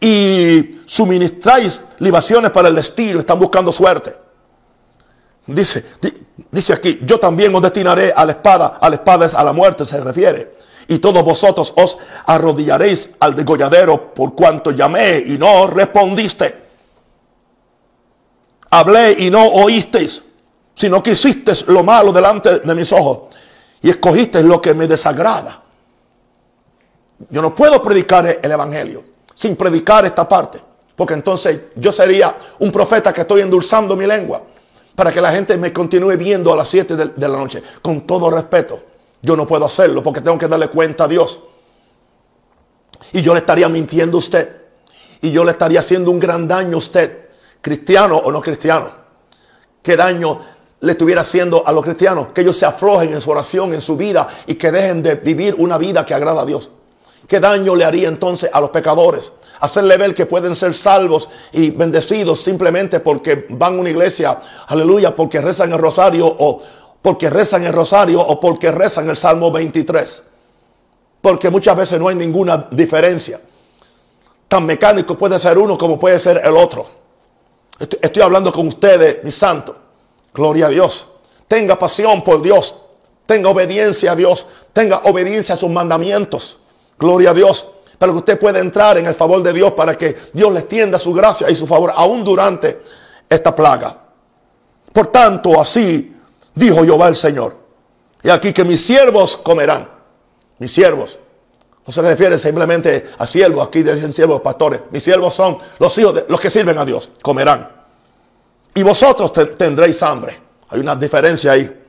y 0.00 0.80
suministráis 0.84 1.80
libaciones 2.00 2.50
para 2.50 2.68
el 2.68 2.74
destino, 2.74 3.20
están 3.20 3.38
buscando 3.38 3.72
suerte. 3.72 4.23
Dice, 5.46 5.84
dice 6.50 6.72
aquí, 6.72 7.00
yo 7.04 7.20
también 7.20 7.54
os 7.54 7.60
destinaré 7.60 8.12
a 8.14 8.24
la 8.24 8.32
espada, 8.32 8.78
a 8.80 8.88
la 8.88 8.96
espada 8.96 9.26
es 9.26 9.34
a 9.34 9.44
la 9.44 9.52
muerte 9.52 9.84
se 9.84 10.00
refiere. 10.00 10.54
Y 10.88 10.98
todos 10.98 11.22
vosotros 11.22 11.72
os 11.76 11.98
arrodillaréis 12.26 13.10
al 13.20 13.34
degolladero 13.34 14.14
por 14.14 14.34
cuanto 14.34 14.70
llamé 14.70 15.22
y 15.26 15.36
no 15.38 15.66
respondiste. 15.66 16.62
Hablé 18.70 19.16
y 19.18 19.30
no 19.30 19.46
oísteis, 19.46 20.22
sino 20.74 21.02
que 21.02 21.12
hicisteis 21.12 21.66
lo 21.68 21.84
malo 21.84 22.12
delante 22.12 22.60
de 22.60 22.74
mis 22.74 22.90
ojos 22.92 23.34
y 23.82 23.90
escogisteis 23.90 24.44
lo 24.44 24.60
que 24.60 24.74
me 24.74 24.86
desagrada. 24.86 25.62
Yo 27.30 27.40
no 27.40 27.54
puedo 27.54 27.82
predicar 27.82 28.38
el 28.42 28.50
evangelio 28.50 29.04
sin 29.34 29.56
predicar 29.56 30.04
esta 30.04 30.28
parte, 30.28 30.60
porque 30.96 31.14
entonces 31.14 31.60
yo 31.76 31.92
sería 31.92 32.34
un 32.58 32.72
profeta 32.72 33.12
que 33.12 33.22
estoy 33.22 33.42
endulzando 33.42 33.96
mi 33.96 34.06
lengua 34.06 34.42
para 34.94 35.12
que 35.12 35.20
la 35.20 35.32
gente 35.32 35.56
me 35.56 35.72
continúe 35.72 36.16
viendo 36.16 36.52
a 36.52 36.56
las 36.56 36.68
7 36.68 36.96
de, 36.96 37.28
la 37.28 37.36
noche. 37.36 37.62
Con 37.82 38.06
todo 38.06 38.30
respeto, 38.30 38.80
yo 39.22 39.36
no 39.36 39.46
puedo 39.46 39.64
hacerlo 39.64 40.02
porque 40.02 40.20
tengo 40.20 40.38
que 40.38 40.48
darle 40.48 40.68
cuenta 40.68 41.04
a 41.04 41.08
Dios. 41.08 41.40
Y 43.12 43.22
yo 43.22 43.34
le 43.34 43.40
estaría 43.40 43.68
mintiendo 43.68 44.16
a 44.16 44.20
usted. 44.20 44.62
Y 45.20 45.32
yo 45.32 45.44
le 45.44 45.52
estaría 45.52 45.80
haciendo 45.80 46.10
un 46.10 46.20
gran 46.20 46.46
daño 46.46 46.76
a 46.76 46.78
usted, 46.78 47.28
cristiano 47.60 48.16
o 48.16 48.30
no 48.30 48.40
cristiano. 48.40 49.04
qué 49.82 49.96
daño 49.96 50.40
le 50.80 50.92
estuviera 50.92 51.22
haciendo 51.22 51.66
a 51.66 51.72
los 51.72 51.82
cristianos, 51.82 52.28
que 52.34 52.42
ellos 52.42 52.56
se 52.56 52.66
aflojen 52.66 53.14
en 53.14 53.20
su 53.20 53.30
oración, 53.30 53.72
en 53.72 53.80
su 53.80 53.96
vida 53.96 54.28
y 54.46 54.54
que 54.54 54.70
dejen 54.70 55.02
de 55.02 55.14
vivir 55.14 55.54
una 55.58 55.78
vida 55.78 56.04
que 56.04 56.12
agrada 56.12 56.42
a 56.42 56.44
Dios. 56.44 56.70
¿Qué 57.26 57.40
daño 57.40 57.74
le 57.74 57.84
haría 57.84 58.08
entonces 58.08 58.50
a 58.52 58.60
los 58.60 58.70
pecadores? 58.70 59.32
Hacerle 59.60 59.96
ver 59.96 60.14
que 60.14 60.26
pueden 60.26 60.54
ser 60.54 60.74
salvos 60.74 61.30
y 61.52 61.70
bendecidos 61.70 62.42
simplemente 62.42 63.00
porque 63.00 63.46
van 63.50 63.76
a 63.76 63.80
una 63.80 63.90
iglesia, 63.90 64.38
aleluya, 64.66 65.14
porque 65.14 65.40
rezan 65.40 65.72
el 65.72 65.78
rosario 65.78 66.26
o 66.26 66.62
porque 67.00 67.30
rezan 67.30 67.64
el 67.64 67.72
rosario 67.72 68.20
o 68.20 68.40
porque 68.40 68.70
rezan 68.70 69.08
el 69.08 69.16
Salmo 69.16 69.50
23. 69.50 70.22
Porque 71.20 71.50
muchas 71.50 71.76
veces 71.76 71.98
no 71.98 72.08
hay 72.08 72.14
ninguna 72.14 72.68
diferencia. 72.70 73.40
Tan 74.48 74.66
mecánico 74.66 75.16
puede 75.16 75.38
ser 75.38 75.56
uno 75.58 75.76
como 75.78 75.98
puede 75.98 76.20
ser 76.20 76.40
el 76.44 76.56
otro. 76.56 76.86
Estoy, 77.78 78.22
hablando 78.22 78.52
con 78.52 78.68
ustedes, 78.68 79.24
mi 79.24 79.32
santo. 79.32 79.76
Gloria 80.32 80.66
a 80.66 80.68
Dios. 80.68 81.06
Tenga 81.48 81.78
pasión 81.78 82.22
por 82.22 82.40
Dios. 82.40 82.74
Tenga 83.26 83.50
obediencia 83.50 84.12
a 84.12 84.16
Dios. 84.16 84.46
Tenga 84.72 85.02
obediencia 85.04 85.56
a 85.56 85.58
sus 85.58 85.70
mandamientos. 85.70 86.58
Gloria 86.98 87.30
a 87.30 87.34
Dios. 87.34 87.66
Para 87.98 88.12
que 88.12 88.18
usted 88.18 88.38
pueda 88.38 88.58
entrar 88.58 88.98
en 88.98 89.06
el 89.06 89.14
favor 89.14 89.42
de 89.42 89.52
Dios 89.52 89.72
para 89.72 89.96
que 89.96 90.16
Dios 90.32 90.52
le 90.52 90.60
extienda 90.60 90.98
su 90.98 91.12
gracia 91.12 91.48
y 91.48 91.56
su 91.56 91.66
favor 91.66 91.92
aún 91.94 92.24
durante 92.24 92.82
esta 93.28 93.54
plaga. 93.54 93.98
Por 94.92 95.08
tanto, 95.08 95.60
así 95.60 96.14
dijo 96.54 96.84
Jehová 96.84 97.08
el 97.08 97.16
Señor. 97.16 97.56
Y 98.22 98.30
aquí 98.30 98.52
que 98.52 98.64
mis 98.64 98.84
siervos 98.84 99.36
comerán. 99.36 99.88
Mis 100.58 100.72
siervos. 100.72 101.18
No 101.86 101.92
se 101.92 102.00
refiere 102.00 102.38
simplemente 102.38 103.10
a 103.18 103.26
siervos, 103.26 103.66
aquí 103.66 103.82
dicen 103.82 104.14
siervos 104.14 104.40
pastores. 104.40 104.82
Mis 104.90 105.02
siervos 105.02 105.34
son 105.34 105.58
los 105.78 105.96
hijos 105.98 106.14
de 106.14 106.24
los 106.28 106.40
que 106.40 106.50
sirven 106.50 106.78
a 106.78 106.84
Dios, 106.84 107.10
comerán. 107.20 107.68
Y 108.74 108.82
vosotros 108.82 109.32
tendréis 109.56 110.02
hambre. 110.02 110.40
Hay 110.70 110.80
una 110.80 110.96
diferencia 110.96 111.52
ahí. 111.52 111.84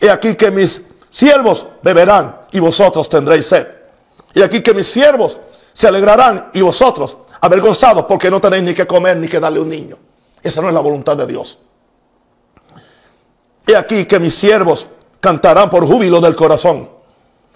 Y 0.00 0.08
aquí 0.08 0.34
que 0.34 0.50
mis 0.50 0.82
siervos 1.10 1.66
beberán 1.82 2.40
y 2.52 2.60
vosotros 2.60 3.08
tendréis 3.08 3.46
sed. 3.46 3.66
Y 4.34 4.42
aquí 4.42 4.62
que 4.62 4.74
mis 4.74 4.88
siervos 4.88 5.38
se 5.72 5.86
alegrarán 5.88 6.50
y 6.52 6.60
vosotros 6.60 7.16
avergonzados 7.40 8.04
porque 8.06 8.30
no 8.30 8.40
tenéis 8.40 8.64
ni 8.64 8.74
que 8.74 8.86
comer 8.86 9.16
ni 9.16 9.28
que 9.28 9.40
darle 9.40 9.60
un 9.60 9.68
niño. 9.68 9.96
Esa 10.42 10.60
no 10.60 10.68
es 10.68 10.74
la 10.74 10.80
voluntad 10.80 11.16
de 11.16 11.26
Dios. 11.26 11.58
Y 13.66 13.74
aquí 13.74 14.04
que 14.04 14.18
mis 14.18 14.34
siervos 14.34 14.88
cantarán 15.20 15.70
por 15.70 15.86
júbilo 15.86 16.20
del 16.20 16.36
corazón. 16.36 16.90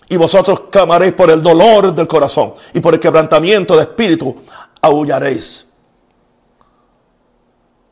Y 0.08 0.16
vosotros 0.16 0.62
clamaréis 0.70 1.12
por 1.12 1.30
el 1.30 1.42
dolor 1.42 1.94
del 1.94 2.08
corazón 2.08 2.54
y 2.72 2.80
por 2.80 2.94
el 2.94 3.00
quebrantamiento 3.00 3.76
de 3.76 3.82
espíritu 3.82 4.42
aullaréis. 4.80 5.66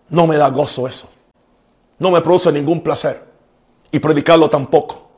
No 0.09 0.27
me 0.27 0.37
da 0.37 0.49
gozo 0.49 0.87
eso. 0.87 1.09
No 1.99 2.11
me 2.11 2.21
produce 2.21 2.51
ningún 2.53 2.83
placer. 2.83 3.23
Y 3.91 3.99
predicarlo 3.99 4.49
tampoco. 4.49 5.09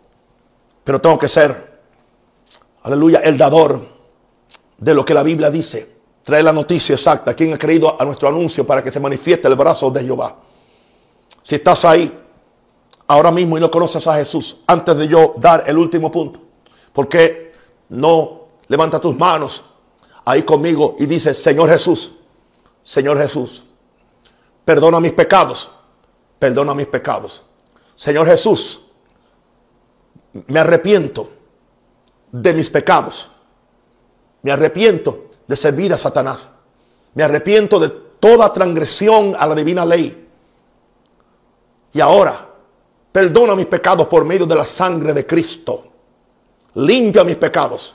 Pero 0.82 1.00
tengo 1.00 1.18
que 1.18 1.28
ser, 1.28 1.67
aleluya, 2.88 3.20
el 3.20 3.36
dador 3.36 3.80
de 4.78 4.94
lo 4.94 5.04
que 5.04 5.14
la 5.14 5.22
Biblia 5.22 5.50
dice. 5.50 5.98
Trae 6.22 6.42
la 6.42 6.52
noticia 6.52 6.94
exacta. 6.94 7.34
¿Quién 7.34 7.54
ha 7.54 7.58
creído 7.58 8.00
a 8.00 8.04
nuestro 8.04 8.28
anuncio 8.28 8.66
para 8.66 8.82
que 8.82 8.90
se 8.90 9.00
manifieste 9.00 9.48
el 9.48 9.54
brazo 9.54 9.90
de 9.90 10.04
Jehová? 10.04 10.36
Si 11.42 11.54
estás 11.54 11.84
ahí 11.84 12.12
ahora 13.06 13.30
mismo 13.30 13.56
y 13.56 13.60
no 13.60 13.70
conoces 13.70 14.06
a 14.06 14.16
Jesús, 14.16 14.58
antes 14.66 14.96
de 14.96 15.08
yo 15.08 15.34
dar 15.38 15.64
el 15.66 15.78
último 15.78 16.12
punto, 16.12 16.40
¿por 16.92 17.08
qué 17.08 17.52
no 17.88 18.42
levanta 18.68 19.00
tus 19.00 19.16
manos 19.16 19.64
ahí 20.24 20.42
conmigo 20.42 20.96
y 20.98 21.06
dices, 21.06 21.42
Señor 21.42 21.70
Jesús, 21.70 22.12
Señor 22.84 23.18
Jesús, 23.18 23.64
perdona 24.64 25.00
mis 25.00 25.12
pecados, 25.12 25.70
perdona 26.38 26.74
mis 26.74 26.86
pecados. 26.86 27.42
Señor 27.96 28.26
Jesús, 28.26 28.80
me 30.46 30.60
arrepiento 30.60 31.30
de 32.30 32.54
mis 32.54 32.70
pecados. 32.70 33.28
Me 34.42 34.50
arrepiento 34.50 35.26
de 35.46 35.56
servir 35.56 35.92
a 35.92 35.98
Satanás. 35.98 36.48
Me 37.14 37.22
arrepiento 37.22 37.78
de 37.80 37.88
toda 38.20 38.52
transgresión 38.52 39.34
a 39.38 39.46
la 39.46 39.54
divina 39.54 39.84
ley. 39.84 40.26
Y 41.92 42.00
ahora, 42.00 42.46
perdona 43.10 43.54
mis 43.54 43.66
pecados 43.66 44.06
por 44.06 44.24
medio 44.24 44.46
de 44.46 44.54
la 44.54 44.66
sangre 44.66 45.12
de 45.12 45.26
Cristo. 45.26 45.84
Limpia 46.74 47.24
mis 47.24 47.36
pecados. 47.36 47.94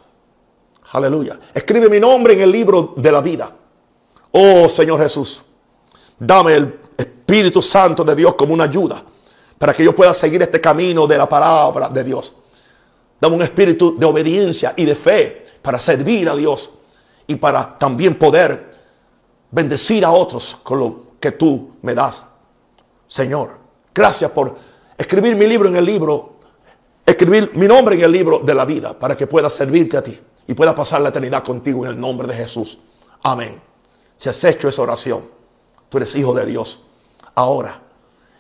Aleluya. 0.92 1.40
Escribe 1.54 1.90
mi 1.90 2.00
nombre 2.00 2.34
en 2.34 2.42
el 2.42 2.52
libro 2.52 2.94
de 2.98 3.12
la 3.12 3.22
vida. 3.22 3.52
Oh 4.32 4.68
Señor 4.68 5.00
Jesús, 5.00 5.44
dame 6.18 6.56
el 6.56 6.80
Espíritu 6.98 7.62
Santo 7.62 8.04
de 8.04 8.16
Dios 8.16 8.34
como 8.34 8.54
una 8.54 8.64
ayuda 8.64 9.04
para 9.58 9.74
que 9.74 9.84
yo 9.84 9.96
pueda 9.96 10.14
seguir 10.14 10.42
este 10.42 10.60
camino 10.60 11.06
de 11.06 11.18
la 11.18 11.30
palabra 11.30 11.88
de 11.90 12.04
Dios. 12.04 12.34
Dame 13.24 13.38
un 13.38 13.42
espíritu 13.42 13.98
de 13.98 14.06
obediencia 14.06 14.74
y 14.76 14.84
de 14.84 14.96
fe 14.96 15.46
para 15.62 15.80
servir 15.80 16.28
a 16.28 16.36
Dios 16.36 16.70
y 17.26 17.38
para 17.38 17.80
también 17.80 18.16
poder 18.16 18.76
bendecir 19.50 20.04
a 20.04 20.12
otros 20.12 20.58
con 20.62 20.78
lo 20.78 21.06
que 21.22 21.32
tú 21.32 21.72
me 21.84 21.96
das. 21.96 22.26
Señor, 23.08 23.52
gracias 23.96 24.30
por 24.30 24.58
escribir 24.98 25.38
mi 25.38 25.48
libro 25.48 25.70
en 25.70 25.78
el 25.78 25.86
libro, 25.86 26.34
escribir 27.06 27.52
mi 27.54 27.66
nombre 27.66 27.96
en 27.96 28.02
el 28.02 28.12
libro 28.12 28.40
de 28.40 28.54
la 28.54 28.66
vida 28.66 29.00
para 29.00 29.16
que 29.16 29.26
pueda 29.26 29.50
servirte 29.50 29.96
a 29.96 30.04
ti 30.04 30.20
y 30.46 30.54
pueda 30.54 30.76
pasar 30.76 31.00
la 31.00 31.08
eternidad 31.08 31.46
contigo 31.46 31.86
en 31.86 31.92
el 31.92 31.98
nombre 32.02 32.28
de 32.28 32.34
Jesús. 32.34 32.78
Amén. 33.22 33.62
Si 34.18 34.28
has 34.28 34.44
hecho 34.44 34.68
esa 34.68 34.82
oración, 34.82 35.24
tú 35.88 35.98
eres 35.98 36.14
hijo 36.14 36.34
de 36.34 36.46
Dios. 36.46 36.82
Ahora, 37.36 37.84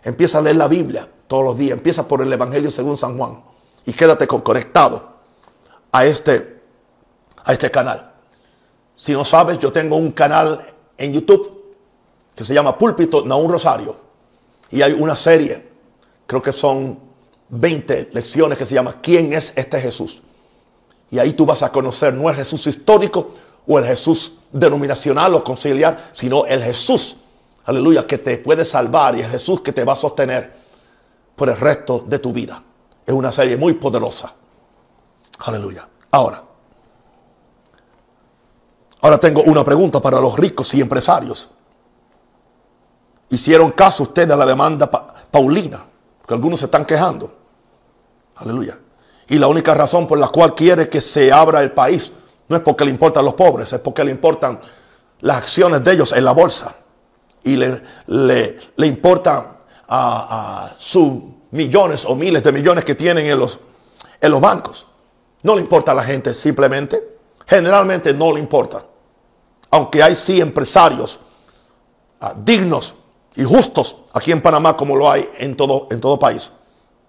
empieza 0.03 0.39
a 0.39 0.41
leer 0.41 0.57
la 0.57 0.67
Biblia 0.67 1.07
todos 1.25 1.45
los 1.45 1.57
días. 1.57 1.77
Empieza 1.77 2.05
por 2.05 2.21
el 2.21 2.33
Evangelio 2.33 2.69
según 2.69 2.97
San 2.97 3.17
Juan. 3.17 3.52
Y 3.85 3.93
quédate 3.93 4.27
conectado 4.27 5.13
a 5.91 6.05
este, 6.05 6.61
a 7.43 7.53
este 7.53 7.69
canal. 7.69 8.11
Si 8.95 9.11
no 9.11 9.25
sabes, 9.25 9.59
yo 9.59 9.71
tengo 9.71 9.95
un 9.95 10.11
canal 10.11 10.65
en 10.97 11.13
YouTube 11.13 11.75
que 12.35 12.43
se 12.43 12.53
llama 12.53 12.77
Púlpito 12.77 13.23
un 13.23 13.51
Rosario. 13.51 13.95
Y 14.71 14.81
hay 14.81 14.93
una 14.93 15.15
serie, 15.15 15.69
creo 16.25 16.41
que 16.41 16.51
son 16.51 16.99
20 17.49 18.09
lecciones 18.13 18.57
que 18.57 18.65
se 18.65 18.75
llama 18.75 18.99
¿Quién 19.01 19.33
es 19.33 19.53
este 19.55 19.79
Jesús? 19.79 20.21
Y 21.11 21.19
ahí 21.19 21.33
tú 21.33 21.45
vas 21.45 21.61
a 21.61 21.71
conocer 21.71 22.13
no 22.13 22.29
el 22.29 22.35
Jesús 22.35 22.65
histórico 22.65 23.35
o 23.67 23.77
el 23.77 23.85
Jesús 23.85 24.33
denominacional 24.51 25.35
o 25.35 25.43
conciliar, 25.43 26.09
sino 26.13 26.45
el 26.45 26.63
Jesús 26.63 27.17
aleluya, 27.65 28.05
que 28.05 28.17
te 28.17 28.37
puede 28.37 28.65
salvar 28.65 29.15
y 29.15 29.21
es 29.21 29.29
Jesús 29.29 29.61
que 29.61 29.71
te 29.71 29.83
va 29.83 29.93
a 29.93 29.97
sostener 29.97 30.51
por 31.35 31.49
el 31.49 31.57
resto 31.57 32.03
de 32.07 32.19
tu 32.19 32.33
vida. 32.33 32.61
Es 33.05 33.13
una 33.13 33.31
serie 33.31 33.57
muy 33.57 33.73
poderosa. 33.73 34.33
Aleluya. 35.39 35.87
Ahora, 36.11 36.43
ahora 39.01 39.17
tengo 39.17 39.41
una 39.43 39.63
pregunta 39.63 39.99
para 39.99 40.19
los 40.21 40.37
ricos 40.37 40.73
y 40.73 40.81
empresarios. 40.81 41.49
¿Hicieron 43.29 43.71
caso 43.71 44.03
ustedes 44.03 44.31
a 44.31 44.37
la 44.37 44.45
demanda 44.45 44.89
paulina? 45.31 45.85
Que 46.25 46.33
algunos 46.33 46.59
se 46.59 46.67
están 46.67 46.85
quejando. 46.85 47.33
Aleluya. 48.35 48.77
Y 49.27 49.39
la 49.39 49.47
única 49.47 49.73
razón 49.73 50.07
por 50.07 50.17
la 50.19 50.27
cual 50.27 50.53
quiere 50.53 50.89
que 50.89 51.01
se 51.01 51.31
abra 51.31 51.61
el 51.61 51.71
país 51.71 52.11
no 52.47 52.55
es 52.55 52.61
porque 52.61 52.85
le 52.85 52.91
importan 52.91 53.25
los 53.25 53.33
pobres, 53.33 53.71
es 53.73 53.79
porque 53.79 54.03
le 54.03 54.11
importan 54.11 54.59
las 55.21 55.37
acciones 55.37 55.83
de 55.83 55.91
ellos 55.93 56.11
en 56.11 56.25
la 56.25 56.31
bolsa 56.33 56.75
y 57.43 57.55
le, 57.55 57.81
le, 58.07 58.59
le 58.75 58.87
importa 58.87 59.57
a, 59.87 60.71
sus 60.77 61.13
millones 61.53 62.03
o 62.05 62.15
miles 62.15 62.43
de 62.43 62.51
millones 62.51 62.83
que 62.83 62.95
tienen 62.95 63.27
en 63.27 63.39
los, 63.39 63.59
en 64.19 64.31
los 64.31 64.41
bancos. 64.41 64.85
No 65.43 65.55
le 65.55 65.61
importa 65.61 65.91
a 65.91 65.95
la 65.95 66.03
gente 66.03 66.33
simplemente. 66.33 67.17
Generalmente 67.45 68.13
no 68.13 68.33
le 68.33 68.39
importa. 68.39 68.83
Aunque 69.69 70.01
hay 70.01 70.15
sí 70.15 70.41
empresarios 70.41 71.19
ah, 72.19 72.33
dignos 72.35 72.95
y 73.35 73.43
justos 73.43 73.97
aquí 74.13 74.31
en 74.31 74.41
Panamá 74.41 74.75
como 74.75 74.95
lo 74.95 75.09
hay 75.09 75.29
en 75.37 75.55
todo, 75.55 75.87
en 75.91 76.01
todo 76.01 76.17
país. 76.17 76.49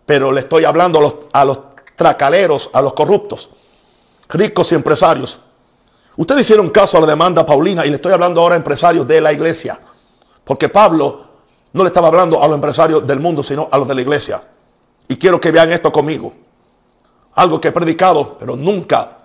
Pero 0.04 0.30
le 0.30 0.40
estoy 0.40 0.64
hablando 0.64 0.98
a 0.98 1.02
los, 1.02 1.14
a 1.32 1.44
los 1.44 1.58
tracaleros, 1.96 2.68
a 2.72 2.82
los 2.82 2.92
corruptos, 2.92 3.48
ricos 4.28 4.72
y 4.72 4.74
empresarios. 4.74 5.38
Ustedes 6.16 6.42
hicieron 6.42 6.68
caso 6.68 6.98
a 6.98 7.00
la 7.00 7.06
demanda 7.06 7.46
Paulina 7.46 7.86
y 7.86 7.88
le 7.88 7.96
estoy 7.96 8.12
hablando 8.12 8.42
ahora 8.42 8.56
a 8.56 8.58
empresarios 8.58 9.08
de 9.08 9.20
la 9.22 9.32
iglesia. 9.32 9.80
Porque 10.44 10.68
Pablo 10.68 11.33
no 11.74 11.82
le 11.82 11.88
estaba 11.88 12.08
hablando 12.08 12.42
a 12.42 12.48
los 12.48 12.54
empresarios 12.54 13.06
del 13.06 13.20
mundo, 13.20 13.42
sino 13.42 13.68
a 13.70 13.76
los 13.76 13.86
de 13.86 13.94
la 13.94 14.00
iglesia. 14.00 14.42
Y 15.08 15.16
quiero 15.16 15.40
que 15.40 15.50
vean 15.50 15.70
esto 15.70 15.92
conmigo. 15.92 16.32
Algo 17.34 17.60
que 17.60 17.68
he 17.68 17.72
predicado, 17.72 18.38
pero 18.38 18.56
nunca, 18.56 19.18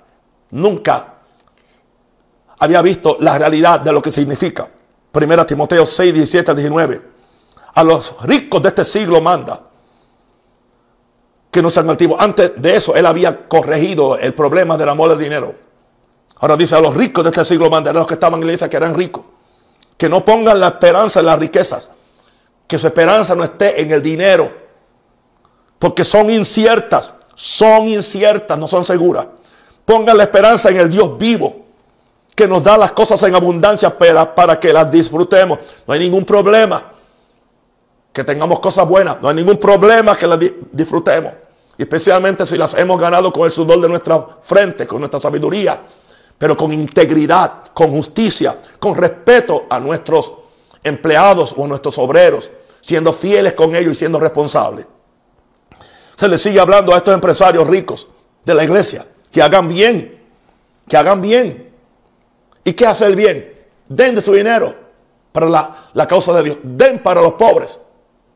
nunca 0.51 1.13
había 2.57 2.81
visto 2.81 3.17
la 3.19 3.37
realidad 3.37 3.79
de 3.79 3.93
lo 3.93 4.01
que 4.01 4.11
significa. 4.11 4.67
Primera 5.11 5.45
Timoteo 5.45 5.85
6, 5.85 6.13
17 6.13 6.53
19. 6.55 7.01
A 7.75 7.83
los 7.83 8.21
ricos 8.23 8.61
de 8.61 8.69
este 8.69 8.83
siglo 8.83 9.21
manda 9.21 9.61
que 11.51 11.61
no 11.61 11.69
sean 11.69 11.89
altivos. 11.89 12.17
Antes 12.19 12.53
de 12.61 12.75
eso, 12.75 12.95
él 12.95 13.05
había 13.05 13.47
corregido 13.47 14.17
el 14.17 14.33
problema 14.33 14.75
del 14.75 14.89
amor 14.89 15.09
del 15.09 15.19
dinero. 15.19 15.53
Ahora 16.39 16.57
dice 16.57 16.75
a 16.75 16.81
los 16.81 16.95
ricos 16.95 17.23
de 17.23 17.29
este 17.29 17.45
siglo 17.45 17.69
manda, 17.69 17.91
a 17.91 17.93
los 17.93 18.07
que 18.07 18.15
estaban 18.15 18.39
en 18.41 18.47
la 18.47 18.53
iglesia 18.53 18.69
que 18.69 18.77
eran 18.77 18.95
ricos 18.95 19.23
que 19.99 20.07
no 20.07 20.23
pongan 20.23 20.61
la 20.61 20.69
esperanza 20.69 21.19
en 21.19 21.25
las 21.25 21.37
riquezas, 21.37 21.89
que 22.69 22.77
su 22.77 22.85
esperanza 22.85 23.33
no 23.33 23.43
esté 23.43 23.81
en 23.81 23.91
el 23.91 24.03
dinero, 24.03 24.51
porque 25.79 26.05
son 26.05 26.29
inciertas, 26.29 27.11
son 27.33 27.87
inciertas, 27.87 28.59
no 28.59 28.67
son 28.67 28.85
seguras. 28.85 29.25
Pongan 29.83 30.15
la 30.15 30.25
esperanza 30.25 30.69
en 30.69 30.77
el 30.77 30.87
Dios 30.87 31.17
vivo, 31.17 31.65
que 32.35 32.47
nos 32.47 32.63
da 32.63 32.77
las 32.77 32.91
cosas 32.91 33.23
en 33.23 33.33
abundancia 33.33 33.97
para, 33.97 34.35
para 34.35 34.59
que 34.59 34.71
las 34.71 34.91
disfrutemos. 34.91 35.57
No 35.87 35.95
hay 35.95 35.99
ningún 36.01 36.23
problema 36.23 36.91
que 38.13 38.23
tengamos 38.23 38.59
cosas 38.59 38.87
buenas, 38.87 39.19
no 39.19 39.29
hay 39.29 39.35
ningún 39.35 39.57
problema 39.57 40.15
que 40.15 40.27
las 40.27 40.39
disfrutemos. 40.71 41.33
Especialmente 41.75 42.45
si 42.45 42.55
las 42.55 42.75
hemos 42.75 43.01
ganado 43.01 43.33
con 43.33 43.45
el 43.45 43.51
sudor 43.51 43.81
de 43.81 43.89
nuestra 43.89 44.23
frente, 44.43 44.85
con 44.85 44.99
nuestra 44.99 45.19
sabiduría, 45.19 45.81
pero 46.37 46.55
con 46.55 46.71
integridad, 46.71 47.63
con 47.73 47.89
justicia, 47.93 48.59
con 48.79 48.95
respeto 48.95 49.65
a 49.67 49.79
nuestros 49.79 50.33
empleados 50.83 51.55
o 51.57 51.65
a 51.65 51.67
nuestros 51.67 51.97
obreros, 51.97 52.51
siendo 52.81 53.13
fieles 53.13 53.53
con 53.53 53.75
ellos 53.75 53.93
y 53.93 53.95
siendo 53.95 54.19
responsables. 54.19 54.85
Se 56.15 56.27
les 56.27 56.41
sigue 56.41 56.59
hablando 56.59 56.93
a 56.93 56.97
estos 56.97 57.13
empresarios 57.13 57.67
ricos 57.67 58.07
de 58.45 58.53
la 58.53 58.63
iglesia 58.63 59.05
que 59.31 59.41
hagan 59.41 59.67
bien, 59.67 60.19
que 60.87 60.97
hagan 60.97 61.21
bien. 61.21 61.71
¿Y 62.63 62.73
qué 62.73 62.85
hace 62.85 63.05
el 63.05 63.15
bien? 63.15 63.53
Den 63.87 64.15
de 64.15 64.21
su 64.21 64.33
dinero 64.33 64.75
para 65.31 65.47
la, 65.47 65.89
la 65.93 66.07
causa 66.07 66.33
de 66.33 66.43
Dios, 66.43 66.57
den 66.63 66.99
para 66.99 67.21
los 67.21 67.33
pobres, 67.33 67.77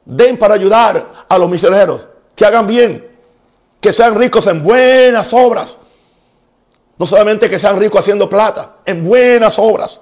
den 0.06 0.38
para 0.38 0.54
ayudar 0.54 1.26
a 1.28 1.38
los 1.38 1.50
misioneros, 1.50 2.08
que 2.36 2.46
hagan 2.46 2.68
bien, 2.68 3.08
que 3.82 3.92
sean 3.92 4.16
ricos 4.16 4.48
en 4.48 4.64
buenas 4.64 5.34
obras. 5.34 5.78
No 6.98 7.08
solamente 7.08 7.50
que 7.50 7.60
sean 7.60 7.80
ricos 7.80 8.00
haciendo 8.02 8.30
plata, 8.30 8.78
en 8.86 9.04
buenas 9.04 9.60
obras, 9.60 10.00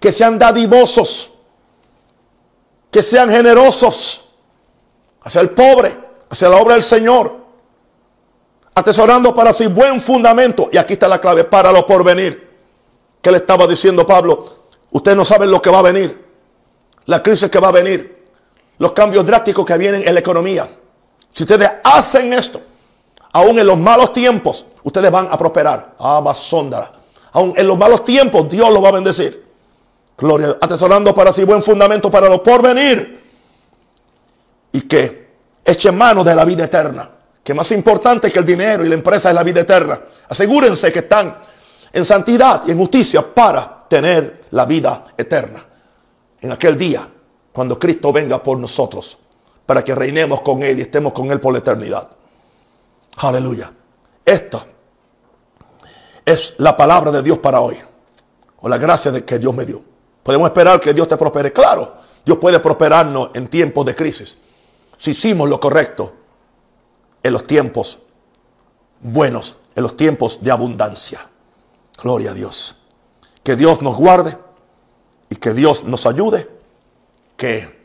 que 0.00 0.12
sean 0.12 0.38
dadivosos, 0.38 1.32
que 2.94 3.02
sean 3.02 3.28
generosos 3.28 4.24
hacia 5.24 5.40
el 5.40 5.50
pobre, 5.50 5.98
hacia 6.30 6.48
la 6.48 6.58
obra 6.58 6.74
del 6.74 6.84
Señor, 6.84 7.38
atesorando 8.72 9.34
para 9.34 9.52
sí 9.52 9.66
buen 9.66 10.00
fundamento. 10.00 10.68
Y 10.70 10.76
aquí 10.76 10.92
está 10.92 11.08
la 11.08 11.20
clave, 11.20 11.42
para 11.42 11.72
lo 11.72 11.84
porvenir. 11.84 12.50
Que 13.20 13.32
le 13.32 13.38
estaba 13.38 13.66
diciendo 13.66 14.06
Pablo, 14.06 14.68
ustedes 14.92 15.16
no 15.16 15.24
saben 15.24 15.50
lo 15.50 15.60
que 15.60 15.70
va 15.70 15.80
a 15.80 15.82
venir, 15.82 16.24
la 17.06 17.20
crisis 17.20 17.50
que 17.50 17.58
va 17.58 17.66
a 17.66 17.72
venir, 17.72 18.28
los 18.78 18.92
cambios 18.92 19.26
drásticos 19.26 19.66
que 19.66 19.76
vienen 19.76 20.06
en 20.06 20.14
la 20.14 20.20
economía. 20.20 20.70
Si 21.32 21.42
ustedes 21.42 21.68
hacen 21.82 22.32
esto, 22.32 22.60
aún 23.32 23.58
en 23.58 23.66
los 23.66 23.76
malos 23.76 24.12
tiempos, 24.12 24.66
ustedes 24.84 25.10
van 25.10 25.26
a 25.32 25.36
prosperar. 25.36 25.96
Abasóndara. 25.98 26.92
Aún 27.32 27.54
en 27.56 27.66
los 27.66 27.76
malos 27.76 28.04
tiempos, 28.04 28.48
Dios 28.48 28.72
los 28.72 28.84
va 28.84 28.90
a 28.90 28.92
bendecir. 28.92 29.43
Gloria, 30.16 30.56
atesorando 30.60 31.14
para 31.14 31.32
sí 31.32 31.44
buen 31.44 31.62
fundamento 31.62 32.10
para 32.10 32.28
lo 32.28 32.42
porvenir. 32.42 33.22
Y 34.72 34.82
que 34.82 35.24
echen 35.64 35.96
mano 35.96 36.22
de 36.22 36.34
la 36.34 36.44
vida 36.44 36.64
eterna. 36.64 37.10
Que 37.42 37.54
más 37.54 37.70
importante 37.72 38.30
que 38.30 38.38
el 38.38 38.46
dinero 38.46 38.84
y 38.84 38.88
la 38.88 38.94
empresa 38.94 39.28
es 39.28 39.34
la 39.34 39.42
vida 39.42 39.60
eterna. 39.60 40.00
Asegúrense 40.28 40.92
que 40.92 41.00
están 41.00 41.36
en 41.92 42.04
santidad 42.04 42.62
y 42.66 42.72
en 42.72 42.78
justicia 42.78 43.22
para 43.34 43.84
tener 43.88 44.44
la 44.50 44.64
vida 44.64 45.04
eterna. 45.16 45.64
En 46.40 46.52
aquel 46.52 46.76
día, 46.78 47.08
cuando 47.52 47.78
Cristo 47.78 48.12
venga 48.12 48.42
por 48.42 48.58
nosotros, 48.58 49.18
para 49.66 49.84
que 49.84 49.94
reinemos 49.94 50.40
con 50.40 50.62
Él 50.62 50.78
y 50.78 50.82
estemos 50.82 51.12
con 51.12 51.30
Él 51.30 51.40
por 51.40 51.52
la 51.52 51.58
eternidad. 51.58 52.08
Aleluya. 53.16 53.72
Esta 54.24 54.66
es 56.24 56.54
la 56.58 56.76
palabra 56.76 57.10
de 57.10 57.22
Dios 57.22 57.38
para 57.38 57.60
hoy. 57.60 57.78
O 58.60 58.68
la 58.68 58.78
gracia 58.78 59.10
de 59.10 59.24
que 59.24 59.38
Dios 59.38 59.54
me 59.54 59.64
dio. 59.64 59.93
Podemos 60.24 60.48
esperar 60.48 60.80
que 60.80 60.94
Dios 60.94 61.06
te 61.06 61.18
prospere. 61.18 61.52
Claro, 61.52 61.96
Dios 62.24 62.38
puede 62.38 62.58
prosperarnos 62.58 63.30
en 63.34 63.46
tiempos 63.46 63.84
de 63.84 63.94
crisis. 63.94 64.36
Si 64.96 65.10
hicimos 65.10 65.48
lo 65.48 65.60
correcto 65.60 66.14
en 67.22 67.32
los 67.32 67.44
tiempos 67.44 67.98
buenos, 69.00 69.56
en 69.76 69.82
los 69.82 69.96
tiempos 69.96 70.38
de 70.40 70.50
abundancia. 70.50 71.28
Gloria 72.02 72.30
a 72.30 72.34
Dios. 72.34 72.74
Que 73.42 73.54
Dios 73.54 73.82
nos 73.82 73.96
guarde 73.96 74.38
y 75.28 75.36
que 75.36 75.52
Dios 75.52 75.84
nos 75.84 76.06
ayude. 76.06 76.48
Que 77.36 77.84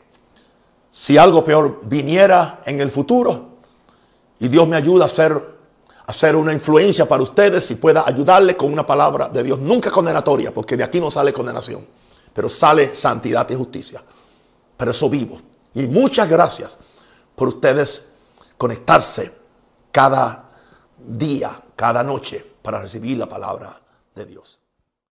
si 0.90 1.18
algo 1.18 1.44
peor 1.44 1.80
viniera 1.82 2.62
en 2.64 2.80
el 2.80 2.90
futuro 2.90 3.58
y 4.38 4.48
Dios 4.48 4.66
me 4.66 4.76
ayuda 4.76 5.04
a 5.04 5.08
ser 5.08 5.60
hacer 6.06 6.34
una 6.34 6.52
influencia 6.52 7.06
para 7.06 7.22
ustedes 7.22 7.70
y 7.70 7.76
pueda 7.76 8.02
ayudarle 8.04 8.56
con 8.56 8.72
una 8.72 8.84
palabra 8.84 9.28
de 9.28 9.44
Dios, 9.44 9.60
nunca 9.60 9.92
condenatoria, 9.92 10.52
porque 10.52 10.76
de 10.76 10.82
aquí 10.82 10.98
no 10.98 11.08
sale 11.08 11.32
condenación 11.32 11.99
pero 12.32 12.48
sale 12.48 12.94
santidad 12.94 13.48
y 13.50 13.54
justicia. 13.54 14.02
Pero 14.76 14.90
eso 14.90 15.10
vivo. 15.10 15.40
Y 15.74 15.86
muchas 15.86 16.28
gracias 16.28 16.76
por 17.34 17.48
ustedes 17.48 18.06
conectarse 18.56 19.32
cada 19.90 20.50
día, 20.96 21.62
cada 21.74 22.02
noche 22.02 22.44
para 22.62 22.80
recibir 22.80 23.18
la 23.18 23.28
palabra 23.28 23.80
de 24.14 24.26
Dios. 24.26 24.59